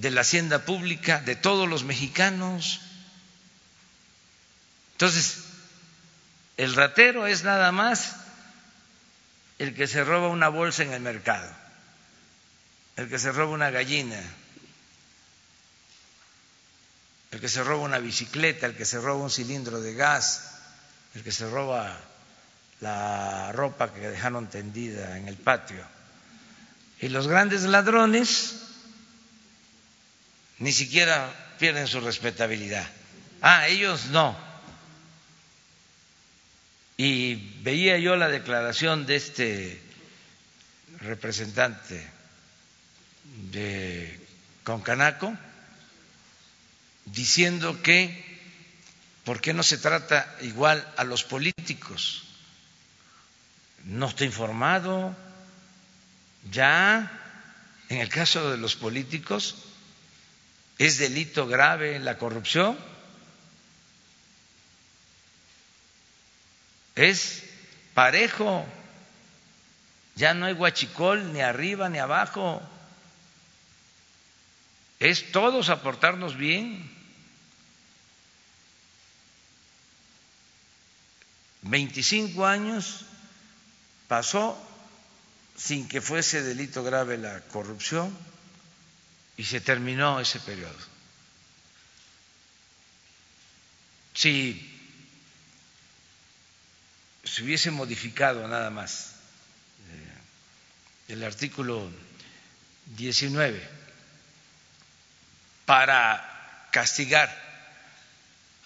de 0.00 0.10
la 0.10 0.22
hacienda 0.22 0.64
pública 0.64 1.20
de 1.20 1.36
todos 1.36 1.68
los 1.68 1.84
mexicanos. 1.84 2.80
Entonces, 4.92 5.44
el 6.56 6.74
ratero 6.74 7.26
es 7.26 7.44
nada 7.44 7.70
más 7.70 8.16
el 9.58 9.74
que 9.74 9.86
se 9.86 10.02
roba 10.02 10.28
una 10.28 10.48
bolsa 10.48 10.84
en 10.84 10.92
el 10.94 11.00
mercado, 11.00 11.50
el 12.96 13.10
que 13.10 13.18
se 13.18 13.30
roba 13.30 13.52
una 13.52 13.70
gallina, 13.70 14.20
el 17.30 17.40
que 17.40 17.48
se 17.48 17.62
roba 17.62 17.84
una 17.84 17.98
bicicleta, 17.98 18.66
el 18.66 18.76
que 18.76 18.86
se 18.86 19.00
roba 19.00 19.22
un 19.22 19.30
cilindro 19.30 19.82
de 19.82 19.94
gas, 19.94 20.50
el 21.14 21.22
que 21.22 21.32
se 21.32 21.48
roba 21.48 21.94
la 22.80 23.52
ropa 23.52 23.92
que 23.92 24.00
dejaron 24.00 24.48
tendida 24.48 25.18
en 25.18 25.28
el 25.28 25.36
patio. 25.36 25.84
Y 27.00 27.08
los 27.08 27.28
grandes 27.28 27.62
ladrones 27.64 28.69
ni 30.60 30.72
siquiera 30.72 31.32
pierden 31.58 31.88
su 31.88 32.00
respetabilidad. 32.00 32.86
Ah, 33.42 33.66
ellos 33.66 34.06
no. 34.06 34.36
Y 36.96 37.34
veía 37.62 37.98
yo 37.98 38.14
la 38.16 38.28
declaración 38.28 39.06
de 39.06 39.16
este 39.16 39.82
representante 40.98 42.06
de 43.50 44.20
Concanaco 44.64 45.34
diciendo 47.06 47.80
que 47.82 48.38
¿por 49.24 49.40
qué 49.40 49.54
no 49.54 49.62
se 49.62 49.78
trata 49.78 50.36
igual 50.42 50.86
a 50.98 51.04
los 51.04 51.24
políticos? 51.24 52.24
No 53.84 54.08
estoy 54.08 54.26
informado. 54.26 55.16
Ya 56.50 57.10
en 57.88 57.98
el 57.98 58.10
caso 58.10 58.50
de 58.50 58.58
los 58.58 58.76
políticos 58.76 59.69
¿Es 60.80 60.96
delito 60.96 61.46
grave 61.46 61.98
la 61.98 62.16
corrupción? 62.16 62.76
es 67.00 67.42
parejo, 67.94 68.66
ya 70.16 70.34
no 70.34 70.46
hay 70.46 70.54
guachicol 70.54 71.32
ni 71.32 71.40
arriba 71.40 71.88
ni 71.88 71.98
abajo, 71.98 72.60
es 74.98 75.32
todos 75.32 75.70
aportarnos 75.70 76.36
bien. 76.36 76.90
25 81.62 82.46
años 82.46 83.04
pasó 84.08 84.58
sin 85.56 85.88
que 85.88 86.00
fuese 86.00 86.42
delito 86.42 86.82
grave 86.82 87.18
la 87.18 87.40
corrupción 87.48 88.16
y 89.36 89.44
se 89.44 89.60
terminó 89.60 90.20
ese 90.20 90.38
periodo. 90.40 90.78
Si 94.14 94.66
se 97.24 97.42
hubiese 97.42 97.70
modificado 97.70 98.46
nada 98.48 98.70
más 98.70 99.14
eh, 99.88 101.12
el 101.12 101.24
artículo 101.24 101.90
19 102.96 103.68
para 105.64 106.68
castigar 106.70 107.30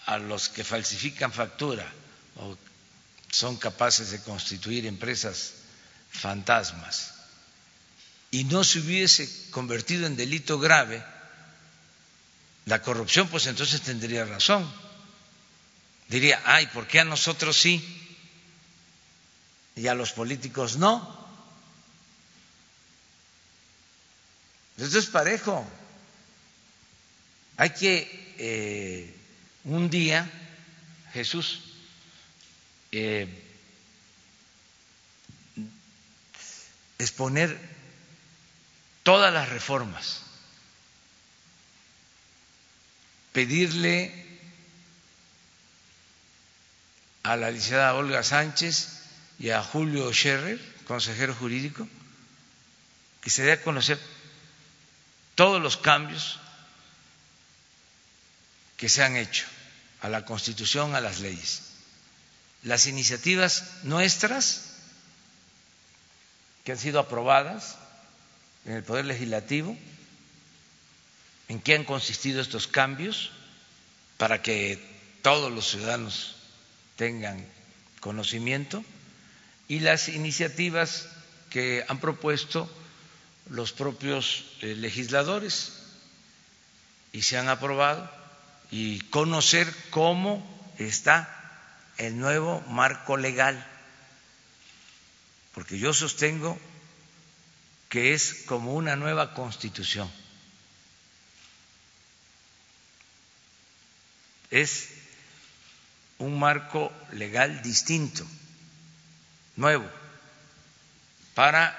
a 0.06 0.18
los 0.18 0.48
que 0.48 0.64
falsifican 0.64 1.32
factura 1.32 1.86
o 2.36 2.56
son 3.30 3.56
capaces 3.56 4.10
de 4.10 4.22
constituir 4.22 4.86
empresas 4.86 5.54
fantasmas 6.10 7.13
y 8.34 8.42
no 8.42 8.64
se 8.64 8.80
hubiese 8.80 9.30
convertido 9.52 10.08
en 10.08 10.16
delito 10.16 10.58
grave 10.58 11.04
la 12.64 12.82
corrupción, 12.82 13.28
pues 13.28 13.46
entonces 13.46 13.80
tendría 13.82 14.24
razón. 14.24 14.68
Diría, 16.08 16.42
ay, 16.44 16.66
¿por 16.66 16.88
qué 16.88 16.98
a 16.98 17.04
nosotros 17.04 17.56
sí 17.56 17.80
y 19.76 19.86
a 19.86 19.94
los 19.94 20.10
políticos 20.10 20.78
no? 20.78 20.98
Esto 24.78 24.98
es 24.98 25.06
parejo. 25.06 25.64
Hay 27.56 27.70
que 27.70 28.34
eh, 28.38 29.14
un 29.62 29.88
día, 29.88 30.28
Jesús, 31.12 31.60
eh, 32.90 33.28
exponer 36.98 37.73
todas 39.04 39.32
las 39.32 39.50
reformas, 39.50 40.22
pedirle 43.32 44.24
a 47.22 47.36
la 47.36 47.50
licenciada 47.50 47.94
Olga 47.94 48.22
Sánchez 48.22 48.88
y 49.38 49.50
a 49.50 49.62
Julio 49.62 50.12
Scherrer, 50.12 50.58
consejero 50.86 51.34
jurídico, 51.34 51.86
que 53.20 53.30
se 53.30 53.42
dé 53.42 53.52
a 53.52 53.62
conocer 53.62 54.00
todos 55.34 55.60
los 55.60 55.76
cambios 55.76 56.40
que 58.76 58.88
se 58.88 59.02
han 59.02 59.16
hecho 59.16 59.46
a 60.00 60.08
la 60.08 60.24
Constitución, 60.24 60.94
a 60.94 61.00
las 61.00 61.20
leyes. 61.20 61.62
Las 62.62 62.86
iniciativas 62.86 63.64
nuestras 63.82 64.72
que 66.64 66.72
han 66.72 66.78
sido 66.78 67.00
aprobadas 67.00 67.76
en 68.64 68.72
el 68.72 68.82
Poder 68.82 69.04
Legislativo, 69.04 69.76
en 71.48 71.60
qué 71.60 71.74
han 71.74 71.84
consistido 71.84 72.40
estos 72.40 72.66
cambios 72.66 73.30
para 74.16 74.42
que 74.42 74.78
todos 75.22 75.52
los 75.52 75.68
ciudadanos 75.68 76.36
tengan 76.96 77.44
conocimiento 78.00 78.84
y 79.68 79.80
las 79.80 80.08
iniciativas 80.08 81.08
que 81.50 81.84
han 81.88 82.00
propuesto 82.00 82.70
los 83.50 83.72
propios 83.72 84.44
eh, 84.60 84.74
legisladores. 84.74 85.80
Y 87.12 87.22
se 87.22 87.38
han 87.38 87.48
aprobado 87.48 88.10
y 88.70 89.00
conocer 89.10 89.72
cómo 89.90 90.44
está 90.78 91.30
el 91.96 92.18
nuevo 92.18 92.60
marco 92.62 93.16
legal, 93.16 93.64
porque 95.52 95.78
yo 95.78 95.94
sostengo 95.94 96.58
que 97.94 98.12
es 98.12 98.42
como 98.46 98.74
una 98.74 98.96
nueva 98.96 99.34
constitución. 99.34 100.10
Es 104.50 104.88
un 106.18 106.36
marco 106.36 106.92
legal 107.12 107.62
distinto, 107.62 108.26
nuevo, 109.54 109.88
para 111.36 111.72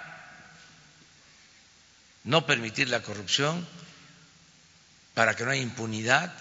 no 2.23 2.45
permitir 2.45 2.87
la 2.87 3.01
corrupción, 3.01 3.67
para 5.15 5.35
que 5.35 5.43
no 5.43 5.51
haya 5.51 5.61
impunidad 5.61 6.33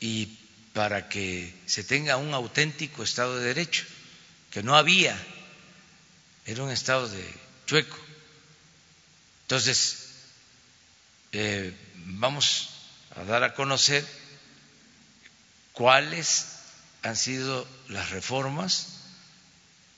y 0.00 0.26
para 0.72 1.08
que 1.08 1.54
se 1.66 1.84
tenga 1.84 2.16
un 2.16 2.34
auténtico 2.34 3.04
Estado 3.04 3.38
de 3.38 3.46
Derecho, 3.46 3.84
que 4.50 4.64
no 4.64 4.74
había, 4.74 5.16
era 6.46 6.62
un 6.62 6.70
Estado 6.70 7.08
de 7.08 7.24
chueco. 7.66 7.98
Entonces, 9.42 10.08
eh, 11.32 11.74
vamos 11.94 12.70
a 13.16 13.24
dar 13.24 13.44
a 13.44 13.54
conocer 13.54 14.04
cuáles 15.72 16.46
han 17.02 17.16
sido 17.16 17.66
las 17.88 18.10
reformas 18.10 18.88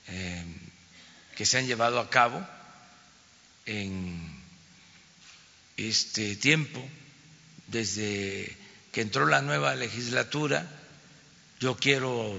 eh, 0.07 0.43
que 1.35 1.45
se 1.45 1.57
han 1.57 1.67
llevado 1.67 1.99
a 1.99 2.09
cabo 2.09 2.45
en 3.65 4.43
este 5.77 6.35
tiempo, 6.35 6.87
desde 7.67 8.55
que 8.91 9.01
entró 9.01 9.25
la 9.25 9.41
nueva 9.41 9.75
legislatura, 9.75 10.65
yo 11.59 11.75
quiero 11.75 12.37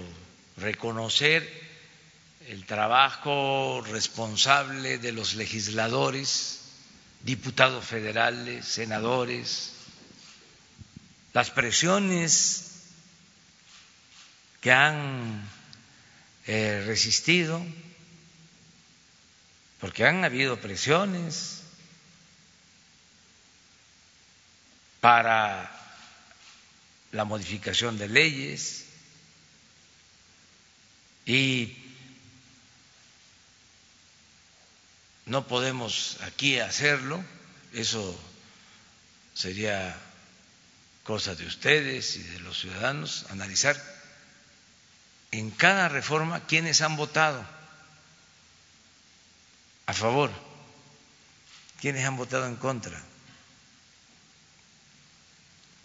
reconocer 0.57 1.66
el 2.47 2.65
trabajo 2.65 3.83
responsable 3.89 4.99
de 4.99 5.11
los 5.11 5.35
legisladores, 5.35 6.61
diputados 7.23 7.85
federales, 7.85 8.65
senadores, 8.65 9.73
las 11.33 11.51
presiones 11.51 12.85
que 14.61 14.71
han 14.71 15.43
eh, 16.47 16.85
resistido, 16.87 17.61
porque 19.81 20.07
han 20.07 20.25
habido 20.25 20.61
presiones 20.61 21.63
para 25.01 25.69
la 27.11 27.25
modificación 27.25 27.99
de 27.99 28.09
leyes 28.09 28.85
y 31.27 31.86
no 35.27 35.49
podemos 35.49 36.18
aquí 36.22 36.59
hacerlo, 36.61 37.22
eso 37.72 38.18
sería 39.35 39.97
cosa 41.03 41.35
de 41.35 41.47
ustedes 41.47 42.16
y 42.16 42.22
de 42.22 42.41
los 42.41 42.61
ciudadanos, 42.61 43.27
analizar 43.31 43.77
en 45.33 45.51
cada 45.51 45.89
reforma 45.89 46.47
quiénes 46.47 46.81
han 46.81 46.97
votado 46.97 47.45
a 49.87 49.93
favor, 49.93 50.31
quiénes 51.81 52.05
han 52.05 52.16
votado 52.16 52.47
en 52.47 52.57
contra. 52.57 53.03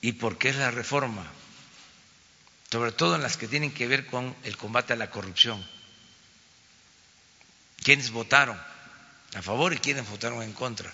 Y 0.01 0.13
por 0.13 0.37
qué 0.37 0.49
es 0.49 0.55
la 0.55 0.71
reforma, 0.71 1.25
sobre 2.71 2.91
todo 2.91 3.15
en 3.15 3.23
las 3.23 3.37
que 3.37 3.47
tienen 3.47 3.73
que 3.73 3.87
ver 3.87 4.05
con 4.05 4.35
el 4.43 4.55
combate 4.55 4.93
a 4.93 4.95
la 4.95 5.09
corrupción. 5.09 5.63
¿Quiénes 7.83 8.11
votaron 8.11 8.70
a 9.36 9.41
favor 9.41 9.73
y 9.73 9.77
quiénes 9.77 10.09
votaron 10.09 10.43
en 10.43 10.53
contra? 10.53 10.91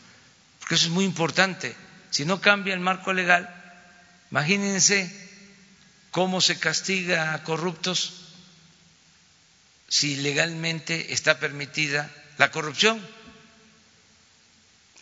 Porque 0.60 0.76
eso 0.76 0.86
es 0.86 0.92
muy 0.92 1.06
importante. 1.06 1.76
Si 2.10 2.26
no 2.26 2.42
cambia 2.42 2.74
el 2.74 2.80
marco 2.80 3.14
legal, 3.14 3.50
imagínense 4.32 5.12
cómo 6.12 6.42
se 6.42 6.60
castiga 6.60 7.34
a 7.34 7.44
corruptos 7.44 8.14
si 9.88 10.18
legalmente 10.18 11.14
está 11.14 11.40
permitida 11.40 12.10
la 12.38 12.52
corrupción 12.52 13.02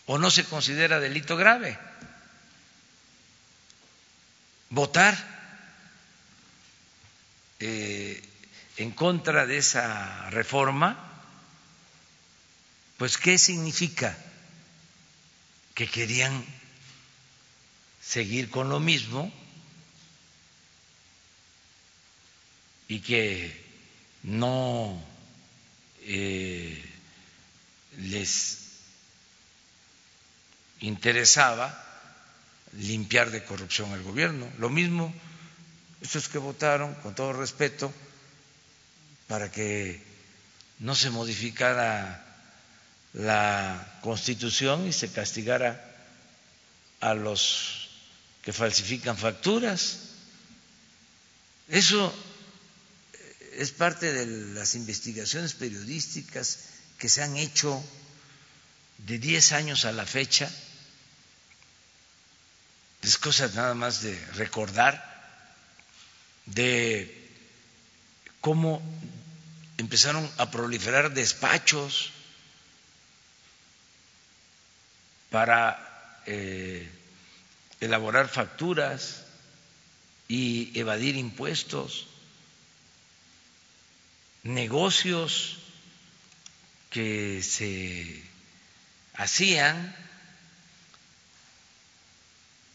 o 0.06 0.18
no 0.18 0.30
se 0.30 0.44
considera 0.44 1.00
delito 1.00 1.36
grave 1.36 1.78
votar 4.70 5.16
eh, 7.60 8.22
en 8.76 8.90
contra 8.92 9.46
de 9.46 9.58
esa 9.58 10.28
reforma, 10.30 11.15
pues 12.96 13.18
¿qué 13.18 13.38
significa? 13.38 14.16
Que 15.74 15.86
querían 15.86 16.44
seguir 18.00 18.50
con 18.50 18.68
lo 18.68 18.80
mismo 18.80 19.30
y 22.88 23.00
que 23.00 23.64
no 24.22 25.02
eh, 26.02 26.82
les 27.98 28.58
interesaba 30.80 31.82
limpiar 32.78 33.30
de 33.30 33.44
corrupción 33.44 33.92
al 33.92 34.02
gobierno. 34.02 34.50
Lo 34.58 34.70
mismo 34.70 35.12
estos 36.00 36.28
que 36.28 36.38
votaron, 36.38 36.94
con 36.96 37.14
todo 37.14 37.32
respeto, 37.32 37.92
para 39.26 39.50
que 39.50 40.00
no 40.78 40.94
se 40.94 41.10
modificara 41.10 42.25
la 43.16 43.98
constitución 44.02 44.86
y 44.86 44.92
se 44.92 45.10
castigara 45.10 45.82
a 47.00 47.14
los 47.14 47.88
que 48.42 48.52
falsifican 48.52 49.16
facturas. 49.16 49.98
Eso 51.68 52.14
es 53.54 53.70
parte 53.72 54.12
de 54.12 54.26
las 54.54 54.74
investigaciones 54.74 55.54
periodísticas 55.54 56.58
que 56.98 57.08
se 57.08 57.22
han 57.22 57.36
hecho 57.36 57.82
de 58.98 59.18
10 59.18 59.52
años 59.52 59.84
a 59.86 59.92
la 59.92 60.04
fecha. 60.04 60.50
Es 63.02 63.18
cosa 63.18 63.48
nada 63.54 63.74
más 63.74 64.02
de 64.02 64.18
recordar 64.34 65.02
de 66.44 67.30
cómo 68.40 68.82
empezaron 69.78 70.28
a 70.36 70.50
proliferar 70.50 71.14
despachos 71.14 72.12
para 75.36 76.22
eh, 76.24 76.88
elaborar 77.78 78.26
facturas 78.26 79.26
y 80.28 80.72
evadir 80.80 81.14
impuestos, 81.14 82.06
negocios 84.44 85.58
que 86.88 87.42
se 87.42 88.24
hacían 89.12 89.94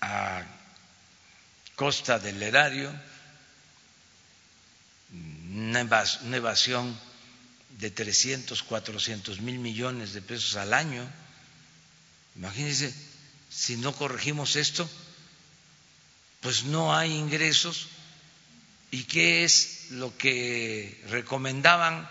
a 0.02 0.44
costa 1.76 2.20
del 2.20 2.44
erario, 2.44 2.94
una 5.50 5.80
evasión 5.80 6.96
de 7.80 7.90
300, 7.90 8.62
400 8.62 9.42
mil 9.42 9.58
millones 9.58 10.14
de 10.14 10.22
pesos 10.22 10.58
al 10.58 10.76
año. 10.76 11.12
Imagínense, 12.36 12.94
si 13.50 13.78
no 13.78 13.94
corregimos 13.94 14.56
esto, 14.56 14.90
pues 16.42 16.64
no 16.64 16.96
hay 16.96 17.14
ingresos. 17.14 17.88
¿Y 18.92 19.04
qué 19.04 19.44
es 19.44 19.88
lo 19.92 20.18
que 20.18 21.02
recomendaban 21.10 22.10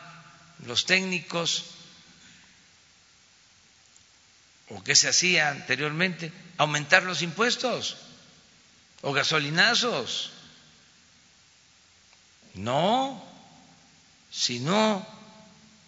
los 0.66 0.86
técnicos 0.86 1.64
o 4.68 4.82
qué 4.82 4.94
se 4.94 5.08
hacía 5.08 5.50
anteriormente? 5.50 6.32
Aumentar 6.56 7.02
los 7.02 7.22
impuestos 7.22 7.96
o 9.02 9.12
gasolinazos. 9.12 10.32
No, 12.54 13.22
si 14.30 14.60
no 14.60 15.06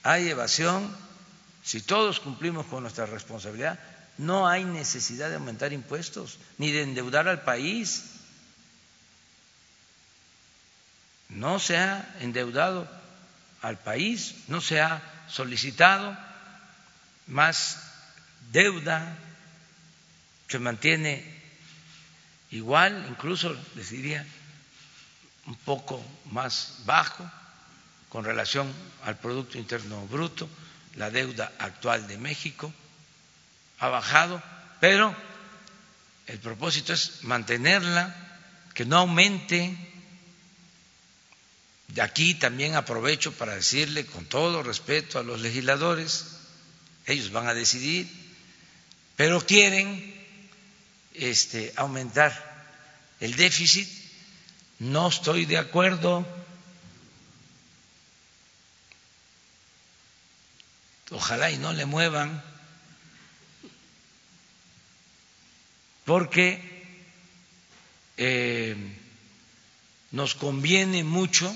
hay 0.02 0.28
evasión, 0.28 0.94
si 1.62 1.80
todos 1.80 2.20
cumplimos 2.20 2.66
con 2.66 2.82
nuestra 2.82 3.06
responsabilidad, 3.06 3.78
no 4.18 4.48
hay 4.48 4.64
necesidad 4.64 5.28
de 5.28 5.36
aumentar 5.36 5.72
impuestos 5.72 6.38
ni 6.58 6.70
de 6.70 6.82
endeudar 6.82 7.28
al 7.28 7.42
país. 7.42 8.04
No 11.28 11.58
se 11.58 11.78
ha 11.78 12.16
endeudado 12.20 12.88
al 13.62 13.78
país, 13.78 14.34
no 14.48 14.60
se 14.60 14.80
ha 14.80 15.02
solicitado 15.28 16.16
más 17.26 17.78
deuda, 18.50 19.16
se 20.48 20.58
mantiene 20.58 21.24
igual, 22.50 23.06
incluso 23.08 23.56
les 23.74 23.90
diría 23.90 24.26
un 25.46 25.56
poco 25.56 26.04
más 26.26 26.80
bajo 26.84 27.28
con 28.10 28.24
relación 28.24 28.70
al 29.04 29.18
Producto 29.18 29.56
Interno 29.56 30.06
Bruto, 30.06 30.48
la 30.96 31.10
deuda 31.10 31.50
actual 31.58 32.06
de 32.06 32.18
México 32.18 32.72
ha 33.82 33.88
bajado, 33.88 34.40
pero 34.80 35.14
el 36.28 36.38
propósito 36.38 36.92
es 36.92 37.24
mantenerla, 37.24 38.14
que 38.74 38.84
no 38.84 38.98
aumente. 38.98 39.76
De 41.88 42.00
aquí 42.00 42.34
también 42.34 42.76
aprovecho 42.76 43.32
para 43.32 43.54
decirle 43.54 44.06
con 44.06 44.24
todo 44.24 44.62
respeto 44.62 45.18
a 45.18 45.24
los 45.24 45.40
legisladores, 45.40 46.26
ellos 47.06 47.32
van 47.32 47.48
a 47.48 47.54
decidir, 47.54 48.08
pero 49.16 49.44
quieren 49.44 50.14
este, 51.14 51.72
aumentar 51.76 52.32
el 53.20 53.34
déficit 53.34 53.88
no 54.78 55.08
estoy 55.08 55.44
de 55.44 55.58
acuerdo. 55.58 56.26
Ojalá 61.10 61.50
y 61.50 61.58
no 61.58 61.72
le 61.72 61.84
muevan, 61.84 62.42
porque 66.04 66.60
eh, 68.16 68.76
nos 70.10 70.34
conviene 70.34 71.04
mucho 71.04 71.54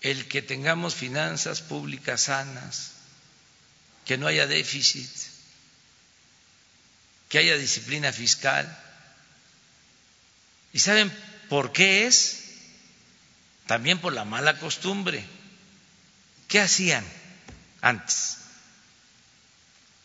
el 0.00 0.28
que 0.28 0.42
tengamos 0.42 0.94
finanzas 0.94 1.62
públicas 1.62 2.22
sanas, 2.22 2.92
que 4.04 4.16
no 4.18 4.26
haya 4.26 4.46
déficit, 4.46 5.10
que 7.28 7.38
haya 7.38 7.56
disciplina 7.56 8.12
fiscal. 8.12 8.66
¿Y 10.72 10.78
saben 10.78 11.12
por 11.48 11.72
qué 11.72 12.06
es? 12.06 12.44
También 13.66 13.98
por 13.98 14.12
la 14.12 14.24
mala 14.24 14.58
costumbre. 14.58 15.24
¿Qué 16.46 16.60
hacían 16.60 17.04
antes? 17.80 18.38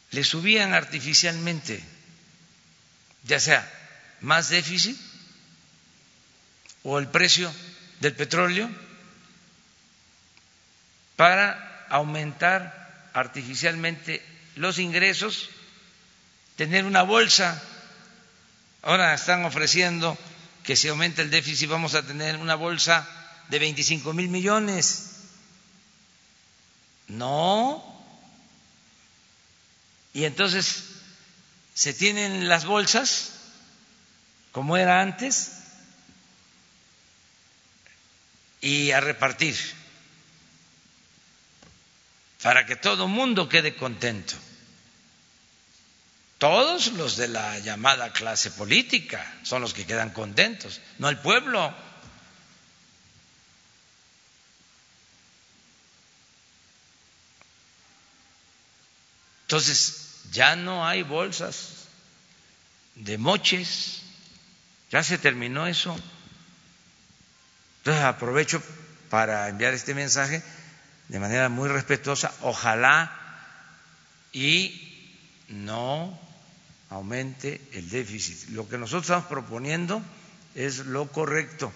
Le 0.10 0.24
subían 0.24 0.74
artificialmente, 0.74 1.84
ya 3.24 3.40
sea 3.40 3.70
más 4.22 4.50
déficit 4.50 4.98
o 6.84 7.00
el 7.00 7.08
precio 7.08 7.52
del 8.00 8.16
petróleo 8.16 8.70
para 11.16 11.86
aumentar 11.90 13.10
artificialmente 13.14 14.24
los 14.56 14.80
ingresos, 14.80 15.50
tener 16.56 16.86
una 16.86 17.04
bolsa. 17.04 17.62
Ahora 18.82 19.14
están 19.14 19.46
ofreciendo 19.46 20.18
que 20.64 20.76
si 20.76 20.88
aumenta 20.88 21.22
el 21.22 21.30
déficit 21.30 21.70
vamos 21.70 21.94
a 21.96 22.04
tener 22.04 22.38
una 22.38 22.56
bolsa 22.56 23.08
de 23.50 23.60
25 23.60 24.14
mil 24.14 24.30
millones. 24.30 25.12
No. 27.08 27.84
Y 30.14 30.26
entonces 30.26 30.84
se 31.82 31.96
tienen 31.96 32.48
las 32.48 32.66
bolsas 32.66 33.32
como 34.52 34.78
era 34.78 35.02
antes 35.02 35.54
y 38.62 38.92
a 38.92 39.00
repartir 39.00 39.58
para 42.44 42.68
que 42.68 42.76
todo 42.76 43.08
mundo 43.08 43.50
quede 43.50 43.76
contento 43.76 44.36
todos 46.38 46.92
los 46.94 47.18
de 47.18 47.30
la 47.30 47.58
llamada 47.58 48.14
clase 48.14 48.52
política 48.52 49.40
son 49.42 49.64
los 49.64 49.74
que 49.74 49.88
quedan 49.88 50.12
contentos, 50.12 50.82
no 51.00 51.10
el 51.10 51.18
pueblo. 51.18 51.74
Entonces, 59.42 60.01
ya 60.32 60.56
no 60.56 60.86
hay 60.88 61.04
bolsas 61.04 61.88
de 62.96 63.18
moches, 63.18 64.02
ya 64.90 65.04
se 65.04 65.18
terminó 65.18 65.68
eso. 65.68 65.96
Entonces, 67.80 68.04
aprovecho 68.04 68.62
para 69.10 69.50
enviar 69.50 69.74
este 69.74 69.94
mensaje 69.94 70.42
de 71.10 71.20
manera 71.20 71.50
muy 71.50 71.68
respetuosa, 71.68 72.34
ojalá 72.42 73.12
y 74.32 75.18
no 75.50 76.18
aumente 76.90 77.62
el 77.74 77.90
déficit. 77.90 78.50
Lo 78.50 78.70
que 78.70 78.78
nosotros 78.78 79.04
estamos 79.04 79.26
proponiendo 79.26 80.02
es 80.56 80.80
lo 80.80 81.12
correcto, 81.12 81.74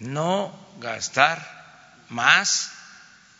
no 0.00 0.52
gastar 0.80 2.04
más 2.08 2.72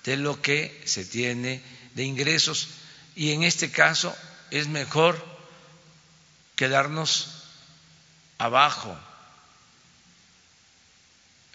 de 0.04 0.16
lo 0.16 0.40
que 0.40 0.82
se 0.84 1.04
tiene 1.04 1.62
de 1.94 2.04
ingresos 2.04 2.68
y 3.16 3.32
en 3.32 3.42
este 3.44 3.70
caso 3.70 4.16
es 4.50 4.68
mejor 4.68 5.22
quedarnos 6.56 7.44
abajo. 8.38 8.98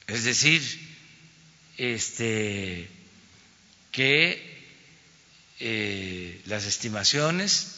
Es 0.08 0.24
decir, 0.24 0.62
este, 1.78 2.90
que 3.92 4.50
eh, 5.60 6.42
las 6.46 6.66
estimaciones 6.66 7.76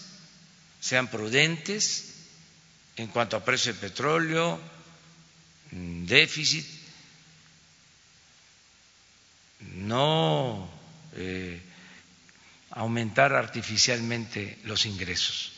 sean 0.80 1.10
prudentes 1.10 2.14
en 2.96 3.08
cuanto 3.08 3.38
a 3.38 3.46
precio 3.46 3.74
de 3.74 3.80
petróleo, 3.80 4.60
mm, 5.72 6.06
déficit, 6.06 6.66
no 9.60 10.70
eh, 11.16 11.62
aumentar 12.72 13.34
artificialmente 13.34 14.58
los 14.66 14.86
ingresos. 14.86 15.52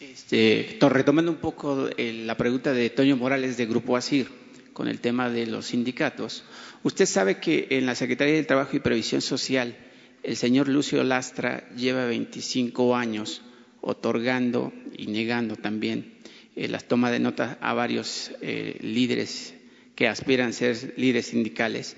Este, 0.00 0.78
retomando 0.80 1.30
un 1.30 1.38
poco 1.38 1.88
eh, 1.96 2.22
la 2.24 2.36
pregunta 2.36 2.72
de 2.72 2.88
Toño 2.90 3.16
Morales 3.16 3.56
de 3.56 3.66
Grupo 3.66 3.96
ASIR 3.96 4.28
con 4.72 4.88
el 4.88 5.00
tema 5.00 5.28
de 5.28 5.46
los 5.46 5.66
sindicatos, 5.66 6.44
usted 6.82 7.04
sabe 7.06 7.38
que 7.38 7.66
en 7.70 7.84
la 7.84 7.94
Secretaría 7.94 8.34
del 8.34 8.46
Trabajo 8.46 8.76
y 8.76 8.80
Previsión 8.80 9.20
Social 9.20 9.76
el 10.22 10.36
señor 10.36 10.68
Lucio 10.68 11.02
Lastra 11.04 11.68
lleva 11.76 12.06
25 12.06 12.96
años 12.96 13.42
otorgando 13.80 14.72
y 14.96 15.08
negando 15.08 15.56
también 15.56 16.14
eh, 16.56 16.68
las 16.68 16.84
tomas 16.84 17.10
de 17.12 17.18
notas 17.18 17.56
a 17.60 17.74
varios 17.74 18.30
eh, 18.40 18.78
líderes 18.80 19.54
que 19.94 20.08
aspiran 20.08 20.50
a 20.50 20.52
ser 20.52 20.94
líderes 20.96 21.26
sindicales, 21.26 21.96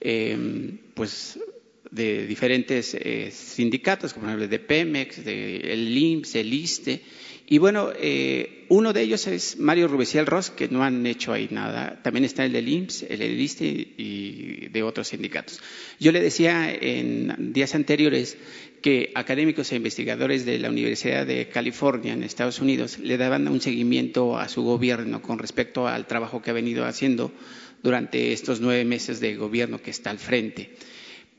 em, 0.00 0.78
pues 0.94 1.38
de 1.90 2.26
diferentes 2.26 2.94
eh, 2.94 3.30
sindicatos, 3.32 4.12
como 4.12 4.30
el 4.30 4.48
de 4.48 4.58
Pemex, 4.58 5.24
de 5.24 5.74
IMSS, 5.74 6.34
el 6.36 6.52
ISTE, 6.52 7.02
y 7.50 7.56
bueno, 7.56 7.88
eh, 7.98 8.66
uno 8.68 8.92
de 8.92 9.00
ellos 9.00 9.26
es 9.26 9.58
Mario 9.58 9.88
Rubeciel 9.88 10.26
Ross, 10.26 10.50
que 10.50 10.68
no 10.68 10.84
han 10.84 11.06
hecho 11.06 11.32
ahí 11.32 11.48
nada. 11.50 11.98
También 12.02 12.26
está 12.26 12.44
el 12.44 12.52
del 12.52 12.68
IMSS, 12.68 13.06
el 13.08 13.20
del 13.20 13.40
ISTE 13.40 13.64
y 13.64 14.68
de 14.68 14.82
otros 14.82 15.08
sindicatos. 15.08 15.58
Yo 15.98 16.12
le 16.12 16.20
decía 16.20 16.70
en 16.70 17.54
días 17.54 17.74
anteriores 17.74 18.36
que 18.82 19.12
académicos 19.14 19.72
e 19.72 19.76
investigadores 19.76 20.44
de 20.44 20.58
la 20.58 20.68
Universidad 20.68 21.26
de 21.26 21.48
California 21.48 22.12
en 22.12 22.22
Estados 22.22 22.60
Unidos 22.60 22.98
le 22.98 23.16
daban 23.16 23.48
un 23.48 23.62
seguimiento 23.62 24.38
a 24.38 24.48
su 24.48 24.62
gobierno 24.62 25.22
con 25.22 25.38
respecto 25.38 25.88
al 25.88 26.06
trabajo 26.06 26.42
que 26.42 26.50
ha 26.50 26.52
venido 26.52 26.84
haciendo 26.84 27.32
durante 27.82 28.32
estos 28.32 28.60
nueve 28.60 28.84
meses 28.84 29.20
de 29.20 29.36
gobierno 29.36 29.80
que 29.80 29.90
está 29.90 30.10
al 30.10 30.18
frente 30.18 30.76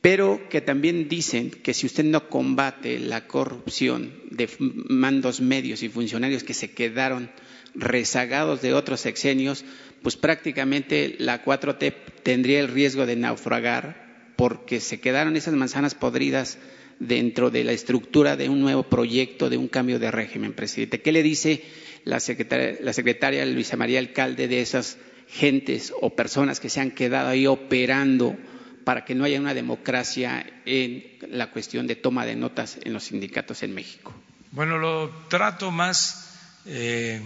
pero 0.01 0.47
que 0.49 0.61
también 0.61 1.09
dicen 1.09 1.51
que 1.51 1.73
si 1.73 1.85
usted 1.85 2.05
no 2.05 2.29
combate 2.29 2.99
la 2.99 3.27
corrupción 3.27 4.13
de 4.31 4.49
mandos 4.59 5.41
medios 5.41 5.83
y 5.83 5.89
funcionarios 5.89 6.43
que 6.43 6.53
se 6.53 6.71
quedaron 6.71 7.29
rezagados 7.75 8.61
de 8.61 8.73
otros 8.73 9.01
sexenios, 9.01 9.65
pues 10.01 10.15
prácticamente 10.15 11.15
la 11.19 11.43
4T 11.43 11.93
tendría 12.23 12.61
el 12.61 12.69
riesgo 12.69 13.05
de 13.05 13.17
naufragar 13.17 14.33
porque 14.37 14.79
se 14.79 15.01
quedaron 15.01 15.35
esas 15.35 15.53
manzanas 15.53 15.95
podridas 15.95 16.57
dentro 16.99 17.49
de 17.49 17.65
la 17.65 17.73
estructura 17.73 18.37
de 18.37 18.47
un 18.47 18.61
nuevo 18.61 18.83
proyecto 18.83 19.49
de 19.49 19.57
un 19.57 19.67
cambio 19.67 19.99
de 19.99 20.11
régimen, 20.11 20.53
presidente. 20.53 21.01
¿Qué 21.01 21.11
le 21.11 21.23
dice 21.23 21.61
la 22.05 22.21
secretaria, 22.21 22.77
la 22.81 22.93
secretaria 22.93 23.45
Luisa 23.45 23.75
María 23.75 23.99
Alcalde 23.99 24.47
de 24.47 24.61
esas 24.61 24.97
gentes 25.29 25.93
o 26.01 26.09
personas 26.11 26.59
que 26.59 26.69
se 26.69 26.81
han 26.81 26.91
quedado 26.91 27.29
ahí 27.29 27.47
operando 27.47 28.35
para 28.83 29.05
que 29.05 29.15
no 29.15 29.23
haya 29.23 29.39
una 29.39 29.53
democracia 29.53 30.45
en 30.65 31.03
la 31.29 31.51
cuestión 31.51 31.85
de 31.85 31.95
toma 31.95 32.25
de 32.25 32.35
notas 32.35 32.77
en 32.83 32.93
los 32.93 33.03
sindicatos 33.03 33.63
en 33.63 33.73
México? 33.73 34.13
Bueno, 34.51 34.77
lo 34.77 35.09
trato 35.27 35.69
más 35.69 36.35
eh, 36.65 37.21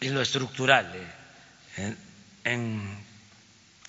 en 0.00 0.14
lo 0.14 0.20
estructural, 0.20 0.92
eh, 1.76 1.94
en, 2.44 2.82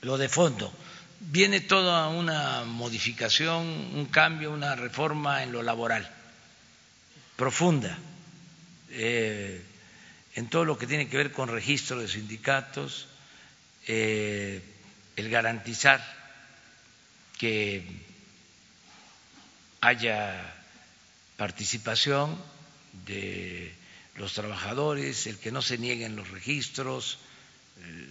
lo 0.01 0.17
de 0.17 0.29
fondo. 0.29 0.71
Viene 1.19 1.61
toda 1.61 2.07
una 2.09 2.63
modificación, 2.63 3.65
un 3.95 4.05
cambio, 4.05 4.51
una 4.51 4.75
reforma 4.75 5.43
en 5.43 5.51
lo 5.51 5.63
laboral, 5.63 6.09
profunda, 7.35 7.97
eh, 8.91 9.63
en 10.35 10.49
todo 10.49 10.65
lo 10.65 10.77
que 10.77 10.87
tiene 10.87 11.07
que 11.07 11.17
ver 11.17 11.31
con 11.31 11.49
registro 11.49 11.99
de 11.99 12.07
sindicatos, 12.07 13.07
el 13.87 14.61
garantizar 15.29 16.03
que 17.37 17.83
haya 19.81 20.53
participación 21.37 22.41
de 23.05 23.73
los 24.15 24.33
trabajadores, 24.33 25.27
el 25.27 25.37
que 25.37 25.51
no 25.51 25.61
se 25.61 25.77
nieguen 25.77 26.15
los 26.15 26.29
registros, 26.29 27.19
eh, 27.79 28.07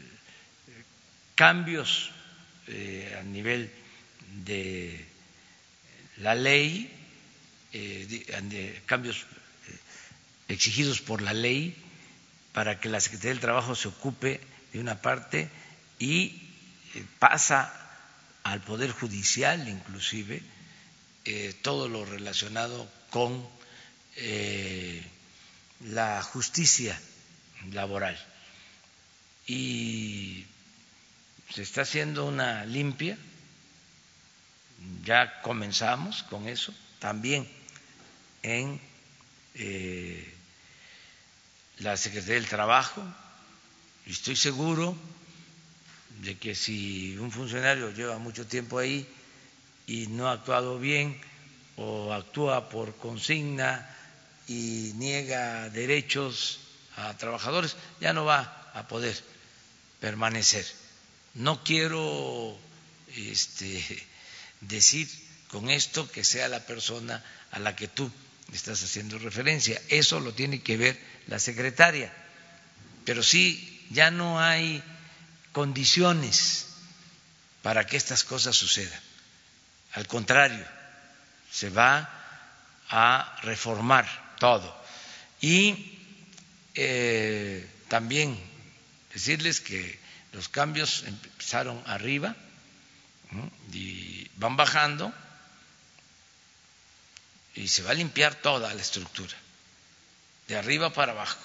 cambios 1.34 2.10
eh, 2.68 3.16
a 3.18 3.22
nivel 3.22 3.70
de 4.44 5.04
la 6.18 6.34
ley, 6.34 6.90
eh, 7.72 8.82
cambios 8.86 9.24
exigidos 10.48 11.00
por 11.00 11.22
la 11.22 11.32
ley 11.32 11.74
para 12.54 12.80
que 12.80 12.88
la 12.88 13.00
Secretaría 13.00 13.32
del 13.32 13.40
Trabajo 13.40 13.74
se 13.74 13.88
ocupe 13.88 14.40
de 14.72 14.78
una 14.78 15.02
parte 15.02 15.50
y 15.98 16.48
pasa 17.18 17.84
al 18.44 18.60
Poder 18.62 18.92
Judicial 18.92 19.68
inclusive, 19.68 20.40
eh, 21.24 21.54
todo 21.62 21.88
lo 21.88 22.04
relacionado 22.04 22.88
con 23.10 23.46
eh, 24.16 25.02
la 25.80 26.22
justicia 26.22 26.98
laboral. 27.72 28.16
Y 29.46 30.46
se 31.52 31.62
está 31.62 31.82
haciendo 31.82 32.26
una 32.26 32.64
limpia, 32.64 33.18
ya 35.04 35.40
comenzamos 35.42 36.22
con 36.24 36.48
eso, 36.48 36.72
también 36.98 37.48
en 38.42 38.80
eh, 39.54 40.33
la 41.78 41.96
Secretaría 41.96 42.34
del 42.34 42.48
Trabajo, 42.48 43.02
y 44.06 44.12
estoy 44.12 44.36
seguro 44.36 44.96
de 46.20 46.36
que 46.38 46.54
si 46.54 47.16
un 47.16 47.32
funcionario 47.32 47.90
lleva 47.90 48.18
mucho 48.18 48.46
tiempo 48.46 48.78
ahí 48.78 49.06
y 49.86 50.06
no 50.08 50.28
ha 50.28 50.32
actuado 50.32 50.78
bien 50.78 51.20
o 51.76 52.12
actúa 52.12 52.68
por 52.68 52.96
consigna 52.96 53.90
y 54.46 54.92
niega 54.96 55.68
derechos 55.70 56.60
a 56.96 57.16
trabajadores, 57.16 57.76
ya 58.00 58.12
no 58.12 58.24
va 58.24 58.70
a 58.74 58.86
poder 58.86 59.16
permanecer. 60.00 60.64
No 61.34 61.64
quiero 61.64 62.56
este, 63.16 63.82
decir 64.60 65.08
con 65.48 65.70
esto 65.70 66.10
que 66.10 66.24
sea 66.24 66.48
la 66.48 66.64
persona 66.66 67.24
a 67.50 67.58
la 67.58 67.74
que 67.74 67.88
tú 67.88 68.10
estás 68.52 68.82
haciendo 68.82 69.18
referencia. 69.18 69.80
Eso 69.88 70.20
lo 70.20 70.32
tiene 70.32 70.62
que 70.62 70.76
ver 70.76 71.13
la 71.26 71.38
secretaria. 71.38 72.12
Pero 73.04 73.22
sí, 73.22 73.86
ya 73.90 74.10
no 74.10 74.40
hay 74.40 74.82
condiciones 75.52 76.66
para 77.62 77.86
que 77.86 77.96
estas 77.96 78.24
cosas 78.24 78.56
sucedan. 78.56 79.00
Al 79.92 80.06
contrario, 80.06 80.64
se 81.50 81.70
va 81.70 82.10
a 82.90 83.38
reformar 83.42 84.36
todo. 84.38 84.84
Y 85.40 85.98
eh, 86.74 87.68
también 87.88 88.38
decirles 89.12 89.60
que 89.60 89.98
los 90.32 90.48
cambios 90.48 91.04
empezaron 91.06 91.80
arriba 91.86 92.34
y 93.72 94.28
van 94.36 94.56
bajando 94.56 95.12
y 97.54 97.68
se 97.68 97.82
va 97.82 97.92
a 97.92 97.94
limpiar 97.94 98.34
toda 98.34 98.74
la 98.74 98.80
estructura, 98.82 99.34
de 100.48 100.56
arriba 100.56 100.92
para 100.92 101.12
abajo, 101.12 101.40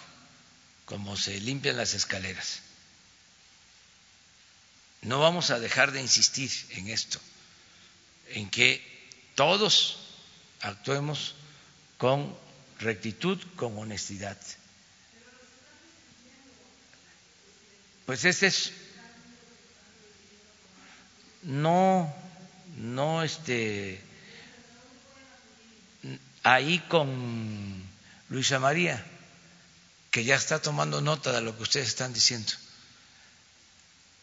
como 0.86 1.16
se 1.18 1.40
limpian 1.40 1.78
las 1.78 1.94
escaleras. 1.94 2.62
No 5.02 5.20
vamos 5.20 5.50
a 5.52 5.60
dejar 5.60 5.92
de 5.92 6.02
insistir 6.02 6.52
en 6.72 6.90
esto, 6.90 7.20
en 8.30 8.50
que 8.50 8.84
todos 9.36 10.00
actuemos 10.62 11.36
con 11.98 12.38
rectitud, 12.80 13.42
con 13.56 13.78
honestidad. 13.78 14.38
Pues 18.06 18.26
este 18.26 18.48
es 18.48 18.74
no 21.44 22.14
no 22.76 23.24
este 23.24 24.02
ahí 26.44 26.80
con 26.90 27.88
Luisa 28.30 28.60
María 28.60 29.04
que 30.12 30.24
ya 30.24 30.36
está 30.36 30.62
tomando 30.62 31.02
nota 31.02 31.32
de 31.32 31.42
lo 31.42 31.56
que 31.56 31.64
ustedes 31.64 31.88
están 31.90 32.14
diciendo 32.14 32.52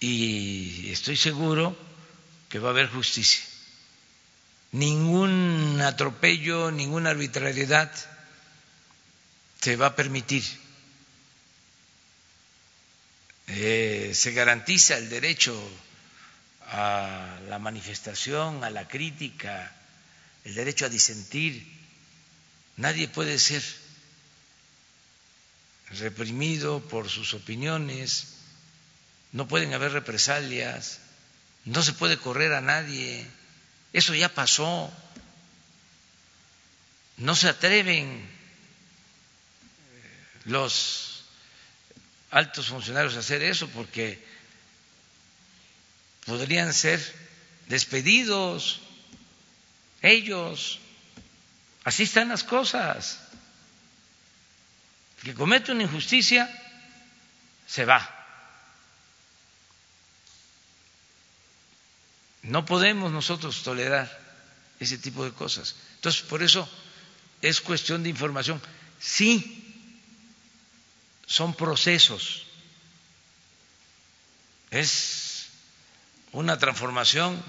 y 0.01 0.91
estoy 0.91 1.17
seguro 1.17 1.77
que 2.49 2.59
va 2.59 2.69
a 2.69 2.73
haber 2.73 2.89
justicia. 2.89 3.43
Ningún 4.73 5.81
atropello, 5.81 6.71
ninguna 6.71 7.11
arbitrariedad 7.11 7.91
se 9.61 9.77
va 9.77 9.87
a 9.87 9.97
permitir. 9.97 10.45
eh, 13.49 14.13
se 14.15 14.33
garantiza 14.33 14.97
el 14.97 15.09
derecho 15.09 15.57
a 16.69 17.39
la 17.49 17.59
manifestación, 17.59 18.65
a 18.65 18.71
la 18.71 18.89
crítica, 18.89 19.73
el 20.45 20.55
derecho 20.55 20.87
a 20.87 20.89
disentir. 20.89 21.65
Nadie 22.77 23.09
puede 23.09 23.39
ser 23.39 23.63
reprimido 25.91 26.81
por 26.81 27.09
sus 27.09 27.35
opiniones, 27.35 28.35
no 29.33 29.47
pueden 29.49 29.75
haber 29.75 29.93
represalias, 29.93 30.99
no 31.65 31.83
se 31.83 31.93
puede 31.93 32.19
correr 32.19 32.53
a 32.53 32.61
nadie, 32.61 33.27
eso 33.93 34.15
ya 34.15 34.29
pasó, 34.29 34.93
no 37.17 37.35
se 37.35 37.49
atreven 37.49 38.29
los 40.45 41.25
altos 42.31 42.69
funcionarios 42.69 43.17
a 43.17 43.21
hacer 43.21 43.43
eso 43.43 43.69
porque 43.69 44.23
podrían 46.25 46.75
ser 46.75 47.01
despedidos 47.69 48.81
ellos. 50.03 50.81
Así 51.85 52.03
están 52.03 52.29
las 52.29 52.45
cosas. 52.45 53.21
Que 55.27 55.35
comete 55.35 55.73
una 55.73 55.83
injusticia 55.83 56.47
se 57.67 57.85
va. 57.85 57.99
No 62.43 62.65
podemos 62.65 63.11
nosotros 63.11 63.65
tolerar 63.65 64.07
ese 64.79 64.99
tipo 64.99 65.25
de 65.25 65.33
cosas. 65.33 65.75
Entonces, 65.97 66.23
por 66.23 66.45
eso 66.45 66.71
es 67.43 67.61
cuestión 67.61 68.05
de 68.05 68.11
información. 68.11 68.63
Sí, 69.01 69.67
son 71.27 71.55
procesos. 71.55 72.47
Es 74.71 75.49
una 76.31 76.57
transformación. 76.57 77.43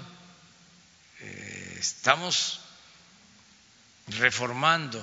Eh, 1.20 1.76
estamos 1.78 2.58
reformando, 4.08 4.98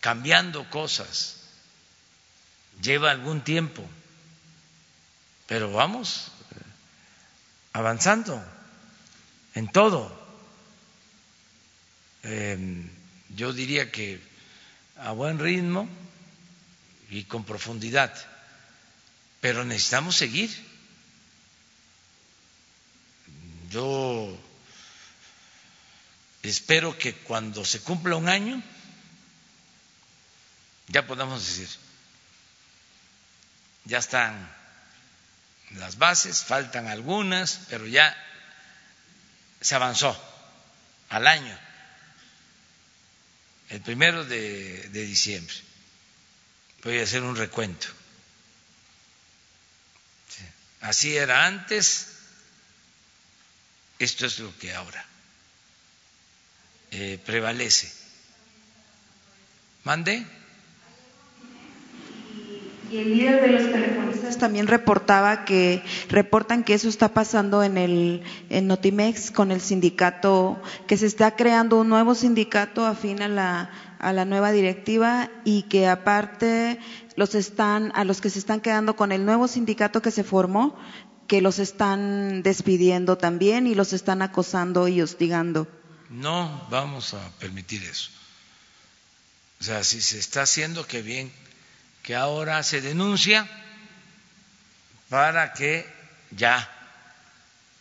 cambiando 0.00 0.68
cosas. 0.70 1.36
Lleva 2.82 3.10
algún 3.10 3.42
tiempo, 3.42 3.88
pero 5.46 5.72
vamos 5.72 6.30
avanzando 7.72 8.42
en 9.54 9.68
todo. 9.68 10.26
Em, 12.22 12.90
yo 13.30 13.52
diría 13.52 13.90
que 13.90 14.20
a 14.96 15.12
buen 15.12 15.38
ritmo 15.38 15.88
y 17.10 17.24
con 17.24 17.44
profundidad, 17.44 18.12
pero 19.40 19.64
necesitamos 19.64 20.16
seguir. 20.16 20.50
Yo 23.70 24.36
espero 26.42 26.96
que 26.98 27.14
cuando 27.14 27.64
se 27.64 27.80
cumpla 27.80 28.16
un 28.16 28.28
año 28.28 28.62
ya 30.88 31.06
podamos 31.06 31.44
decir, 31.46 31.68
ya 33.84 33.98
están 33.98 34.54
las 35.72 35.98
bases, 35.98 36.44
faltan 36.44 36.86
algunas, 36.86 37.60
pero 37.68 37.86
ya 37.86 38.16
se 39.60 39.74
avanzó 39.74 40.16
al 41.08 41.26
año, 41.26 41.58
el 43.70 43.80
primero 43.80 44.24
de, 44.24 44.88
diciembre. 44.90 45.54
Voy 46.84 47.00
a 47.00 47.02
hacer 47.02 47.22
un 47.22 47.36
recuento. 47.36 47.88
Así 50.82 51.16
era 51.16 51.46
antes, 51.46 52.12
esto 53.98 54.26
es 54.26 54.38
lo 54.38 54.56
que 54.58 54.72
ahora 54.72 55.04
eh, 56.92 57.20
prevalece. 57.24 57.92
¿Mande? 59.82 60.24
Y 62.90 62.98
el 62.98 63.16
líder 63.16 63.40
de 63.40 63.48
los 63.48 63.72
telefonistas 63.72 64.38
también 64.38 64.66
reportaba 64.66 65.44
que 65.44 65.82
reportan 66.08 66.62
que 66.62 66.74
eso 66.74 66.88
está 66.88 67.08
pasando 67.08 67.62
en 67.62 67.78
el 67.78 68.22
en 68.48 68.66
Notimex 68.68 69.30
con 69.30 69.50
el 69.50 69.60
sindicato 69.60 70.60
que 70.86 70.96
se 70.96 71.06
está 71.06 71.34
creando 71.34 71.80
un 71.80 71.88
nuevo 71.88 72.14
sindicato 72.14 72.86
afín 72.86 73.22
a 73.22 73.28
la 73.28 73.70
a 73.98 74.12
la 74.12 74.24
nueva 74.24 74.52
directiva 74.52 75.30
y 75.44 75.62
que 75.62 75.88
aparte 75.88 76.78
los 77.16 77.34
están 77.34 77.90
a 77.94 78.04
los 78.04 78.20
que 78.20 78.30
se 78.30 78.38
están 78.38 78.60
quedando 78.60 78.94
con 78.94 79.10
el 79.10 79.24
nuevo 79.24 79.48
sindicato 79.48 80.00
que 80.00 80.10
se 80.10 80.22
formó 80.22 80.76
que 81.26 81.40
los 81.40 81.58
están 81.58 82.42
despidiendo 82.42 83.18
también 83.18 83.66
y 83.66 83.74
los 83.74 83.92
están 83.92 84.22
acosando 84.22 84.86
y 84.86 85.02
hostigando. 85.02 85.66
No 86.08 86.66
vamos 86.70 87.14
a 87.14 87.30
permitir 87.40 87.82
eso. 87.82 88.10
O 89.60 89.64
sea, 89.64 89.82
si 89.82 90.00
se 90.00 90.18
está 90.18 90.42
haciendo, 90.42 90.86
qué 90.86 91.02
bien 91.02 91.32
que 92.06 92.14
ahora 92.14 92.62
se 92.62 92.80
denuncia 92.80 93.48
para 95.08 95.52
que 95.52 95.84
ya 96.30 96.56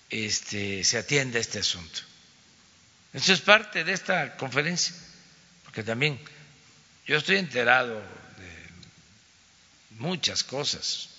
este, 0.10 0.84
se 0.84 0.98
atienda 0.98 1.38
este 1.38 1.60
asunto. 1.60 2.02
Eso 3.14 3.34
es 3.34 3.42
parte 3.42 3.84
de 3.84 3.94
esta 3.94 4.36
conferencia, 4.36 4.96
porque 5.64 5.84
también 5.84 6.20
yo 7.06 7.18
estoy 7.18 7.38
enterado 7.38 8.00
de 8.00 8.70
muchas 10.00 10.44
cosas, 10.44 11.10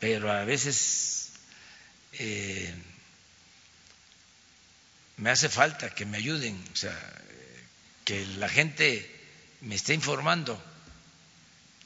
pero 0.00 0.32
a 0.32 0.44
veces 0.44 1.30
eh, 2.14 2.74
me 5.16 5.30
hace 5.30 5.48
falta 5.48 5.94
que 5.94 6.06
me 6.06 6.16
ayuden, 6.16 6.60
o 6.72 6.76
sea, 6.76 6.98
que 8.04 8.26
la 8.38 8.48
gente 8.48 9.08
me 9.60 9.76
esté 9.76 9.94
informando 9.94 10.71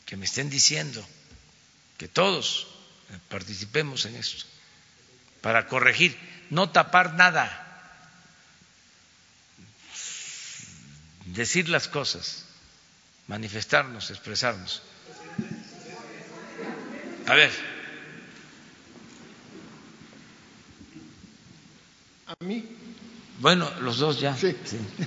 que 0.06 0.16
me 0.16 0.24
estén 0.24 0.48
diciendo, 0.48 1.04
que 1.98 2.06
todos 2.08 2.68
participemos 3.28 4.06
en 4.06 4.14
esto, 4.14 4.44
para 5.42 5.66
corregir, 5.66 6.16
no 6.50 6.70
tapar 6.70 7.14
nada, 7.14 7.62
decir 11.26 11.68
las 11.68 11.88
cosas, 11.88 12.46
manifestarnos, 13.26 14.10
expresarnos. 14.10 14.82
A 17.26 17.34
ver. 17.34 17.50
¿A 22.28 22.44
mí? 22.44 22.64
Bueno, 23.40 23.68
los 23.80 23.98
dos 23.98 24.20
ya. 24.20 24.36
Sí. 24.36 24.54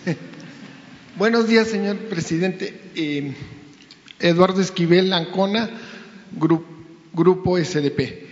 Buenos 1.15 1.47
días, 1.47 1.69
señor 1.69 1.97
presidente. 2.09 2.91
Eh, 2.95 3.35
Eduardo 4.19 4.61
Esquivel 4.61 5.13
Ancona, 5.13 5.69
Grupo 7.13 7.57
SDP. 7.57 8.27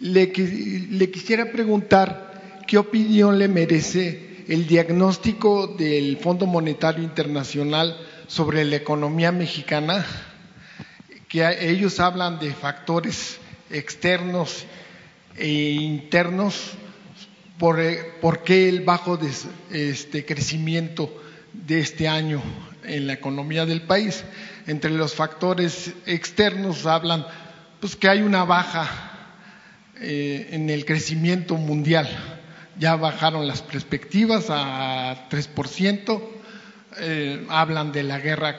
Le, 0.00 0.30
quisiera 0.30 1.50
preguntar 1.50 2.62
qué 2.66 2.78
opinión 2.78 3.38
le 3.38 3.48
merece 3.48 4.44
el 4.48 4.66
diagnóstico 4.66 5.66
del 5.66 6.16
Fondo 6.18 6.46
Monetario 6.46 7.02
Internacional 7.02 7.96
sobre 8.26 8.64
la 8.64 8.76
economía 8.76 9.32
mexicana, 9.32 10.04
que 11.28 11.70
ellos 11.70 12.00
hablan 12.00 12.38
de 12.38 12.52
factores 12.52 13.38
externos 13.70 14.64
e 15.36 15.48
internos, 15.48 16.72
por, 17.58 17.78
por 18.20 18.42
qué 18.42 18.68
el 18.68 18.80
bajo 18.82 19.18
este, 19.70 20.24
crecimiento 20.24 21.12
de 21.52 21.80
este 21.80 22.08
año 22.08 22.42
en 22.88 23.06
la 23.06 23.14
economía 23.14 23.66
del 23.66 23.82
país. 23.82 24.24
Entre 24.66 24.90
los 24.90 25.14
factores 25.14 25.92
externos 26.06 26.86
hablan 26.86 27.26
pues 27.80 27.96
que 27.96 28.08
hay 28.08 28.22
una 28.22 28.44
baja 28.44 28.88
eh, 30.00 30.48
en 30.52 30.70
el 30.70 30.84
crecimiento 30.84 31.56
mundial. 31.56 32.08
Ya 32.78 32.96
bajaron 32.96 33.46
las 33.46 33.62
perspectivas 33.62 34.46
a 34.48 35.28
3%. 35.30 36.22
Eh, 37.00 37.46
hablan 37.48 37.92
de 37.92 38.02
la 38.02 38.18
guerra 38.18 38.56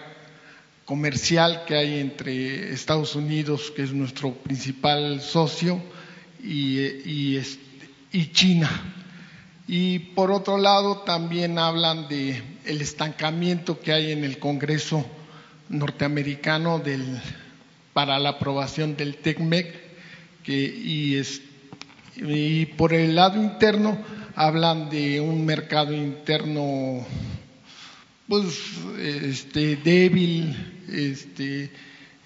comercial 0.85 1.63
que 1.65 1.75
hay 1.75 1.99
entre 1.99 2.73
Estados 2.73 3.15
Unidos, 3.15 3.71
que 3.75 3.83
es 3.83 3.93
nuestro 3.93 4.33
principal 4.33 5.21
socio, 5.21 5.81
y, 6.41 6.79
y, 6.79 7.41
y 8.11 8.31
China. 8.31 8.69
Y 9.71 9.99
por 9.99 10.31
otro 10.31 10.57
lado 10.57 11.03
también 11.05 11.59
hablan 11.59 12.07
de 12.07 12.41
el 12.65 12.81
estancamiento 12.81 13.79
que 13.79 13.91
hay 13.91 14.11
en 14.11 14.23
el 14.23 14.39
Congreso 14.39 15.05
norteamericano 15.69 16.79
del, 16.79 17.21
para 17.93 18.17
la 18.17 18.29
aprobación 18.29 18.97
del 18.97 19.17
TECMEC 19.17 19.75
que, 20.41 20.55
y, 20.55 21.21
y 22.15 22.65
por 22.65 22.95
el 22.95 23.13
lado 23.13 23.39
interno 23.39 23.95
hablan 24.33 24.89
de 24.89 25.21
un 25.21 25.45
mercado 25.45 25.93
interno 25.93 27.05
pues 28.27 28.45
este 28.97 29.75
débil 29.75 30.55
este 30.91 31.69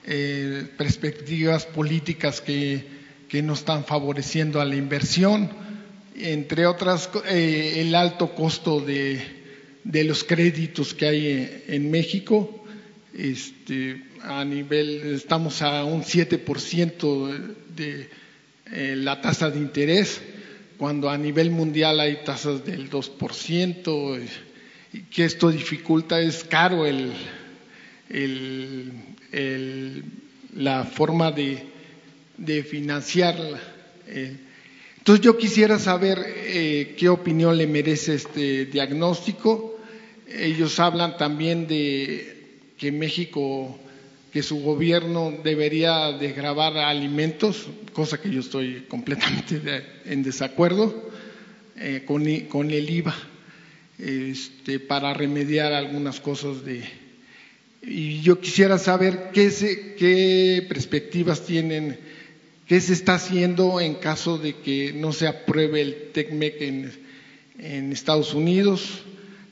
eh, 0.06 0.66
perspectivas 0.78 1.66
políticas 1.66 2.40
que, 2.40 2.88
que, 3.28 3.42
no 3.42 3.52
están 3.52 3.84
favoreciendo 3.84 4.62
a 4.62 4.66
la 4.66 4.76
inversión, 4.76 5.50
entre 6.16 6.66
otras 6.66 7.10
eh, 7.26 7.76
el 7.78 7.96
alto 7.96 8.36
costo 8.36 8.80
de, 8.80 9.42
los 9.84 10.24
créditos 10.24 10.94
que 10.94 11.06
hay 11.06 11.64
en 11.68 11.92
México. 11.92 12.66
Este, 13.16 14.04
a 14.24 14.44
nivel, 14.44 15.14
estamos 15.14 15.62
a 15.62 15.84
un 15.84 16.04
7% 16.04 17.56
de 17.76 18.10
eh, 18.72 18.96
la 18.98 19.22
tasa 19.22 19.50
de 19.52 19.60
interés, 19.60 20.22
cuando 20.78 21.10
a 21.10 21.18
nivel 21.18 21.52
mundial 21.52 22.00
hay 22.00 22.24
tasas 22.24 22.66
del 22.66 22.90
2%, 22.90 24.22
y 24.94 25.00
que 25.02 25.26
esto 25.26 25.52
dificulta, 25.52 26.20
es 26.20 26.44
caro 26.44 26.86
el, 26.86 27.12
la 30.56 30.86
forma 30.86 31.32
de, 31.32 32.64
financiarla. 32.64 33.60
Eh, 34.08 34.38
entonces 35.04 35.26
yo 35.26 35.38
quisiera 35.38 35.80
saber 35.80 36.18
eh, 36.26 36.96
qué 36.98 37.10
opinión 37.10 37.58
le 37.58 37.68
merece 37.68 38.16
este 38.16 38.68
diagnóstico. 38.68 39.78
Ellos 40.30 40.80
hablan 40.80 41.18
también 41.18 41.68
de 41.68 42.62
que 42.78 42.94
México, 42.94 43.78
que 44.32 44.42
su 44.42 44.62
gobierno 44.62 45.34
debería 45.44 46.14
de 46.14 46.32
grabar 46.32 46.78
alimentos, 46.78 47.68
cosa 47.92 48.22
que 48.22 48.30
yo 48.30 48.40
estoy 48.40 48.86
completamente 48.88 49.62
en 50.06 50.24
desacuerdo 50.24 51.12
eh, 51.76 52.04
con, 52.08 52.26
con, 52.48 52.72
el 52.72 52.90
IVA, 52.90 53.14
este, 54.00 54.80
para 54.80 55.14
remediar 55.14 55.74
algunas 55.74 56.22
cosas 56.22 56.64
de, 56.64 56.82
y 57.82 58.22
yo 58.22 58.40
quisiera 58.40 58.78
saber 58.78 59.32
qué, 59.34 59.52
se, 59.52 59.96
qué 59.96 60.66
perspectivas 60.70 61.46
tienen, 61.46 62.00
qué 62.68 62.80
se 62.80 62.94
está 62.94 63.16
haciendo 63.16 63.80
en 63.82 63.96
caso 63.96 64.38
de 64.38 64.56
que 64.58 64.94
no 64.94 65.12
se 65.14 65.28
apruebe 65.28 65.82
el 65.82 66.12
TECMEC 66.14 66.62
en, 66.62 66.92
en 67.60 67.92
Estados 67.92 68.34
Unidos, 68.34 69.04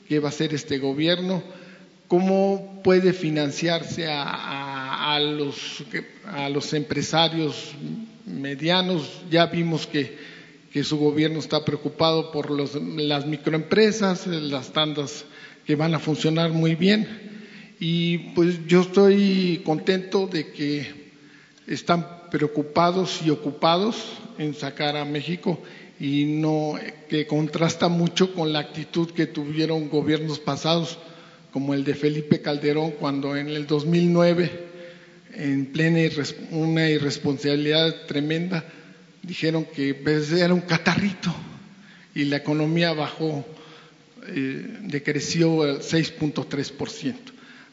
qué 0.08 0.18
va 0.18 0.28
a 0.28 0.30
hacer 0.30 0.54
este 0.54 0.78
gobierno, 0.78 1.42
cómo 2.08 2.80
puede 2.82 3.12
financiarse 3.12 4.06
a, 4.06 4.22
a, 4.22 5.14
a, 5.14 5.20
los, 5.20 5.84
a 6.26 6.48
los 6.48 6.72
empresarios 6.74 7.72
medianos. 8.26 9.22
Ya 9.30 9.46
vimos 9.46 9.86
que, 9.86 10.18
que 10.72 10.84
su 10.84 10.98
gobierno 10.98 11.38
está 11.38 11.64
preocupado 11.64 12.30
por 12.32 12.50
los, 12.50 12.74
las 12.74 13.26
microempresas, 13.26 14.26
las 14.26 14.72
tandas 14.72 15.24
que 15.66 15.76
van 15.76 15.94
a 15.94 15.98
funcionar 15.98 16.50
muy 16.50 16.74
bien. 16.74 17.06
Y 17.78 18.18
pues 18.34 18.66
yo 18.66 18.82
estoy 18.82 19.62
contento 19.64 20.26
de 20.26 20.52
que 20.52 21.10
están 21.66 22.06
preocupados 22.32 23.20
y 23.22 23.28
ocupados 23.28 24.06
en 24.38 24.54
sacar 24.54 24.96
a 24.96 25.04
México 25.04 25.62
y 26.00 26.24
no 26.24 26.76
que 27.10 27.26
contrasta 27.26 27.88
mucho 27.88 28.32
con 28.32 28.54
la 28.54 28.60
actitud 28.60 29.10
que 29.10 29.26
tuvieron 29.26 29.90
gobiernos 29.90 30.38
pasados 30.38 30.98
como 31.52 31.74
el 31.74 31.84
de 31.84 31.94
Felipe 31.94 32.40
Calderón 32.40 32.92
cuando 32.92 33.36
en 33.36 33.50
el 33.50 33.66
2009 33.66 34.50
en 35.34 35.66
plena 35.66 36.08
una 36.52 36.88
irresponsabilidad 36.88 38.06
tremenda 38.06 38.64
dijeron 39.22 39.66
que 39.66 39.92
pues, 39.92 40.32
era 40.32 40.54
un 40.54 40.62
catarrito 40.62 41.34
y 42.14 42.24
la 42.24 42.38
economía 42.38 42.94
bajó 42.94 43.44
eh, 44.26 44.78
decreció 44.84 45.66
el 45.66 45.80
6.3% 45.80 47.14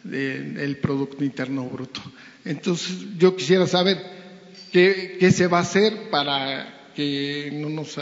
del 0.03 0.77
Producto 0.77 1.23
Interno 1.23 1.65
Bruto. 1.65 2.02
Entonces, 2.45 2.95
yo 3.18 3.36
quisiera 3.36 3.68
saber 3.68 4.18
qué, 4.71 5.31
se 5.31 5.47
va 5.47 5.59
a 5.59 5.61
hacer 5.61 6.09
para 6.09 6.91
que 6.95 7.49
no 7.53 7.69
nos. 7.69 7.95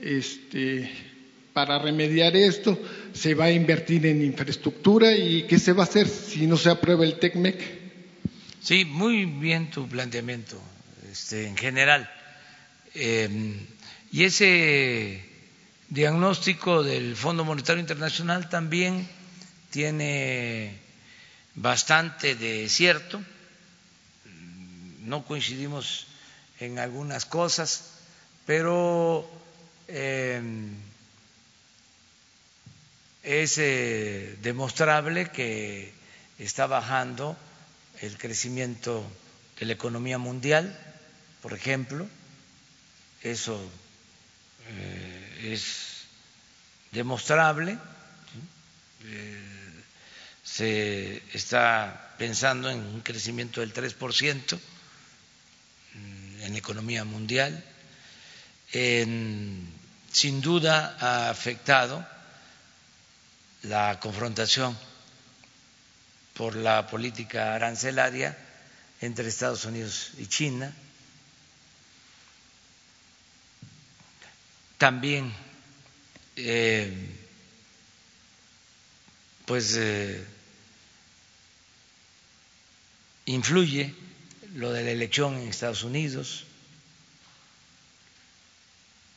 Este, 0.00 0.90
para 1.52 1.78
remediar 1.78 2.36
esto, 2.36 2.78
se 3.12 3.34
va 3.34 3.46
a 3.46 3.50
invertir 3.50 4.06
en 4.06 4.22
infraestructura 4.22 5.12
y 5.12 5.42
qué 5.42 5.58
se 5.58 5.72
va 5.72 5.82
a 5.82 5.86
hacer 5.86 6.06
si 6.06 6.46
no 6.46 6.56
se 6.56 6.70
aprueba 6.70 7.04
el 7.04 7.18
TECMEC. 7.18 7.78
Sí, 8.60 8.84
muy 8.84 9.24
bien 9.24 9.70
tu 9.70 9.88
planteamiento 9.88 10.60
este, 11.10 11.48
en 11.48 11.56
general. 11.56 12.08
Eh, 12.94 13.56
y 14.12 14.24
ese 14.24 15.20
diagnóstico 15.88 16.82
del 16.82 17.16
Fondo 17.16 17.44
Monetario 17.44 17.80
Internacional 17.80 18.48
también 18.48 19.08
tiene 19.70 20.78
bastante 21.54 22.34
de 22.34 22.68
cierto, 22.68 23.20
no 25.08 25.24
coincidimos 25.24 26.06
en 26.60 26.78
algunas 26.78 27.24
cosas, 27.24 27.84
pero 28.46 29.28
eh, 29.88 30.40
es 33.22 33.58
eh, 33.58 34.36
demostrable 34.42 35.30
que 35.30 35.92
está 36.38 36.66
bajando 36.66 37.36
el 38.00 38.16
crecimiento 38.18 39.04
de 39.58 39.66
la 39.66 39.72
economía 39.72 40.18
mundial, 40.18 40.78
por 41.42 41.52
ejemplo, 41.52 42.06
eso 43.22 43.60
eh, 44.68 45.52
es 45.52 46.04
demostrable. 46.92 47.78
Se 50.42 51.22
está 51.32 52.14
pensando 52.18 52.70
en 52.70 52.80
un 52.80 53.00
crecimiento 53.00 53.60
del 53.60 53.72
3% 53.72 54.58
en 56.42 56.52
la 56.52 56.58
economía 56.58 57.04
mundial. 57.04 57.62
sin 58.72 60.40
duda 60.40 60.96
ha 61.00 61.30
afectado 61.30 62.04
la 63.62 63.98
confrontación 64.00 64.76
por 66.34 66.54
la 66.54 66.86
política 66.86 67.54
arancelaria 67.54 68.36
entre 69.00 69.28
Estados 69.28 69.64
Unidos 69.64 70.12
y 70.18 70.26
China. 70.26 70.72
También, 74.78 75.32
eh, 76.36 76.92
pues, 79.44 79.74
eh, 79.76 80.24
influye 83.26 83.92
lo 84.58 84.72
de 84.72 84.82
la 84.82 84.90
elección 84.90 85.38
en 85.38 85.48
Estados 85.48 85.84
Unidos. 85.84 86.42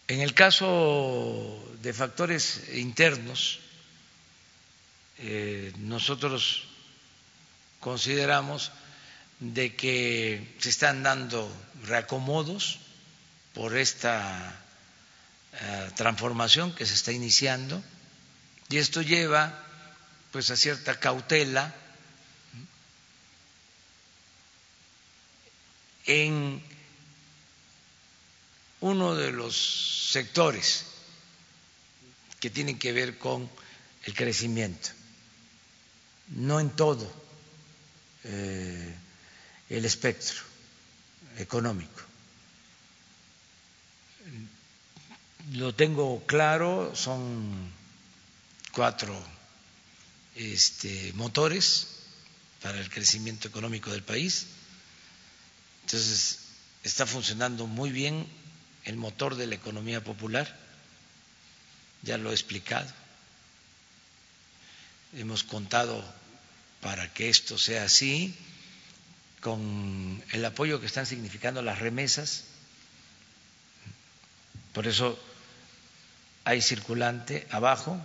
En 0.07 0.21
el 0.21 0.35
caso 0.35 1.57
de 1.81 1.93
factores 1.93 2.69
internos, 2.73 3.59
eh, 5.17 5.73
nosotros 5.77 6.67
consideramos 7.79 8.71
de 9.39 9.75
que 9.75 10.55
se 10.59 10.69
están 10.69 11.01
dando 11.01 11.51
reacomodos 11.85 12.77
por 13.55 13.75
esta 13.75 14.61
eh, 15.53 15.89
transformación 15.95 16.75
que 16.75 16.85
se 16.85 16.93
está 16.93 17.11
iniciando 17.11 17.81
y 18.69 18.77
esto 18.77 19.01
lleva 19.01 19.57
pues 20.31 20.51
a 20.51 20.55
cierta 20.55 20.99
cautela 20.99 21.73
en 26.05 26.61
uno 28.81 29.15
de 29.15 29.31
los 29.31 30.09
sectores 30.11 30.85
que 32.39 32.49
tienen 32.49 32.79
que 32.79 32.91
ver 32.91 33.17
con 33.17 33.49
el 34.03 34.13
crecimiento, 34.15 34.89
no 36.29 36.59
en 36.59 36.71
todo 36.71 37.11
eh, 38.23 38.95
el 39.69 39.85
espectro 39.85 40.39
económico. 41.37 42.01
Lo 45.53 45.75
tengo 45.75 46.25
claro, 46.25 46.95
son 46.95 47.71
cuatro 48.71 49.15
este, 50.35 51.13
motores 51.13 51.87
para 52.61 52.79
el 52.79 52.89
crecimiento 52.89 53.47
económico 53.47 53.91
del 53.91 54.03
país 54.03 54.47
entonces, 55.91 56.39
está 56.83 57.05
funcionando 57.05 57.67
muy 57.67 57.91
bien 57.91 58.25
el 58.85 58.95
motor 58.95 59.35
de 59.35 59.45
la 59.45 59.55
economía 59.55 60.01
popular, 60.01 60.57
ya 62.01 62.17
lo 62.17 62.31
he 62.31 62.33
explicado. 62.33 62.89
Hemos 65.13 65.43
contado 65.43 66.01
para 66.79 67.13
que 67.13 67.27
esto 67.27 67.57
sea 67.57 67.83
así, 67.83 68.33
con 69.41 70.23
el 70.31 70.45
apoyo 70.45 70.79
que 70.79 70.85
están 70.85 71.05
significando 71.05 71.61
las 71.61 71.79
remesas. 71.79 72.45
Por 74.71 74.87
eso 74.87 75.19
hay 76.45 76.61
circulante 76.61 77.45
abajo, 77.51 77.99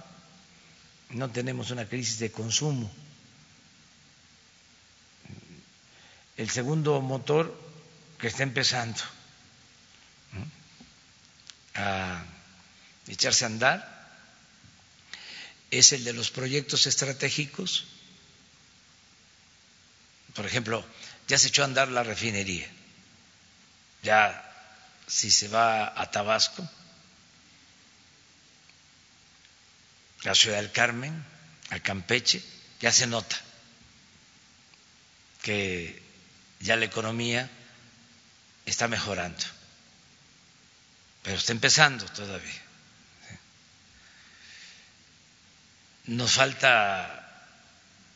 no 1.10 1.30
tenemos 1.30 1.70
una 1.70 1.86
crisis 1.86 2.18
de 2.18 2.32
consumo 2.32 2.90
el 6.36 6.50
segundo 6.50 7.00
motor 7.00 7.65
que 8.18 8.28
está 8.28 8.42
empezando 8.42 9.02
a 11.74 12.24
echarse 13.08 13.44
a 13.44 13.48
andar. 13.48 13.96
Es 15.70 15.92
el 15.92 16.04
de 16.04 16.12
los 16.12 16.30
proyectos 16.30 16.86
estratégicos. 16.86 17.84
Por 20.34 20.46
ejemplo, 20.46 20.84
ya 21.28 21.38
se 21.38 21.48
echó 21.48 21.62
a 21.62 21.66
andar 21.66 21.88
la 21.88 22.02
refinería, 22.02 22.68
ya 24.02 24.42
si 25.06 25.30
se 25.30 25.48
va 25.48 26.00
a 26.00 26.10
Tabasco, 26.10 26.68
a 30.24 30.34
Ciudad 30.34 30.58
del 30.58 30.72
Carmen, 30.72 31.24
a 31.70 31.80
Campeche, 31.80 32.42
ya 32.80 32.92
se 32.92 33.06
nota 33.06 33.36
que 35.42 36.02
ya 36.60 36.76
la 36.76 36.84
economía 36.84 37.50
está 38.66 38.88
mejorando, 38.88 39.44
pero 41.22 41.36
está 41.36 41.52
empezando 41.52 42.04
todavía. 42.06 42.62
Nos 46.06 46.32
falta 46.32 47.26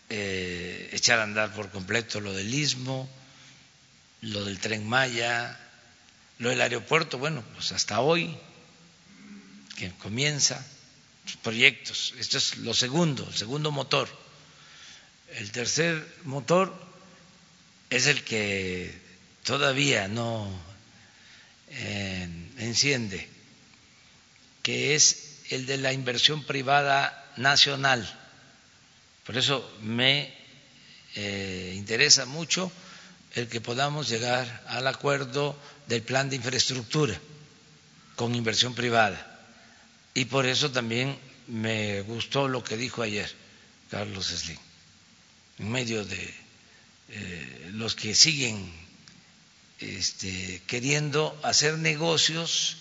eh, 0.09 0.91
echar 0.93 1.21
a 1.21 1.23
andar 1.25 1.53
por 1.55 1.71
completo 1.71 2.21
lo 2.21 2.33
del 2.33 2.53
istmo, 2.53 3.09
lo 4.23 4.45
del 4.45 4.59
tren 4.59 4.87
Maya, 4.87 5.59
lo 6.39 6.51
del 6.51 6.61
aeropuerto, 6.61 7.19
bueno, 7.19 7.43
pues 7.55 7.73
hasta 7.73 8.01
hoy 8.01 8.37
que 9.77 9.91
comienza 9.93 10.65
proyectos. 11.43 12.15
Esto 12.19 12.39
es 12.39 12.59
lo 12.59 12.75
segundo, 12.75 13.27
el 13.29 13.37
segundo 13.37 13.71
motor. 13.71 14.09
El 15.31 15.53
tercer 15.53 16.07
motor 16.25 16.75
es 17.89 18.07
el 18.07 18.25
que 18.25 19.10
todavía 19.51 20.07
no 20.07 20.49
eh, 21.71 22.29
enciende, 22.59 23.29
que 24.63 24.95
es 24.95 25.41
el 25.51 25.67
de 25.67 25.77
la 25.77 25.93
inversión 25.93 26.45
privada 26.45 27.33
nacional. 27.37 28.01
Por 29.27 29.37
eso 29.37 29.69
me 29.83 30.33
eh, 31.17 31.75
interesa 31.77 32.27
mucho 32.27 32.71
el 33.35 33.49
que 33.49 33.61
podamos 33.61 34.09
llegar 34.09 34.63
al 34.69 34.87
acuerdo 34.87 35.59
del 35.89 36.03
plan 36.03 36.31
de 36.31 36.37
infraestructura 36.37 37.19
con 38.15 38.37
inversión 38.37 38.77
privada. 38.77 39.19
Y 40.15 40.27
por 40.27 40.47
eso 40.47 40.71
también 40.71 41.19
me 41.49 42.03
gustó 42.03 42.47
lo 42.47 42.63
que 42.63 42.77
dijo 42.77 43.03
ayer 43.03 43.29
Carlos 43.91 44.29
Slim, 44.29 44.59
en 45.59 45.73
medio 45.73 46.05
de 46.05 46.35
eh, 47.09 47.71
los 47.73 47.97
que 47.97 48.15
siguen 48.15 48.90
este, 49.81 50.62
queriendo 50.66 51.39
hacer 51.43 51.78
negocios 51.78 52.77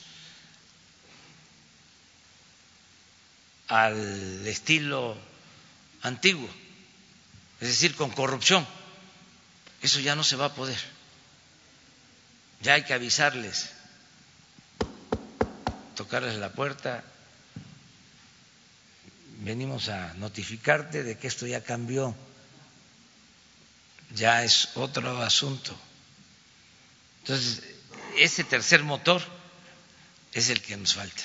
al 3.70 4.46
estilo 4.46 5.18
antiguo, 6.02 6.50
es 7.62 7.68
decir, 7.70 7.96
con 7.96 8.12
corrupción. 8.12 8.68
Eso 9.82 10.00
ya 10.02 10.16
no 10.16 10.24
se 10.24 10.36
va 10.36 10.46
a 10.46 10.56
poder. 10.56 10.80
Ya 12.62 12.74
hay 12.74 12.84
que 12.84 12.94
avisarles, 12.94 13.70
tocarles 15.96 16.36
la 16.36 16.52
puerta. 16.52 17.04
Venimos 19.38 19.88
a 19.88 20.14
notificarte 20.16 21.04
de 21.04 21.18
que 21.18 21.28
esto 21.28 21.48
ya 21.48 21.64
cambió, 21.64 22.14
ya 24.14 24.44
es 24.44 24.70
otro 24.76 25.22
asunto. 25.22 25.80
Entonces, 27.20 27.62
ese 28.18 28.44
tercer 28.44 28.84
motor 28.84 29.22
es 30.34 30.50
el 30.50 30.62
que 30.62 30.78
nos 30.78 30.94
falta, 30.94 31.24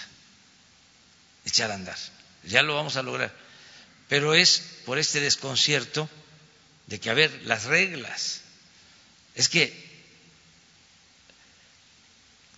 echar 1.45 1.71
a 1.71 1.75
andar 1.75 1.99
ya 2.47 2.63
lo 2.63 2.75
vamos 2.75 2.97
a 2.97 3.03
lograr. 3.03 3.35
Pero 4.09 4.35
es 4.35 4.81
por 4.85 4.99
este 4.99 5.21
desconcierto 5.21 6.09
de 6.87 7.01
que, 7.01 7.11
a 7.11 7.15
ver, 7.15 7.43
las 7.45 7.65
reglas, 7.65 8.43
es 9.35 9.49
que 9.49 9.83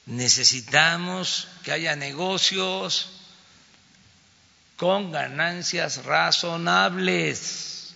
necesitamos 0.07 1.49
que 1.65 1.73
haya 1.73 1.97
negocios 1.97 3.11
con 4.77 5.11
ganancias 5.13 6.05
razonables, 6.05 7.95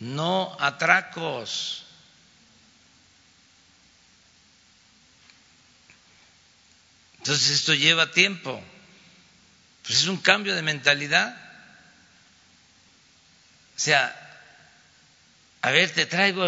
no 0.00 0.56
atracos. 0.58 1.83
Entonces 7.24 7.52
esto 7.52 7.72
lleva 7.72 8.10
tiempo. 8.10 8.62
Pues 9.82 10.00
es 10.00 10.06
un 10.08 10.18
cambio 10.18 10.54
de 10.54 10.60
mentalidad. 10.60 11.34
O 13.74 13.80
sea, 13.80 14.14
a 15.62 15.70
ver, 15.70 15.90
te 15.90 16.04
traigo 16.04 16.44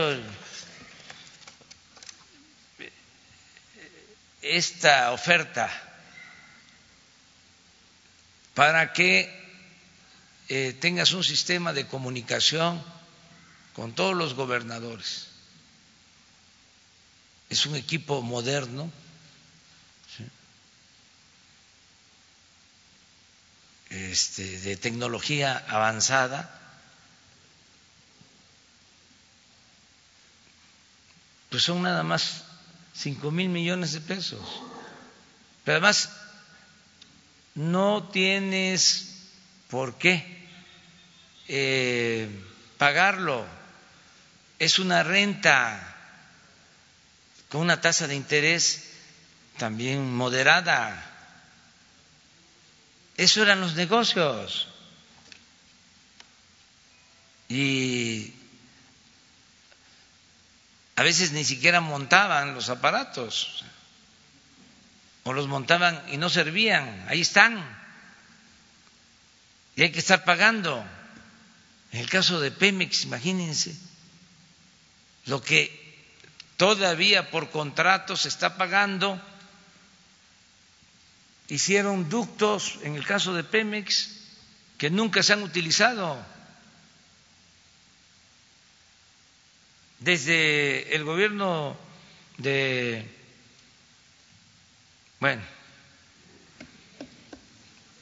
esta 4.43 5.13
oferta 5.13 5.71
para 8.53 8.93
que 8.93 9.33
eh, 10.51 10.77
tengas 10.79 11.13
un 11.13 11.25
sistema 11.25 11.73
de 11.73 11.87
comunicación 11.87 12.85
con 13.73 13.95
todos 13.95 14.15
los 14.15 14.35
gobernadores. 14.35 15.29
Es 17.49 17.65
un 17.65 17.77
equipo 17.77 18.21
moderno 18.21 18.93
este, 23.97 24.61
de 24.61 24.77
tecnología 24.77 25.65
avanzada, 25.69 26.53
pues 31.51 31.63
son 31.63 31.83
nada 31.83 32.03
más 32.03 32.45
cinco 32.95 33.31
mil 33.31 33.49
millones 33.49 33.93
de 33.93 34.01
pesos. 34.01 34.41
Pero 35.65 35.77
además 35.79 36.11
no 37.55 38.09
tienes 38.13 39.15
por 39.69 39.99
qué 39.99 40.49
eh, 41.49 42.29
pagarlo. 42.79 43.45
Es 44.59 44.79
una 44.79 45.03
renta 45.03 45.95
con 47.49 47.63
una 47.63 47.81
tasa 47.81 48.07
de 48.07 48.15
interés 48.15 48.91
también 49.59 50.15
moderada. 50.15 51.16
Eso 53.17 53.43
eran 53.43 53.61
los 53.61 53.75
negocios. 53.75 54.69
Y 57.49 58.35
a 60.97 61.03
veces 61.03 61.33
ni 61.33 61.45
siquiera 61.45 61.81
montaban 61.81 62.55
los 62.55 62.69
aparatos, 62.69 63.65
o 65.25 65.33
los 65.33 65.47
montaban 65.47 66.03
y 66.09 66.17
no 66.17 66.29
servían, 66.29 67.07
ahí 67.09 67.21
están, 67.21 67.65
y 69.77 69.83
hay 69.83 69.93
que 69.93 69.99
estar 69.99 70.25
pagando. 70.25 70.85
En 71.93 72.01
el 72.01 72.09
caso 72.11 72.41
de 72.41 72.51
Pemex, 72.51 73.05
imagínense 73.05 73.77
lo 75.27 75.43
que 75.43 75.85
todavía 76.57 77.31
por 77.31 77.51
contrato 77.51 78.17
se 78.17 78.29
está 78.29 78.57
pagando 78.57 79.21
hicieron 81.49 82.09
ductos, 82.09 82.79
en 82.83 82.97
el 82.97 83.07
caso 83.07 83.35
de 83.35 83.45
Pemex, 83.45 84.11
que 84.79 84.91
nunca 84.91 85.23
se 85.23 85.33
han 85.33 85.43
utilizado. 85.43 86.19
Desde 89.99 90.95
el 90.95 91.05
gobierno 91.05 91.77
de, 92.39 93.11
bueno, 95.21 95.43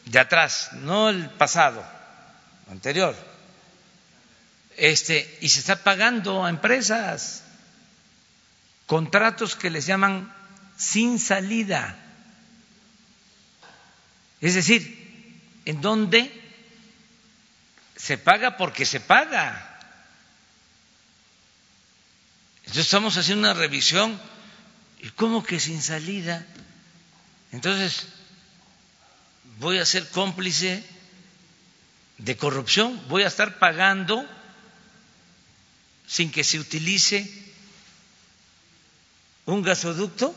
de 0.06 0.18
atrás, 0.18 0.70
no 0.72 1.08
el 1.08 1.30
pasado, 1.30 1.84
anterior, 2.70 3.14
este, 4.76 5.38
y 5.40 5.48
se 5.50 5.60
está 5.60 5.84
pagando 5.84 6.44
a 6.44 6.50
empresas 6.50 7.44
contratos 8.86 9.54
que 9.54 9.70
les 9.70 9.86
llaman 9.86 10.34
sin 10.76 11.20
salida 11.20 12.03
es 14.44 14.54
decir, 14.54 15.62
en 15.64 15.80
donde 15.80 16.30
se 17.96 18.18
paga 18.18 18.58
porque 18.58 18.84
se 18.84 19.00
paga. 19.00 19.80
Entonces 22.58 22.84
estamos 22.84 23.16
haciendo 23.16 23.48
una 23.48 23.58
revisión 23.58 24.20
y 25.00 25.08
cómo 25.12 25.42
que 25.42 25.58
sin 25.58 25.80
salida. 25.80 26.46
Entonces 27.52 28.06
voy 29.60 29.78
a 29.78 29.86
ser 29.86 30.10
cómplice 30.10 30.84
de 32.18 32.36
corrupción, 32.36 33.02
voy 33.08 33.22
a 33.22 33.28
estar 33.28 33.58
pagando 33.58 34.28
sin 36.06 36.30
que 36.30 36.44
se 36.44 36.58
utilice 36.58 37.26
un 39.46 39.62
gasoducto 39.62 40.36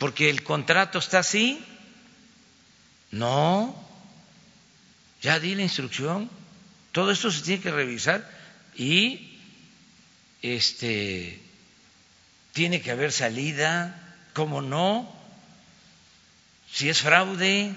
porque 0.00 0.30
el 0.30 0.42
contrato 0.42 0.98
está 0.98 1.18
así. 1.18 1.62
No, 3.10 3.76
ya 5.20 5.38
di 5.38 5.54
la 5.54 5.62
instrucción. 5.62 6.30
Todo 6.90 7.12
esto 7.12 7.30
se 7.30 7.42
tiene 7.42 7.62
que 7.62 7.70
revisar 7.70 8.26
y 8.74 9.38
este 10.40 11.38
tiene 12.54 12.80
que 12.80 12.90
haber 12.90 13.12
salida, 13.12 14.16
¿cómo 14.32 14.62
no? 14.62 15.14
Si 16.72 16.88
es 16.88 17.02
fraude. 17.02 17.74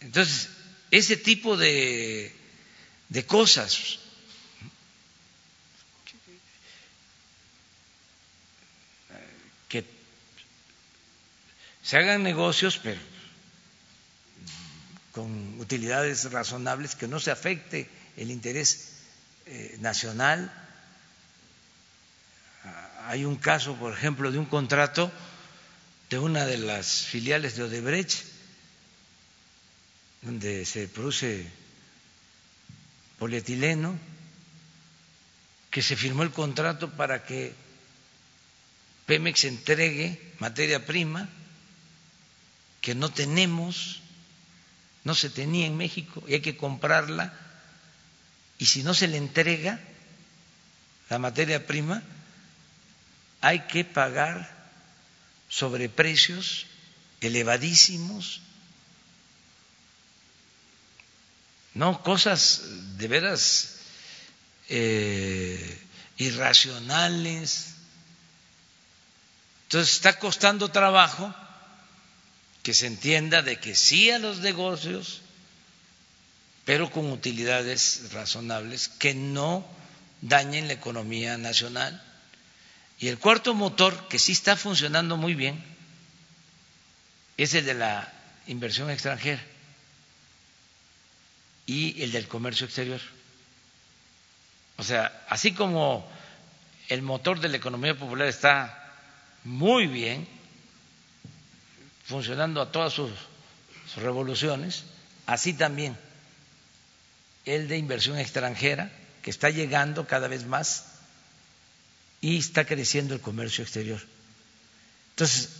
Entonces, 0.00 0.48
ese 0.90 1.16
tipo 1.16 1.56
de, 1.56 2.34
de 3.08 3.24
cosas 3.24 4.01
se 11.82 11.96
hagan 11.98 12.22
negocios, 12.22 12.78
pero 12.82 13.00
con 15.12 15.60
utilidades 15.60 16.30
razonables, 16.32 16.94
que 16.94 17.08
no 17.08 17.20
se 17.20 17.30
afecte 17.30 17.88
el 18.16 18.30
interés 18.30 18.94
eh, 19.46 19.76
nacional. 19.80 20.50
Hay 23.06 23.24
un 23.24 23.36
caso, 23.36 23.74
por 23.76 23.92
ejemplo, 23.92 24.30
de 24.30 24.38
un 24.38 24.46
contrato 24.46 25.12
de 26.08 26.18
una 26.18 26.46
de 26.46 26.58
las 26.58 27.02
filiales 27.02 27.56
de 27.56 27.64
Odebrecht, 27.64 28.24
donde 30.22 30.64
se 30.64 30.88
produce 30.88 31.46
polietileno, 33.18 33.98
que 35.70 35.82
se 35.82 35.96
firmó 35.96 36.22
el 36.22 36.30
contrato 36.30 36.90
para 36.90 37.24
que 37.24 37.52
Pemex 39.06 39.44
entregue 39.44 40.34
materia 40.38 40.86
prima 40.86 41.28
que 42.82 42.94
no 42.94 43.10
tenemos, 43.10 44.00
no 45.04 45.14
se 45.14 45.30
tenía 45.30 45.66
en 45.66 45.76
México 45.76 46.22
y 46.28 46.34
hay 46.34 46.42
que 46.42 46.58
comprarla. 46.58 47.32
Y 48.58 48.66
si 48.66 48.82
no 48.82 48.92
se 48.92 49.08
le 49.08 49.16
entrega 49.16 49.80
la 51.08 51.18
materia 51.18 51.66
prima, 51.66 52.02
hay 53.40 53.60
que 53.60 53.86
pagar 53.86 54.70
sobreprecios 55.48 56.66
elevadísimos. 57.22 58.42
No, 61.72 62.02
cosas 62.02 62.62
de 62.98 63.08
veras 63.08 63.76
eh, 64.68 65.82
irracionales 66.18 67.72
entonces 69.72 69.94
está 69.94 70.18
costando 70.18 70.70
trabajo 70.70 71.34
que 72.62 72.74
se 72.74 72.86
entienda 72.86 73.42
de 73.42 73.58
que 73.58 73.74
sí 73.74 74.10
a 74.10 74.18
los 74.18 74.38
negocios, 74.38 75.20
pero 76.64 76.90
con 76.90 77.10
utilidades 77.10 78.12
razonables 78.12 78.88
que 78.88 79.14
no 79.14 79.66
dañen 80.20 80.68
la 80.68 80.74
economía 80.74 81.36
nacional. 81.36 82.00
Y 82.98 83.08
el 83.08 83.18
cuarto 83.18 83.52
motor, 83.54 84.06
que 84.08 84.20
sí 84.20 84.32
está 84.32 84.56
funcionando 84.56 85.16
muy 85.16 85.34
bien, 85.34 85.62
es 87.36 87.54
el 87.54 87.64
de 87.64 87.74
la 87.74 88.12
inversión 88.46 88.90
extranjera 88.90 89.42
y 91.66 92.00
el 92.02 92.12
del 92.12 92.28
comercio 92.28 92.66
exterior. 92.66 93.00
O 94.76 94.84
sea, 94.84 95.24
así 95.28 95.52
como 95.52 96.08
el 96.88 97.02
motor 97.02 97.40
de 97.40 97.48
la 97.48 97.56
economía 97.56 97.98
popular 97.98 98.28
está 98.28 98.92
muy 99.44 99.86
bien, 99.86 100.28
funcionando 102.04 102.60
a 102.60 102.72
todas 102.72 102.92
sus, 102.92 103.10
revoluciones, 103.96 104.84
así 105.26 105.52
también 105.52 105.98
el 107.44 107.68
de 107.68 107.76
inversión 107.76 108.18
extranjera, 108.18 108.90
que 109.20 109.30
está 109.30 109.50
llegando 109.50 110.06
cada 110.06 110.28
vez 110.28 110.46
más 110.46 110.86
y 112.20 112.38
está 112.38 112.64
creciendo 112.64 113.14
el 113.14 113.20
comercio 113.20 113.62
exterior. 113.62 114.00
Entonces, 115.10 115.50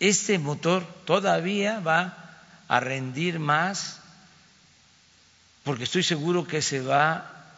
este 0.00 0.38
motor 0.38 0.86
todavía 1.06 1.80
va 1.80 2.42
a 2.68 2.80
rendir 2.80 3.38
más 3.38 4.00
porque 5.64 5.84
estoy 5.84 6.02
seguro 6.02 6.46
que 6.46 6.62
se 6.62 6.80
va 6.80 7.54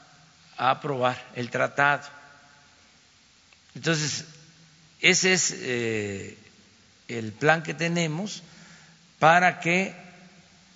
a 0.56 0.70
aprobar 0.70 1.30
el 1.34 1.50
tratado. 1.50 2.08
Entonces, 3.74 4.24
ese 5.00 5.32
es 5.32 5.54
eh, 5.56 6.38
el 7.18 7.32
plan 7.32 7.62
que 7.62 7.74
tenemos 7.74 8.42
para 9.18 9.60
que 9.60 9.94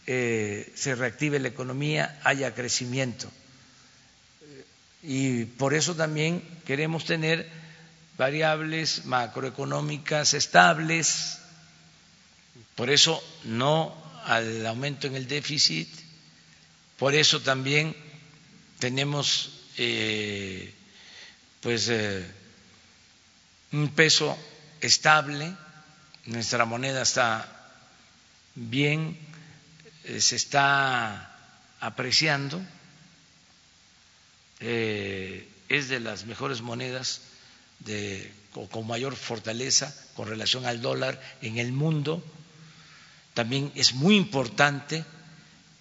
eh, 0.07 0.73
se 0.75 0.95
reactive 0.95 1.39
la 1.39 1.49
economía, 1.49 2.21
haya 2.25 2.55
crecimiento. 2.55 3.31
Y 5.03 5.45
por 5.45 5.75
eso 5.75 5.95
también 5.95 6.43
queremos 6.67 7.05
tener 7.05 7.49
variables 8.17 9.05
macroeconómicas 9.07 10.35
estables, 10.35 11.39
por 12.75 12.91
eso 12.91 13.23
no 13.45 13.95
al 14.25 14.67
aumento 14.67 15.07
en 15.07 15.17
el 15.17 15.27
déficit, 15.27 15.89
por 16.99 17.15
eso 17.15 17.41
también 17.41 17.95
tenemos 18.79 19.51
eh, 19.77 20.73
pues 21.61 21.91
un 23.73 23.89
peso 23.95 24.39
estable, 24.81 25.55
nuestra 26.27 26.65
moneda 26.65 27.03
está 27.03 27.47
bien, 28.55 29.19
eh, 30.05 30.21
se 30.21 30.37
está 30.37 31.31
apreciando, 31.81 32.61
eh, 34.61 35.49
es 35.69 35.89
de 35.89 36.01
las 36.01 36.25
mejores 36.25 36.61
monedas 36.63 37.21
de, 37.81 38.33
con 38.71 38.87
mayor 38.87 39.17
fortaleza 39.17 39.95
con 40.15 40.29
relación 40.29 40.65
al 40.65 40.81
dólar 40.81 41.21
en 41.43 41.59
el 41.59 41.73
mundo. 41.73 42.25
También 43.35 43.73
es 43.75 43.95
muy 43.95 44.17
importante 44.17 45.05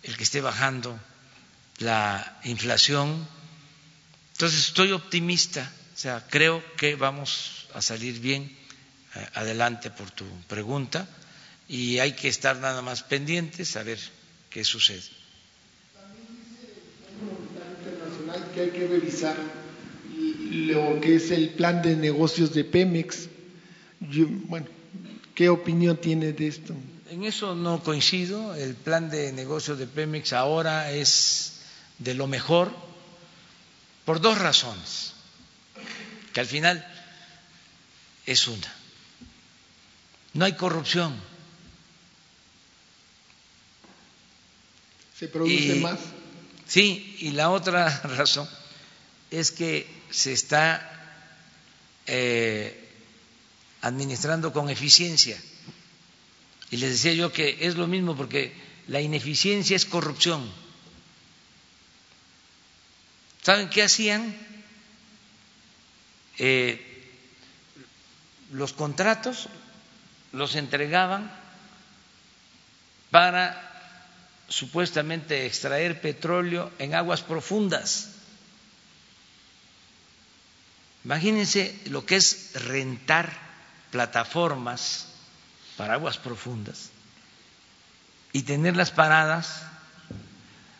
el 0.01 0.17
que 0.17 0.23
esté 0.23 0.41
bajando 0.41 0.99
la 1.77 2.39
inflación. 2.43 3.27
Entonces 4.33 4.67
estoy 4.67 4.91
optimista, 4.91 5.71
o 5.93 5.97
sea, 5.97 6.25
creo 6.29 6.63
que 6.75 6.95
vamos 6.95 7.67
a 7.73 7.81
salir 7.81 8.19
bien 8.19 8.57
adelante 9.33 9.91
por 9.91 10.11
tu 10.11 10.25
pregunta 10.47 11.07
y 11.67 11.99
hay 11.99 12.13
que 12.13 12.27
estar 12.27 12.57
nada 12.57 12.81
más 12.81 13.03
pendientes 13.03 13.75
a 13.77 13.83
ver 13.83 13.99
qué 14.49 14.63
sucede. 14.63 15.01
También 15.93 16.27
dice 16.49 16.73
el 17.09 17.25
Monetario 17.25 17.71
Internacional 17.79 18.51
que 18.53 18.61
hay 18.61 18.69
que 18.69 18.87
revisar 18.87 19.37
lo 20.51 21.01
que 21.01 21.15
es 21.15 21.31
el 21.31 21.49
plan 21.49 21.81
de 21.81 21.95
negocios 21.95 22.53
de 22.53 22.63
Pemex. 22.63 23.27
bueno, 23.99 24.67
¿qué 25.33 25.49
opinión 25.49 25.97
tiene 25.97 26.33
de 26.33 26.47
esto? 26.47 26.75
En 27.09 27.23
eso 27.23 27.55
no 27.55 27.83
coincido. 27.83 28.55
El 28.55 28.75
plan 28.75 29.09
de 29.09 29.31
negocios 29.33 29.79
de 29.79 29.87
Pemex 29.87 30.33
ahora 30.33 30.91
es 30.91 31.61
de 31.99 32.13
lo 32.13 32.27
mejor 32.27 32.71
por 34.05 34.21
dos 34.21 34.37
razones. 34.37 35.13
Que 36.33 36.39
al 36.39 36.47
final 36.47 36.85
es 38.25 38.47
una. 38.47 38.82
No 40.33 40.45
hay 40.45 40.53
corrupción. 40.53 41.19
¿Se 45.17 45.27
produce 45.27 45.75
más? 45.75 45.99
Sí, 46.67 47.17
y 47.19 47.31
la 47.31 47.51
otra 47.51 47.87
razón 48.17 48.49
es 49.29 49.51
que 49.51 49.87
se 50.09 50.33
está 50.33 50.89
eh, 52.07 52.89
administrando 53.81 54.51
con 54.51 54.69
eficiencia. 54.69 55.39
Y 56.71 56.77
les 56.77 56.91
decía 56.91 57.13
yo 57.13 57.31
que 57.31 57.57
es 57.61 57.75
lo 57.75 57.87
mismo 57.87 58.15
porque 58.15 58.53
la 58.87 59.01
ineficiencia 59.01 59.75
es 59.75 59.85
corrupción. 59.85 60.51
¿Saben 63.43 63.69
qué 63.69 63.83
hacían? 63.83 64.35
Eh, 66.39 66.89
los 68.51 68.73
contratos 68.73 69.49
los 70.33 70.55
entregaban 70.55 71.31
para 73.11 73.71
supuestamente 74.49 75.45
extraer 75.45 76.01
petróleo 76.01 76.71
en 76.79 76.95
aguas 76.95 77.21
profundas. 77.21 78.09
Imagínense 81.05 81.79
lo 81.85 82.05
que 82.05 82.15
es 82.15 82.51
rentar 82.53 83.31
plataformas 83.91 85.07
para 85.77 85.93
aguas 85.93 86.17
profundas 86.17 86.89
y 88.31 88.41
tenerlas 88.41 88.91
paradas 88.91 89.63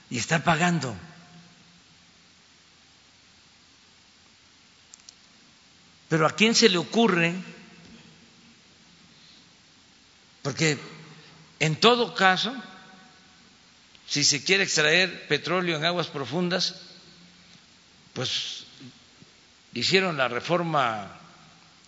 y 0.10 0.18
estar 0.18 0.44
pagando. 0.44 0.96
Pero 6.10 6.26
¿a 6.26 6.36
quién 6.36 6.56
se 6.56 6.70
le 6.70 6.78
ocurre 6.78 7.36
porque 10.44 10.78
en 11.60 11.78
todo 11.78 12.14
caso, 12.14 12.54
si 14.08 14.24
se 14.24 14.44
quiere 14.44 14.64
extraer 14.64 15.28
petróleo 15.28 15.78
en 15.78 15.86
aguas 15.86 16.08
profundas, 16.08 16.76
pues 18.14 18.66
hicieron 19.74 20.18
la 20.18 20.28
reforma 20.28 21.18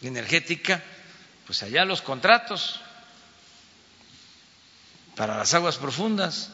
energética, 0.01 0.81
pues 1.45 1.61
allá 1.63 1.85
los 1.85 2.01
contratos 2.01 2.79
para 5.15 5.37
las 5.37 5.53
aguas 5.53 5.75
profundas 5.77 6.49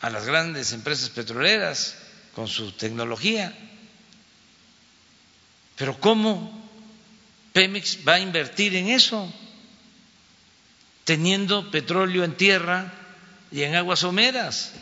a 0.00 0.10
las 0.10 0.26
grandes 0.26 0.72
empresas 0.72 1.08
petroleras 1.08 1.96
con 2.34 2.46
su 2.46 2.72
tecnología. 2.72 3.56
Pero 5.76 5.98
¿cómo 5.98 6.70
Pemex 7.54 8.06
va 8.06 8.14
a 8.14 8.20
invertir 8.20 8.76
en 8.76 8.88
eso? 8.88 9.32
Teniendo 11.04 11.70
petróleo 11.70 12.24
en 12.24 12.36
tierra 12.36 12.92
y 13.50 13.62
en 13.62 13.74
aguas 13.74 14.00
someras. 14.00 14.72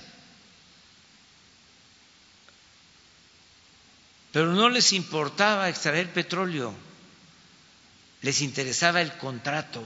Pero 4.32 4.52
no 4.52 4.68
les 4.68 4.92
importaba 4.92 5.68
extraer 5.68 6.12
petróleo, 6.12 6.72
les 8.22 8.40
interesaba 8.42 9.01
el 9.02 9.16
contrato, 9.16 9.82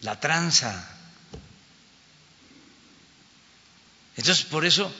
la 0.00 0.20
tranza. 0.20 0.98
Entonces, 4.16 4.44
por 4.44 4.66
eso, 4.66 4.92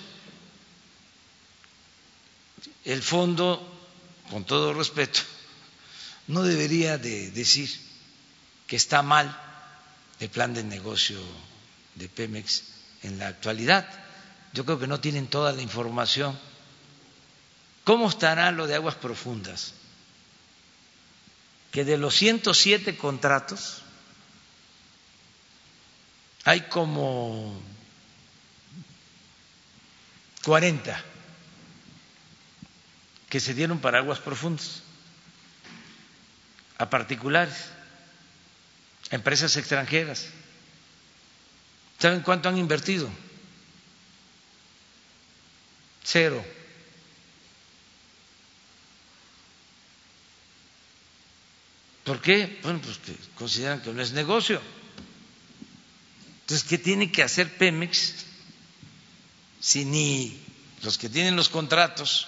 el 2.84 3.02
fondo, 3.02 3.60
con 4.30 4.44
todo 4.44 4.72
respeto, 4.72 5.20
no 6.28 6.42
debería 6.42 6.96
de 6.96 7.30
decir 7.32 7.68
que 8.66 8.76
está 8.76 9.02
mal 9.02 9.49
el 10.20 10.28
plan 10.30 10.54
de 10.54 10.62
negocio 10.62 11.18
de 11.96 12.08
Pemex 12.08 12.62
en 13.02 13.18
la 13.18 13.28
actualidad. 13.28 13.88
Yo 14.52 14.64
creo 14.64 14.78
que 14.78 14.86
no 14.86 15.00
tienen 15.00 15.26
toda 15.28 15.52
la 15.52 15.62
información 15.62 16.38
¿Cómo 17.84 18.08
estará 18.08 18.50
lo 18.52 18.66
de 18.66 18.74
aguas 18.74 18.94
profundas? 18.94 19.74
Que 21.72 21.84
de 21.84 21.96
los 21.98 22.14
107 22.14 22.96
contratos 22.96 23.82
hay 26.44 26.60
como 26.62 27.60
40 30.44 31.04
que 33.28 33.40
se 33.40 33.54
dieron 33.54 33.78
para 33.78 33.98
aguas 33.98 34.18
profundas 34.18 34.82
a 36.78 36.88
particulares, 36.90 37.70
empresas 39.10 39.56
extranjeras. 39.56 40.26
¿Saben 41.98 42.20
cuánto 42.20 42.48
han 42.48 42.56
invertido? 42.58 43.10
Cero. 46.02 46.44
¿Por 52.04 52.20
qué? 52.20 52.58
Bueno, 52.62 52.80
pues 52.80 52.98
consideran 53.34 53.82
que 53.82 53.92
no 53.92 54.02
es 54.02 54.12
negocio. 54.12 54.60
Entonces, 56.40 56.66
¿qué 56.66 56.78
tiene 56.78 57.12
que 57.12 57.22
hacer 57.22 57.56
Pemex 57.56 58.14
si 59.60 59.84
ni 59.84 60.40
los 60.82 60.98
que 60.98 61.08
tienen 61.08 61.36
los 61.36 61.48
contratos 61.48 62.26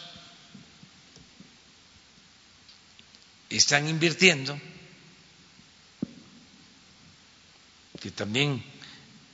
están 3.51 3.89
invirtiendo? 3.89 4.57
Que 8.03 8.11
también 8.11 8.65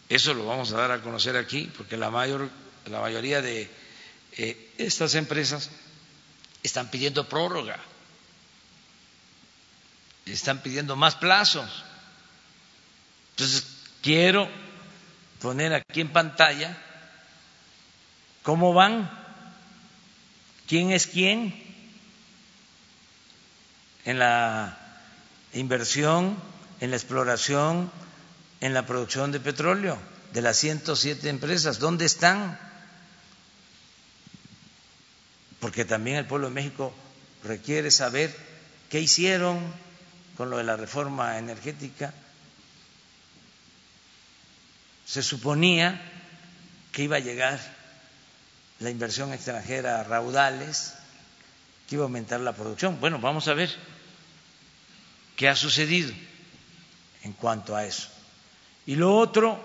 eso 0.08 0.34
lo 0.34 0.46
vamos 0.46 0.72
a 0.72 0.76
dar 0.76 0.90
a 0.90 1.02
conocer 1.02 1.36
aquí, 1.36 1.70
porque 1.76 1.96
la, 1.96 2.10
mayor, 2.10 2.50
la 2.86 3.00
mayoría 3.00 3.40
de 3.40 3.70
eh, 4.32 4.74
estas 4.78 5.14
empresas 5.14 5.70
están 6.62 6.90
pidiendo 6.90 7.28
prórroga 7.28 7.78
están 10.32 10.58
pidiendo 10.58 10.96
más 10.96 11.16
plazos. 11.16 11.84
Entonces, 13.30 13.64
quiero 14.02 14.48
poner 15.40 15.72
aquí 15.74 16.00
en 16.00 16.12
pantalla 16.12 16.76
cómo 18.42 18.72
van, 18.72 19.10
quién 20.66 20.90
es 20.90 21.06
quién 21.06 21.66
en 24.04 24.18
la 24.18 24.78
inversión, 25.52 26.36
en 26.80 26.90
la 26.90 26.96
exploración, 26.96 27.90
en 28.60 28.74
la 28.74 28.86
producción 28.86 29.32
de 29.32 29.40
petróleo 29.40 29.98
de 30.32 30.42
las 30.42 30.56
107 30.58 31.28
empresas. 31.28 31.78
¿Dónde 31.78 32.04
están? 32.04 32.58
Porque 35.60 35.84
también 35.84 36.16
el 36.16 36.26
pueblo 36.26 36.48
de 36.48 36.54
México 36.54 36.92
requiere 37.44 37.90
saber 37.90 38.34
qué 38.90 39.00
hicieron 39.00 39.58
con 40.36 40.50
lo 40.50 40.58
de 40.58 40.64
la 40.64 40.76
reforma 40.76 41.38
energética, 41.38 42.14
se 45.04 45.22
suponía 45.22 46.00
que 46.92 47.02
iba 47.02 47.16
a 47.16 47.20
llegar 47.20 47.58
la 48.78 48.90
inversión 48.90 49.32
extranjera 49.32 49.98
a 49.98 50.04
raudales, 50.04 50.94
que 51.88 51.96
iba 51.96 52.04
a 52.04 52.06
aumentar 52.06 52.38
la 52.38 52.52
producción. 52.52 53.00
Bueno, 53.00 53.18
vamos 53.18 53.48
a 53.48 53.54
ver 53.54 53.74
qué 55.34 55.48
ha 55.48 55.56
sucedido 55.56 56.12
en 57.24 57.32
cuanto 57.32 57.74
a 57.74 57.84
eso. 57.84 58.08
Y 58.88 58.96
lo 58.96 59.14
otro, 59.18 59.60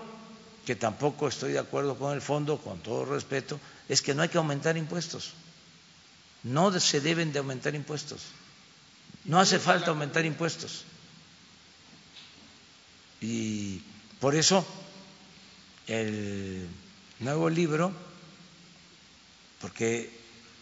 que 0.66 0.76
tampoco 0.76 1.28
estoy 1.28 1.52
de 1.52 1.58
acuerdo 1.58 1.96
con 1.96 2.12
el 2.12 2.20
fondo, 2.20 2.58
con 2.58 2.80
todo 2.80 3.06
respeto, 3.06 3.58
es 3.88 4.02
que 4.02 4.14
no 4.14 4.20
hay 4.20 4.28
que 4.28 4.36
aumentar 4.36 4.76
impuestos. 4.76 5.32
No 6.42 6.78
se 6.78 7.00
deben 7.00 7.32
de 7.32 7.38
aumentar 7.38 7.74
impuestos. 7.74 8.20
No 9.24 9.40
hace 9.40 9.58
falta 9.58 9.88
aumentar 9.88 10.26
impuestos. 10.26 10.84
Y 13.22 13.80
por 14.20 14.34
eso 14.34 14.62
el 15.86 16.68
nuevo 17.20 17.48
libro, 17.48 17.92
porque 19.62 20.20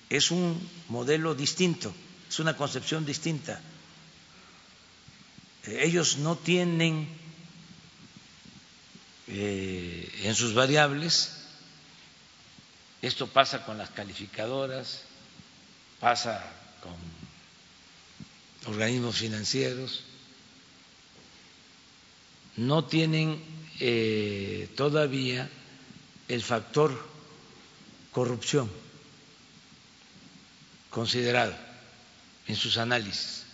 es 0.08 0.30
un 0.30 0.70
modelo 0.88 1.34
distinto, 1.34 1.92
es 2.28 2.38
una 2.38 2.56
concepción 2.56 3.04
distinta. 3.04 3.60
Ellos 5.66 6.18
no 6.18 6.36
tienen 6.36 7.21
eh, 9.28 10.20
en 10.24 10.34
sus 10.34 10.54
variables, 10.54 11.32
esto 13.00 13.26
pasa 13.26 13.64
con 13.64 13.78
las 13.78 13.90
calificadoras, 13.90 15.02
pasa 16.00 16.44
con 16.80 18.72
organismos 18.72 19.16
financieros, 19.16 20.02
no 22.56 22.84
tienen 22.84 23.42
eh, 23.80 24.68
todavía 24.76 25.48
el 26.28 26.42
factor 26.42 27.10
corrupción 28.12 28.70
considerado 30.90 31.54
en 32.46 32.56
sus 32.56 32.76
análisis. 32.76 33.44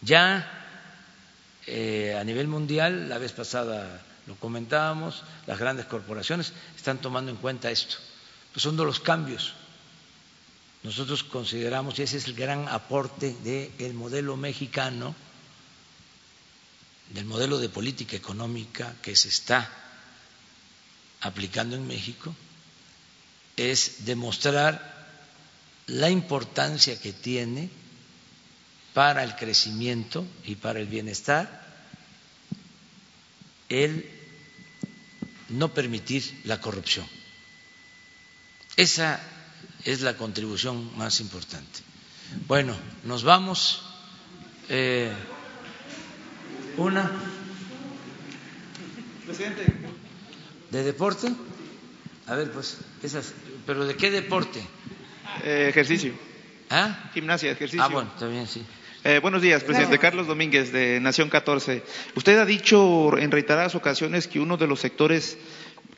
Ya 0.00 0.48
eh, 1.66 2.16
a 2.18 2.24
nivel 2.24 2.48
mundial, 2.48 3.08
la 3.08 3.18
vez 3.18 3.32
pasada 3.32 4.02
lo 4.26 4.36
comentábamos, 4.36 5.22
las 5.46 5.58
grandes 5.58 5.86
corporaciones 5.86 6.52
están 6.76 6.98
tomando 6.98 7.30
en 7.30 7.36
cuenta 7.38 7.70
esto. 7.70 7.96
Pues 8.52 8.62
son 8.62 8.76
de 8.76 8.84
los 8.84 9.00
cambios 9.00 9.54
nosotros 10.82 11.22
consideramos, 11.22 11.98
y 11.98 12.02
ese 12.02 12.16
es 12.16 12.26
el 12.26 12.34
gran 12.34 12.68
aporte 12.68 13.34
del 13.44 13.94
modelo 13.94 14.36
mexicano, 14.36 15.14
del 17.10 17.24
modelo 17.24 17.58
de 17.58 17.68
política 17.68 18.16
económica 18.16 18.96
que 19.00 19.14
se 19.14 19.28
está 19.28 19.70
aplicando 21.20 21.76
en 21.76 21.86
México, 21.86 22.34
es 23.56 24.06
demostrar 24.06 25.06
la 25.86 26.10
importancia 26.10 27.00
que 27.00 27.12
tiene 27.12 27.70
para 28.92 29.22
el 29.22 29.36
crecimiento 29.36 30.26
y 30.44 30.56
para 30.56 30.80
el 30.80 30.86
bienestar 30.86 31.62
el 33.68 34.11
no 35.52 35.72
permitir 35.72 36.40
la 36.44 36.60
corrupción. 36.60 37.06
Esa 38.76 39.20
es 39.84 40.00
la 40.00 40.16
contribución 40.16 40.96
más 40.96 41.20
importante. 41.20 41.80
Bueno, 42.46 42.74
nos 43.04 43.22
vamos. 43.22 43.82
Eh, 44.68 45.12
una. 46.76 47.10
Presidente. 49.26 49.66
¿De 50.70 50.82
deporte? 50.82 51.32
A 52.26 52.34
ver, 52.34 52.50
pues, 52.50 52.78
esas. 53.02 53.34
¿Pero 53.66 53.84
de 53.84 53.96
qué 53.96 54.10
deporte? 54.10 54.60
Eh, 55.44 55.66
ejercicio. 55.68 56.14
¿Ah? 56.70 57.10
Gimnasia, 57.12 57.50
ejercicio. 57.50 57.84
Ah, 57.84 57.88
bueno, 57.88 58.10
bien, 58.20 58.46
sí. 58.46 58.64
Eh, 59.04 59.18
buenos 59.18 59.42
días, 59.42 59.64
presidente. 59.64 59.98
Carlos 59.98 60.28
Domínguez, 60.28 60.70
de 60.70 61.00
Nación 61.00 61.28
14. 61.28 61.82
Usted 62.14 62.38
ha 62.38 62.44
dicho 62.44 63.18
en 63.18 63.32
reiteradas 63.32 63.74
ocasiones 63.74 64.28
que 64.28 64.38
uno 64.38 64.56
de 64.56 64.68
los 64.68 64.78
sectores 64.78 65.38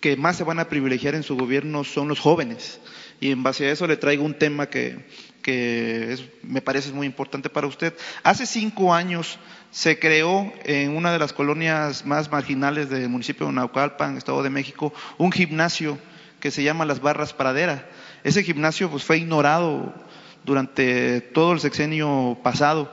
que 0.00 0.16
más 0.16 0.38
se 0.38 0.44
van 0.44 0.58
a 0.58 0.70
privilegiar 0.70 1.14
en 1.14 1.22
su 1.22 1.36
gobierno 1.36 1.84
son 1.84 2.08
los 2.08 2.18
jóvenes. 2.18 2.80
Y 3.20 3.30
en 3.30 3.42
base 3.42 3.66
a 3.66 3.72
eso 3.72 3.86
le 3.86 3.98
traigo 3.98 4.24
un 4.24 4.32
tema 4.32 4.70
que, 4.70 5.04
que 5.42 6.16
me 6.42 6.62
parece 6.62 6.92
muy 6.92 7.06
importante 7.06 7.50
para 7.50 7.66
usted. 7.66 7.92
Hace 8.22 8.46
cinco 8.46 8.94
años 8.94 9.38
se 9.70 9.98
creó 9.98 10.50
en 10.64 10.96
una 10.96 11.12
de 11.12 11.18
las 11.18 11.34
colonias 11.34 12.06
más 12.06 12.32
marginales 12.32 12.88
del 12.88 13.10
municipio 13.10 13.48
de 13.48 13.52
Naucalpan, 13.52 14.16
Estado 14.16 14.42
de 14.42 14.48
México, 14.48 14.94
un 15.18 15.30
gimnasio 15.30 15.98
que 16.40 16.50
se 16.50 16.62
llama 16.62 16.86
Las 16.86 17.02
Barras 17.02 17.34
Pradera. 17.34 17.86
Ese 18.22 18.42
gimnasio 18.42 18.90
pues, 18.90 19.04
fue 19.04 19.18
ignorado 19.18 19.92
durante 20.44 21.20
todo 21.20 21.52
el 21.52 21.60
sexenio 21.60 22.38
pasado 22.42 22.90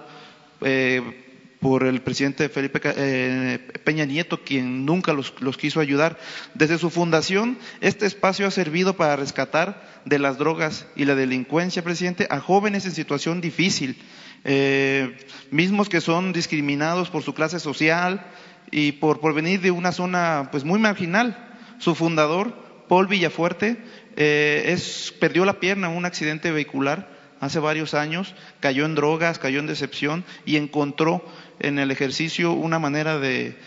eh, 0.61 1.17
por 1.59 1.83
el 1.83 2.01
presidente 2.01 2.49
Felipe 2.49 2.81
eh, 2.83 3.59
Peña 3.83 4.05
Nieto, 4.05 4.43
quien 4.43 4.83
nunca 4.85 5.13
los, 5.13 5.31
quiso 5.57 5.79
ayudar. 5.79 6.17
Desde 6.55 6.79
su 6.79 6.89
fundación, 6.89 7.59
este 7.81 8.07
espacio 8.07 8.47
ha 8.47 8.51
servido 8.51 8.95
para 8.95 9.15
rescatar 9.15 10.01
de 10.05 10.17
las 10.17 10.39
drogas 10.39 10.87
y 10.95 11.05
la 11.05 11.13
delincuencia, 11.13 11.83
presidente, 11.83 12.27
a 12.31 12.39
jóvenes 12.39 12.85
en 12.85 12.93
situación 12.93 13.41
difícil, 13.41 14.01
eh, 14.43 15.17
mismos 15.51 15.87
que 15.87 16.01
son 16.01 16.33
discriminados 16.33 17.11
por 17.11 17.21
su 17.21 17.35
clase 17.35 17.59
social 17.59 18.25
y 18.71 18.93
por, 18.93 19.19
por 19.19 19.35
venir 19.35 19.61
de 19.61 19.69
una 19.69 19.91
zona 19.91 20.49
pues 20.51 20.63
muy 20.63 20.79
marginal. 20.79 21.47
Su 21.77 21.93
fundador, 21.93 22.55
Paul 22.87 23.05
Villafuerte, 23.05 23.77
es, 24.15 25.13
perdió 25.19 25.45
la 25.45 25.59
pierna 25.59 25.91
en 25.91 25.97
un 25.97 26.05
accidente 26.05 26.51
vehicular 26.51 27.20
hace 27.41 27.59
varios 27.59 27.93
años, 27.93 28.34
cayó 28.61 28.85
en 28.85 28.95
drogas, 28.95 29.39
cayó 29.39 29.59
en 29.59 29.68
decepción 29.68 30.23
y 30.45 30.55
encontró 30.55 31.26
en 31.59 31.80
el 31.80 31.91
ejercicio 31.91 32.53
una 32.53 32.80
manera 32.80 33.19
de, 33.19 33.57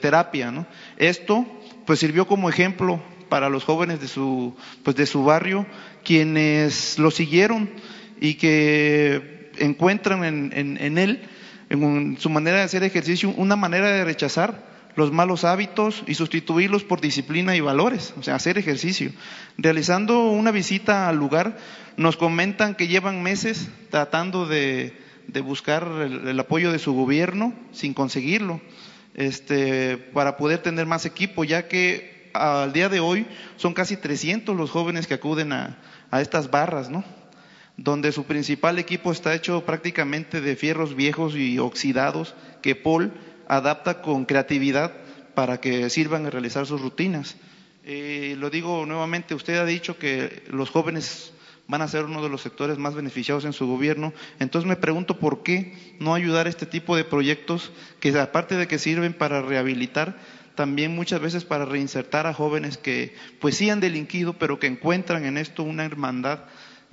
terapia. 0.00 0.50
¿no? 0.52 0.66
Esto 0.96 1.44
pues 1.84 1.98
sirvió 1.98 2.26
como 2.26 2.48
ejemplo 2.48 3.02
para 3.28 3.50
los 3.50 3.64
jóvenes 3.64 4.00
de 4.00 4.08
su, 4.08 4.56
pues, 4.84 4.96
de 4.96 5.04
su 5.04 5.24
barrio, 5.24 5.66
quienes 6.04 6.98
lo 6.98 7.10
siguieron 7.10 7.70
y 8.20 8.34
que 8.34 9.50
encuentran 9.58 10.24
en, 10.24 10.78
en 10.80 10.98
él, 10.98 11.28
en 11.68 12.16
su 12.20 12.30
manera 12.30 12.58
de 12.58 12.62
hacer 12.62 12.84
ejercicio, 12.84 13.30
una 13.36 13.56
manera 13.56 13.90
de 13.90 14.04
rechazar 14.04 14.75
los 14.96 15.12
malos 15.12 15.44
hábitos 15.44 16.02
y 16.06 16.14
sustituirlos 16.14 16.82
por 16.82 17.00
disciplina 17.00 17.54
y 17.54 17.60
valores, 17.60 18.14
o 18.18 18.22
sea, 18.22 18.34
hacer 18.34 18.58
ejercicio. 18.58 19.12
Realizando 19.58 20.30
una 20.30 20.50
visita 20.50 21.08
al 21.08 21.16
lugar, 21.16 21.58
nos 21.96 22.16
comentan 22.16 22.74
que 22.74 22.88
llevan 22.88 23.22
meses 23.22 23.68
tratando 23.90 24.46
de, 24.46 24.94
buscar 25.44 25.86
el, 26.02 26.40
apoyo 26.40 26.72
de 26.72 26.78
su 26.78 26.94
gobierno 26.94 27.52
sin 27.72 27.94
conseguirlo, 27.94 28.60
este, 29.14 29.98
para 29.98 30.36
poder 30.36 30.58
tener 30.58 30.86
más 30.86 31.04
equipo, 31.04 31.44
ya 31.44 31.68
que 31.68 32.30
al 32.32 32.72
día 32.72 32.88
de 32.88 33.00
hoy 33.00 33.26
son 33.56 33.74
casi 33.74 33.96
300 33.96 34.56
los 34.56 34.70
jóvenes 34.70 35.06
que 35.06 35.14
acuden 35.14 35.52
a, 35.52 35.78
a 36.10 36.20
estas 36.20 36.50
barras, 36.50 36.90
¿no? 36.90 37.04
donde 37.76 38.12
su 38.12 38.24
principal 38.24 38.78
equipo 38.78 39.12
está 39.12 39.34
hecho 39.34 39.64
prácticamente 39.66 40.40
de 40.40 40.56
fierros 40.56 40.96
viejos 40.96 41.36
y 41.36 41.58
oxidados 41.58 42.34
que 42.62 42.74
Paul 42.74 43.12
adapta 43.48 44.02
con 44.02 44.24
creatividad 44.24 44.92
para 45.34 45.60
que 45.60 45.90
sirvan 45.90 46.26
a 46.26 46.30
realizar 46.30 46.66
sus 46.66 46.80
rutinas. 46.80 47.36
Eh, 47.84 48.34
lo 48.38 48.50
digo 48.50 48.84
nuevamente, 48.86 49.34
usted 49.34 49.58
ha 49.58 49.64
dicho 49.64 49.98
que 49.98 50.42
los 50.48 50.70
jóvenes 50.70 51.32
van 51.68 51.82
a 51.82 51.88
ser 51.88 52.04
uno 52.04 52.22
de 52.22 52.28
los 52.28 52.42
sectores 52.42 52.78
más 52.78 52.94
beneficiados 52.94 53.44
en 53.44 53.52
su 53.52 53.66
gobierno. 53.66 54.12
Entonces 54.38 54.68
me 54.68 54.76
pregunto 54.76 55.18
por 55.18 55.42
qué 55.42 55.74
no 55.98 56.14
ayudar 56.14 56.46
a 56.46 56.50
este 56.50 56.66
tipo 56.66 56.96
de 56.96 57.04
proyectos 57.04 57.72
que 58.00 58.16
aparte 58.18 58.56
de 58.56 58.68
que 58.68 58.78
sirven 58.78 59.14
para 59.14 59.42
rehabilitar, 59.42 60.16
también 60.54 60.94
muchas 60.94 61.20
veces 61.20 61.44
para 61.44 61.64
reinsertar 61.66 62.26
a 62.26 62.34
jóvenes 62.34 62.78
que 62.78 63.14
pues 63.40 63.56
sí 63.56 63.68
han 63.68 63.80
delinquido, 63.80 64.34
pero 64.34 64.58
que 64.58 64.66
encuentran 64.66 65.24
en 65.24 65.36
esto 65.36 65.62
una 65.62 65.84
hermandad 65.84 66.40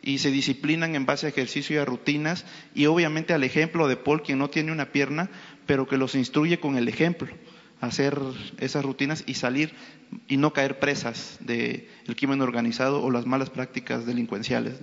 y 0.02 0.18
se 0.18 0.32
disciplinan 0.32 0.96
en 0.96 1.06
base 1.06 1.26
a 1.26 1.30
ejercicio 1.30 1.78
y 1.78 1.80
a 1.80 1.86
rutinas 1.86 2.46
y 2.76 2.88
obviamente 2.88 3.34
al 3.34 3.44
ejemplo 3.44 3.88
de 3.88 3.96
Paul, 3.96 4.22
quien 4.22 4.38
no 4.38 4.50
tiene 4.50 4.72
una 4.72 4.92
pierna, 4.92 5.30
pero 5.66 5.88
que 5.88 5.98
los 5.98 6.16
instruye 6.16 6.60
con 6.60 6.78
el 6.78 6.88
ejemplo 6.88 7.34
hacer 7.84 8.18
esas 8.60 8.84
rutinas 8.84 9.24
y 9.28 9.36
salir 9.36 9.74
y 10.28 10.38
no 10.38 10.54
caer 10.54 10.80
presas 10.80 11.38
del 11.40 11.88
crimen 12.16 12.42
organizado 12.42 13.04
o 13.04 13.12
las 13.12 13.26
malas 13.26 13.50
prácticas 13.50 14.06
delincuenciales. 14.06 14.76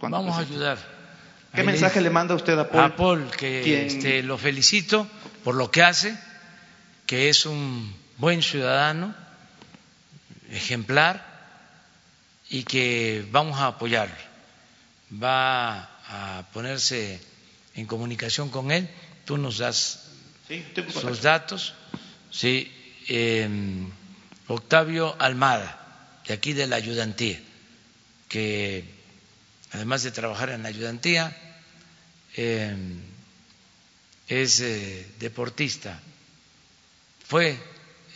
Vamos 0.00 0.36
a 0.36 0.40
ayudar. 0.40 0.78
¿Qué 1.54 1.62
mensaje 1.62 2.00
le 2.00 2.10
manda 2.10 2.34
usted 2.34 2.58
a 2.58 2.68
Paul? 2.68 2.84
A 2.84 2.96
Paul, 2.96 3.30
que 3.30 3.86
este, 3.86 4.22
lo 4.22 4.36
felicito 4.36 5.06
por 5.42 5.54
lo 5.54 5.70
que 5.70 5.82
hace, 5.82 6.16
que 7.06 7.30
es 7.30 7.46
un 7.46 7.94
buen 8.18 8.42
ciudadano, 8.42 9.14
ejemplar, 10.50 11.26
y 12.50 12.64
que 12.64 13.26
vamos 13.30 13.58
a 13.58 13.68
apoyarlo. 13.68 14.14
Va 15.22 15.88
a 16.08 16.44
ponerse 16.52 17.20
en 17.74 17.86
comunicación 17.86 18.50
con 18.50 18.70
él 18.70 18.88
tú 19.28 19.36
nos 19.36 19.58
das 19.58 20.08
sus 20.90 21.20
datos. 21.20 21.74
Sí, 22.30 22.72
em, 23.08 23.92
Octavio 24.46 25.14
Almada, 25.20 25.68
de 26.26 26.32
aquí 26.32 26.54
de 26.54 26.66
la 26.66 26.76
ayudantía, 26.76 27.38
que 28.26 28.88
además 29.72 30.02
de 30.02 30.12
trabajar 30.12 30.48
en 30.48 30.62
la 30.62 30.70
ayudantía, 30.70 31.36
em, 32.36 33.02
es 34.28 34.60
eh, 34.60 35.06
deportista, 35.20 36.00
fue 37.28 37.60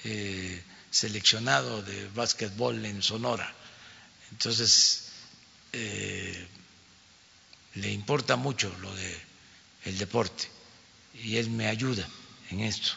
eh, 0.04 0.62
seleccionado 0.90 1.82
de 1.82 2.08
básquetbol 2.14 2.86
en 2.86 3.02
Sonora, 3.02 3.52
entonces 4.30 5.12
eh, 5.74 6.48
le 7.74 7.92
importa 7.92 8.36
mucho 8.36 8.74
lo 8.80 8.94
de 8.94 9.20
el 9.84 9.98
deporte 9.98 10.61
y 11.14 11.36
él 11.36 11.50
me 11.50 11.66
ayuda 11.66 12.06
en 12.50 12.60
esto. 12.60 12.92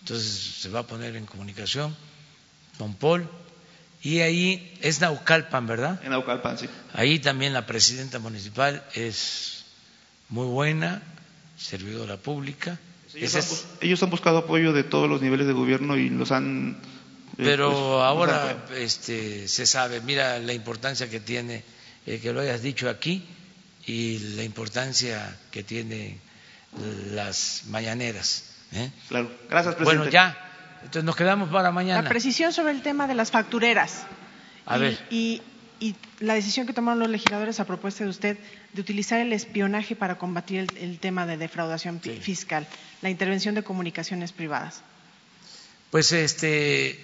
Entonces 0.00 0.56
se 0.60 0.68
va 0.68 0.80
a 0.80 0.86
poner 0.86 1.16
en 1.16 1.26
comunicación 1.26 1.94
con 2.78 2.94
Paul. 2.94 3.28
Y 4.02 4.20
ahí 4.20 4.78
es 4.80 5.00
Naucalpan, 5.00 5.66
¿verdad? 5.66 6.00
En 6.02 6.10
Naucalpan, 6.10 6.56
sí. 6.56 6.66
Ahí 6.94 7.18
también 7.18 7.52
la 7.52 7.66
presidenta 7.66 8.18
municipal 8.18 8.82
es 8.94 9.64
muy 10.30 10.46
buena, 10.46 11.02
servidora 11.58 12.16
pública. 12.16 12.78
Ellos, 13.14 14.02
han, 14.02 14.10
buscado 14.10 14.38
apoyo 14.38 14.72
de 14.72 14.84
todos 14.84 15.08
los 15.08 15.20
niveles 15.20 15.46
de 15.46 15.52
gobierno 15.52 15.96
y 15.96 16.08
los 16.08 16.30
han... 16.30 16.78
Eh, 17.36 17.42
Pero 17.44 17.70
pues, 17.70 18.04
ahora 18.04 18.66
este, 18.76 19.48
se 19.48 19.66
sabe, 19.66 20.00
mira 20.00 20.38
la 20.38 20.52
importancia 20.52 21.10
que 21.10 21.20
tiene 21.20 21.64
eh, 22.06 22.20
que 22.20 22.32
lo 22.32 22.40
hayas 22.40 22.62
dicho 22.62 22.88
aquí 22.88 23.24
y 23.86 24.18
la 24.36 24.44
importancia 24.44 25.36
que 25.50 25.62
tiene 25.62 26.18
las 27.12 27.64
mañaneras. 27.66 28.44
¿eh? 28.72 28.90
Claro, 29.08 29.30
gracias, 29.48 29.74
presidente. 29.74 29.98
Bueno, 29.98 30.10
ya, 30.10 30.36
entonces 30.82 31.04
nos 31.04 31.16
quedamos 31.16 31.50
para 31.50 31.70
mañana. 31.70 32.02
La 32.02 32.08
precisión 32.08 32.52
sobre 32.52 32.72
el 32.72 32.82
tema 32.82 33.06
de 33.06 33.14
las 33.14 33.30
factureras. 33.30 34.04
A 34.66 34.78
ver. 34.78 34.98
Y, 35.10 35.42
la 36.18 36.34
decisión 36.34 36.66
que 36.66 36.74
tomaron 36.74 36.98
los 36.98 37.08
legisladores 37.08 37.58
a 37.58 37.64
propuesta 37.64 38.04
de 38.04 38.10
usted 38.10 38.38
de 38.74 38.80
utilizar 38.82 39.18
el 39.18 39.32
espionaje 39.32 39.96
para 39.96 40.18
combatir 40.18 40.66
el, 40.76 40.98
tema 40.98 41.24
de 41.24 41.38
defraudación 41.38 42.02
fiscal, 42.02 42.68
la 43.00 43.08
intervención 43.08 43.54
de 43.54 43.62
comunicaciones 43.62 44.32
privadas. 44.32 44.82
Pues 45.90 46.12
este, 46.12 47.02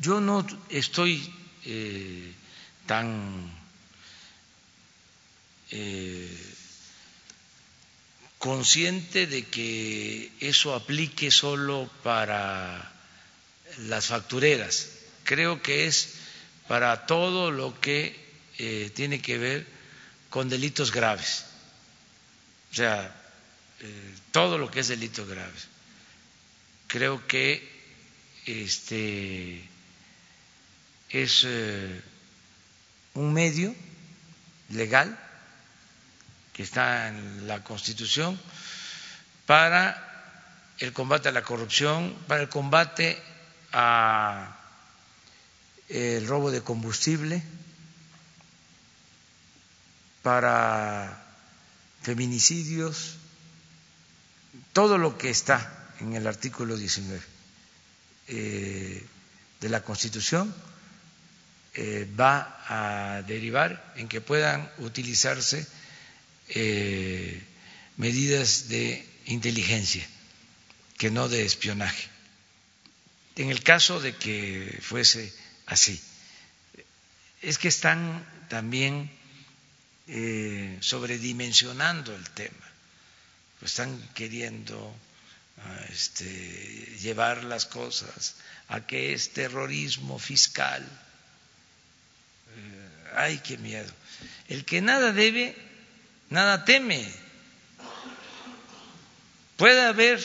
yo 0.00 0.20
no 0.20 0.46
estoy 0.68 1.28
eh, 1.64 2.32
tan 2.86 3.50
eh, 5.72 6.53
consciente 8.44 9.26
de 9.26 9.46
que 9.46 10.30
eso 10.38 10.74
aplique 10.74 11.30
solo 11.30 11.90
para 12.02 12.92
las 13.88 14.08
factureras. 14.08 14.90
Creo 15.22 15.62
que 15.62 15.86
es 15.86 16.10
para 16.68 17.06
todo 17.06 17.50
lo 17.50 17.80
que 17.80 18.14
eh, 18.58 18.92
tiene 18.94 19.22
que 19.22 19.38
ver 19.38 19.66
con 20.28 20.50
delitos 20.50 20.92
graves. 20.92 21.46
O 22.70 22.74
sea, 22.74 23.16
eh, 23.80 24.14
todo 24.30 24.58
lo 24.58 24.70
que 24.70 24.80
es 24.80 24.88
delitos 24.88 25.26
graves. 25.26 25.68
Creo 26.86 27.26
que 27.26 27.66
este 28.44 29.66
es 31.08 31.44
eh, 31.46 32.02
un 33.14 33.32
medio 33.32 33.74
legal 34.68 35.23
que 36.54 36.62
está 36.62 37.08
en 37.08 37.46
la 37.46 37.62
Constitución 37.62 38.40
para 39.44 40.14
el 40.78 40.92
combate 40.92 41.28
a 41.28 41.32
la 41.32 41.42
corrupción, 41.42 42.16
para 42.26 42.42
el 42.42 42.48
combate 42.48 43.20
a 43.72 44.56
el 45.88 46.26
robo 46.26 46.50
de 46.50 46.62
combustible, 46.62 47.42
para 50.22 51.22
feminicidios, 52.02 53.16
todo 54.72 54.96
lo 54.96 55.18
que 55.18 55.30
está 55.30 55.90
en 56.00 56.14
el 56.14 56.26
artículo 56.26 56.76
19 56.76 57.20
eh, 58.28 59.06
de 59.60 59.68
la 59.68 59.82
Constitución 59.82 60.54
eh, 61.74 62.08
va 62.18 62.62
a 62.68 63.22
derivar 63.22 63.92
en 63.96 64.08
que 64.08 64.20
puedan 64.20 64.70
utilizarse 64.78 65.66
eh, 66.48 67.42
medidas 67.96 68.68
de 68.68 69.04
inteligencia, 69.26 70.06
que 70.98 71.10
no 71.10 71.28
de 71.28 71.44
espionaje. 71.44 72.08
En 73.36 73.50
el 73.50 73.62
caso 73.62 74.00
de 74.00 74.14
que 74.14 74.78
fuese 74.80 75.32
así, 75.66 76.00
es 77.42 77.58
que 77.58 77.68
están 77.68 78.24
también 78.48 79.10
eh, 80.06 80.76
sobredimensionando 80.80 82.14
el 82.14 82.28
tema, 82.30 82.70
están 83.62 83.98
queriendo 84.14 84.94
ah, 85.58 85.86
este, 85.90 86.26
llevar 87.00 87.44
las 87.44 87.66
cosas 87.66 88.36
a 88.68 88.86
que 88.86 89.14
es 89.14 89.32
terrorismo 89.32 90.18
fiscal. 90.18 90.82
Eh, 92.56 93.12
ay, 93.16 93.40
qué 93.44 93.56
miedo. 93.58 93.90
El 94.48 94.64
que 94.64 94.82
nada 94.82 95.12
debe, 95.12 95.56
nada 96.30 96.64
teme. 96.64 97.12
Puede 99.56 99.80
haber 99.80 100.20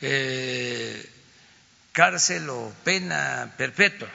eh, 0.00 1.10
cárcel 1.92 2.48
o 2.50 2.72
pena 2.84 3.54
perpetua. 3.56 4.10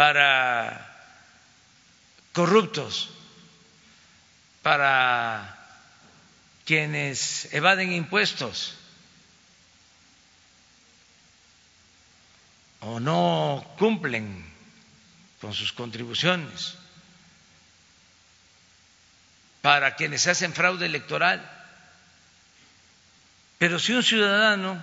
para 0.00 0.80
corruptos, 2.32 3.10
para 4.62 5.58
quienes 6.64 7.52
evaden 7.52 7.92
impuestos 7.92 8.79
o 12.80 13.00
no 13.00 13.64
cumplen 13.78 14.44
con 15.40 15.54
sus 15.54 15.72
contribuciones, 15.72 16.74
para 19.62 19.94
quienes 19.96 20.26
hacen 20.26 20.54
fraude 20.54 20.86
electoral. 20.86 21.40
Pero 23.58 23.78
si 23.78 23.92
un 23.92 24.02
ciudadano 24.02 24.82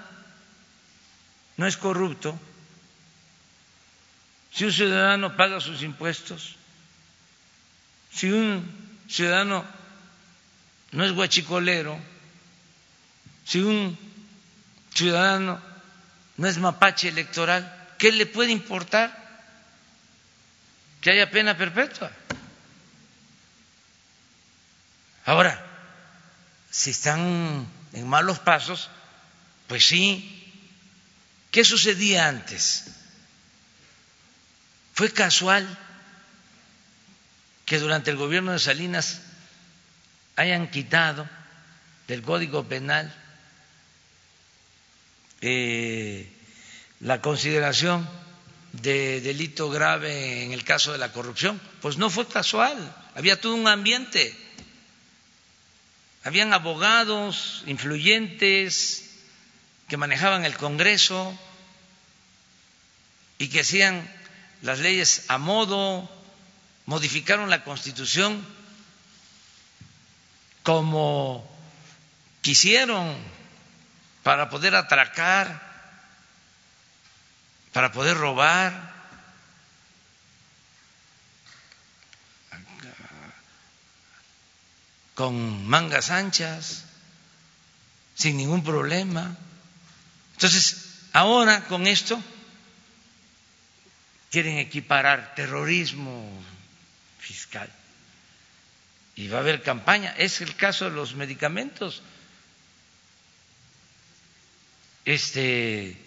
no 1.58 1.66
es 1.66 1.78
corrupto, 1.78 2.40
si 4.52 4.66
un 4.66 4.72
ciudadano 4.72 5.36
paga 5.36 5.60
sus 5.60 5.82
impuestos, 5.82 6.56
si 8.12 8.32
un 8.32 8.66
ciudadano 9.08 9.66
no 10.92 11.04
es 11.06 11.12
guachicolero, 11.12 12.00
si 13.46 13.60
un 13.60 13.98
ciudadano 14.94 15.60
no 16.38 16.48
es 16.48 16.58
mapache 16.58 17.10
electoral, 17.10 17.77
¿qué 17.98 18.12
le 18.12 18.26
puede 18.26 18.52
importar 18.52 19.16
que 21.02 21.12
haya 21.12 21.30
pena 21.30 21.58
perpetua? 21.58 22.12
Ahora, 25.26 25.64
si 26.72 26.92
están 26.92 27.68
en 27.94 28.08
malos 28.08 28.40
pasos, 28.40 28.90
pues 29.68 29.86
sí. 29.86 30.34
¿Qué 31.52 31.64
sucedía 31.66 32.28
antes? 32.28 32.86
Fue 34.94 35.12
casual 35.12 35.68
que 37.66 37.80
durante 37.80 38.12
el 38.12 38.18
gobierno 38.18 38.52
de 38.52 38.60
Salinas 38.60 39.22
hayan 40.36 40.70
quitado 40.70 41.28
del 42.08 42.22
Código 42.22 42.64
Penal 42.68 43.14
eh, 45.42 46.32
la 47.00 47.22
consideración 47.22 48.08
de 48.72 49.22
delito 49.22 49.70
grave 49.70 50.44
en 50.44 50.52
el 50.52 50.64
caso 50.64 50.92
de 50.92 50.98
la 50.98 51.12
corrupción. 51.12 51.60
Pues 51.82 51.98
no 51.98 52.10
fue 52.10 52.28
casual, 52.28 52.96
había 53.16 53.40
todo 53.40 53.56
un 53.56 53.68
ambiente. 53.68 54.36
Habían 56.24 56.54
abogados 56.54 57.64
influyentes 57.68 59.10
que 59.88 59.98
manejaban 59.98 60.46
el 60.46 60.58
Congreso 60.58 61.38
y 63.38 63.48
que 63.48 63.62
hacían 63.62 64.10
las 64.62 64.80
leyes 64.80 65.26
a 65.30 65.38
modo, 65.38 66.10
modificaron 66.86 67.50
la 67.50 67.64
Constitución 67.64 68.46
como 70.64 71.50
quisieron 72.42 73.16
para 74.24 74.50
poder 74.50 74.76
atracar, 74.76 75.67
para 77.78 77.92
poder 77.92 78.18
robar. 78.18 78.98
con 85.14 85.68
mangas 85.68 86.10
anchas, 86.10 86.86
sin 88.16 88.38
ningún 88.38 88.64
problema. 88.64 89.38
Entonces, 90.34 91.02
ahora 91.14 91.66
con 91.66 91.86
esto 91.86 92.20
quieren 94.32 94.58
equiparar 94.58 95.36
terrorismo 95.36 96.28
fiscal. 97.20 97.72
Y 99.16 99.28
va 99.28 99.38
a 99.38 99.42
haber 99.42 99.62
campaña. 99.62 100.16
Es 100.18 100.42
el 100.42 100.56
caso 100.56 100.86
de 100.86 100.96
los 100.96 101.14
medicamentos. 101.14 102.02
Este, 105.06 106.07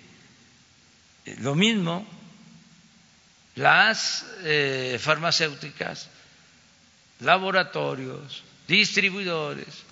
lo 1.41 1.55
mismo, 1.55 2.07
las 3.55 4.25
eh, 4.43 4.99
farmacéuticas, 5.01 6.09
laboratorios, 7.21 8.43
distribuidores, 8.67 9.85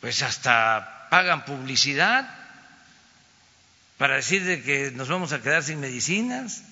pues 0.00 0.22
hasta 0.22 1.08
pagan 1.10 1.44
publicidad 1.44 2.28
para 3.98 4.16
decir 4.16 4.44
de 4.44 4.62
que 4.62 4.90
nos 4.92 5.08
vamos 5.08 5.32
a 5.32 5.42
quedar 5.42 5.62
sin 5.62 5.80
medicinas. 5.80 6.64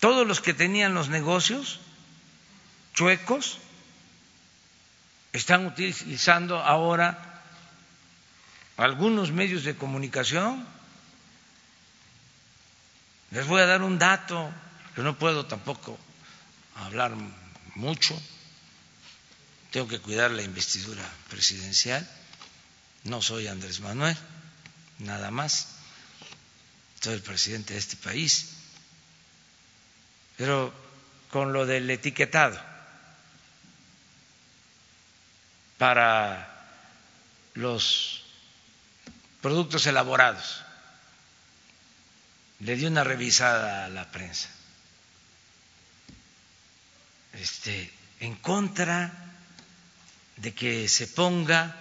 Todos 0.00 0.26
los 0.26 0.40
que 0.40 0.54
tenían 0.54 0.94
los 0.94 1.08
negocios 1.08 1.80
chuecos 2.94 3.58
están 5.32 5.66
utilizando 5.66 6.58
ahora 6.58 7.42
algunos 8.76 9.32
medios 9.32 9.64
de 9.64 9.76
comunicación. 9.76 10.66
Les 13.30 13.46
voy 13.46 13.60
a 13.60 13.66
dar 13.66 13.82
un 13.82 13.98
dato, 13.98 14.52
que 14.94 15.02
no 15.02 15.18
puedo 15.18 15.46
tampoco 15.46 15.98
hablar 16.76 17.12
mucho, 17.74 18.20
tengo 19.70 19.88
que 19.88 20.00
cuidar 20.00 20.30
la 20.30 20.42
investidura 20.42 21.04
presidencial, 21.28 22.08
no 23.04 23.20
soy 23.22 23.46
Andrés 23.46 23.80
Manuel, 23.80 24.16
nada 24.98 25.30
más, 25.30 25.68
soy 27.00 27.14
el 27.14 27.22
presidente 27.22 27.74
de 27.74 27.80
este 27.80 27.96
país. 27.96 28.50
Pero 30.36 30.72
con 31.30 31.52
lo 31.52 31.66
del 31.66 31.88
etiquetado 31.90 32.60
para 35.78 36.52
los 37.54 38.24
productos 39.40 39.86
elaborados. 39.86 40.65
Le 42.60 42.76
di 42.76 42.84
una 42.84 43.04
revisada 43.04 43.84
a 43.84 43.88
la 43.88 44.10
prensa. 44.10 44.48
Este, 47.34 47.90
en 48.20 48.34
contra 48.36 49.12
de 50.36 50.54
que 50.54 50.88
se 50.88 51.06
ponga 51.06 51.74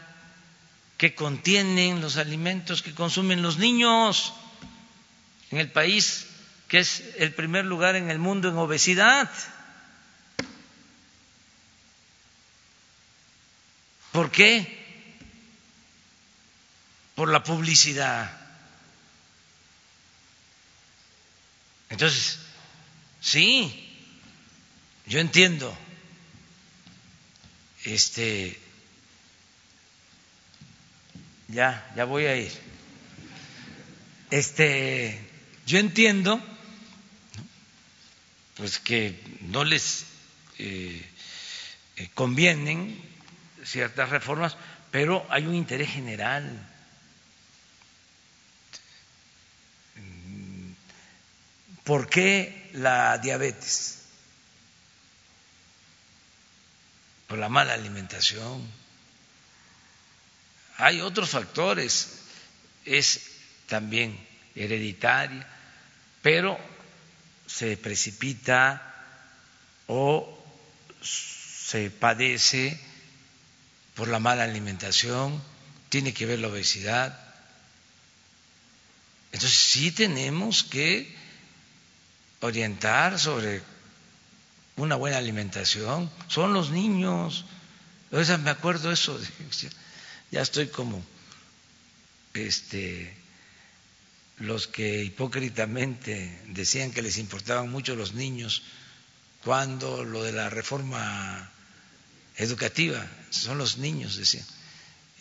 que 0.97 1.13
contienen 1.15 2.01
los 2.01 2.17
alimentos 2.17 2.81
que 2.81 2.93
consumen 2.93 3.41
los 3.41 3.57
niños 3.57 4.33
en 5.51 5.59
el 5.59 5.71
país 5.71 6.25
que 6.67 6.79
es 6.79 7.03
el 7.17 7.33
primer 7.33 7.65
lugar 7.65 7.95
en 7.95 8.09
el 8.09 8.19
mundo 8.19 8.49
en 8.49 8.57
obesidad. 8.57 9.29
¿Por 14.11 14.31
qué? 14.31 14.83
Por 17.15 17.29
la 17.29 17.43
publicidad. 17.43 18.44
Entonces, 21.95 22.39
sí, 23.21 23.89
yo 25.05 25.21
entiendo. 25.21 25.73
Este, 27.85 28.59
ya, 31.47 31.89
ya 31.95 32.03
voy 32.03 32.25
a 32.25 32.35
ir. 32.35 32.51
Este, 34.29 35.25
yo 35.65 35.79
entiendo 35.79 36.43
pues 38.55 38.79
que 38.79 39.17
no 39.43 39.63
les 39.63 40.05
eh, 40.57 41.01
eh, 41.95 42.09
convienen 42.13 43.01
ciertas 43.63 44.09
reformas, 44.09 44.57
pero 44.91 45.25
hay 45.29 45.45
un 45.45 45.55
interés 45.55 45.91
general. 45.91 46.74
¿Por 51.85 52.09
qué 52.09 52.71
la 52.73 53.19
diabetes? 53.19 53.99
Por 57.27 57.37
la 57.37 57.47
mala 57.47 57.73
alimentación. 57.73 58.67
Hay 60.77 60.99
otros 60.99 61.29
factores, 61.29 62.21
es 62.85 63.21
también 63.67 64.19
hereditaria, 64.55 65.47
pero 66.23 66.59
se 67.45 67.77
precipita 67.77 68.93
o 69.85 70.43
se 71.01 71.91
padece 71.91 72.79
por 73.93 74.07
la 74.07 74.19
mala 74.19 74.43
alimentación, 74.43 75.41
tiene 75.89 76.15
que 76.15 76.25
ver 76.25 76.39
la 76.39 76.47
obesidad. 76.47 77.17
Entonces 79.31 79.57
sí 79.57 79.91
tenemos 79.91 80.63
que 80.63 81.14
orientar 82.45 83.19
sobre 83.19 83.61
una 84.77 84.95
buena 84.95 85.17
alimentación. 85.17 86.09
Son 86.27 86.53
los 86.53 86.71
niños. 86.71 87.45
O 88.11 88.37
me 88.37 88.49
acuerdo 88.49 88.91
eso. 88.91 89.19
Ya 90.31 90.41
estoy 90.41 90.67
como 90.67 91.05
este 92.33 93.15
los 94.39 94.67
que 94.67 95.03
hipócritamente 95.03 96.41
decían 96.47 96.91
que 96.91 97.01
les 97.01 97.17
importaban 97.17 97.69
mucho 97.69 97.95
los 97.95 98.13
niños 98.13 98.63
cuando 99.43 100.03
lo 100.03 100.23
de 100.23 100.33
la 100.33 100.49
reforma 100.49 101.49
educativa 102.35 103.07
son 103.29 103.57
los 103.57 103.77
niños 103.77 104.17
decían 104.17 104.45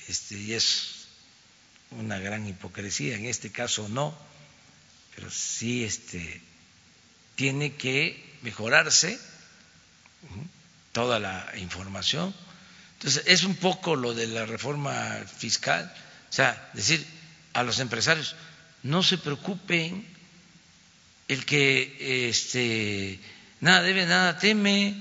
este, 0.08 0.36
y 0.36 0.54
es 0.54 1.06
una 1.92 2.18
gran 2.18 2.48
hipocresía 2.48 3.14
en 3.14 3.26
este 3.26 3.52
caso 3.52 3.88
no 3.88 4.18
pero 5.14 5.30
sí 5.30 5.84
este 5.84 6.42
tiene 7.34 7.74
que 7.74 8.22
mejorarse 8.42 9.18
toda 10.92 11.18
la 11.18 11.52
información 11.56 12.34
entonces 12.94 13.24
es 13.26 13.44
un 13.44 13.56
poco 13.56 13.96
lo 13.96 14.14
de 14.14 14.26
la 14.26 14.46
reforma 14.46 15.22
fiscal 15.36 15.92
o 16.30 16.32
sea 16.32 16.70
decir 16.74 17.04
a 17.52 17.62
los 17.62 17.78
empresarios 17.80 18.36
no 18.84 19.02
se 19.02 19.18
preocupen, 19.18 20.06
el 21.26 21.44
que 21.46 22.28
este, 22.28 23.18
nada 23.60 23.82
debe, 23.82 24.04
nada 24.04 24.38
teme. 24.38 24.94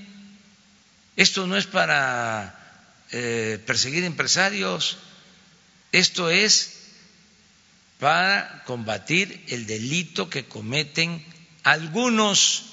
Esto 1.17 1.45
no 1.45 1.57
es 1.57 1.67
para 1.67 3.05
eh, 3.11 3.61
perseguir 3.67 4.05
empresarios, 4.05 4.97
esto 5.91 6.29
es 6.29 6.79
para 7.99 8.63
combatir 8.65 9.43
el 9.49 9.67
delito 9.67 10.29
que 10.29 10.45
cometen 10.45 11.23
algunos 11.63 12.65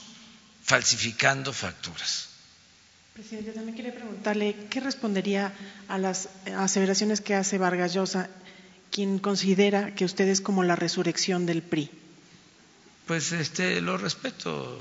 falsificando 0.62 1.52
facturas. 1.52 2.28
Presidente, 3.14 3.52
también 3.52 3.76
quería 3.76 3.94
preguntarle 3.94 4.54
qué 4.70 4.80
respondería 4.80 5.52
a 5.88 5.98
las 5.98 6.28
aseveraciones 6.56 7.20
que 7.20 7.34
hace 7.34 7.58
Vargas 7.58 7.92
Llosa 7.92 8.30
quien 8.90 9.18
considera 9.18 9.94
que 9.94 10.04
usted 10.04 10.28
es 10.28 10.40
como 10.40 10.64
la 10.64 10.76
resurrección 10.76 11.46
del 11.46 11.62
PRI? 11.62 11.90
Pues 13.06 13.32
este 13.32 13.80
lo 13.80 13.96
respeto 13.96 14.80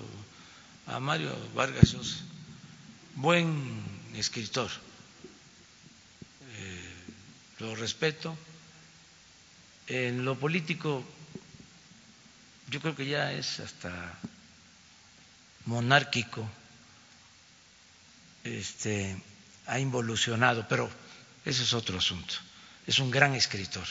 a 0.88 1.00
Mario 1.00 1.32
Vargas 1.56 1.94
Llosa, 1.94 2.18
buen 3.16 3.84
escritor, 4.16 4.70
eh, 6.58 6.94
lo 7.60 7.76
respeto. 7.76 8.36
En 9.88 10.24
lo 10.24 10.38
político, 10.38 11.04
yo 12.70 12.80
creo 12.82 12.96
que 12.96 13.06
ya 13.06 13.32
es 13.32 13.60
hasta 13.60 13.92
monárquico, 15.66 16.50
este, 18.44 19.22
ha 19.68 19.80
involucionado, 19.80 20.68
pero 20.68 20.90
ese 21.46 21.64
es 21.64 21.74
otro 21.74 21.98
asunto 21.98 22.36
es 22.90 22.98
un 22.98 23.12
gran 23.12 23.36
escritor, 23.36 23.86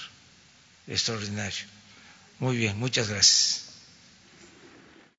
extraordinario. 0.89 1.65
Muy 2.41 2.57
bien, 2.57 2.77
muchas 2.81 3.09
gracias. 3.09 3.68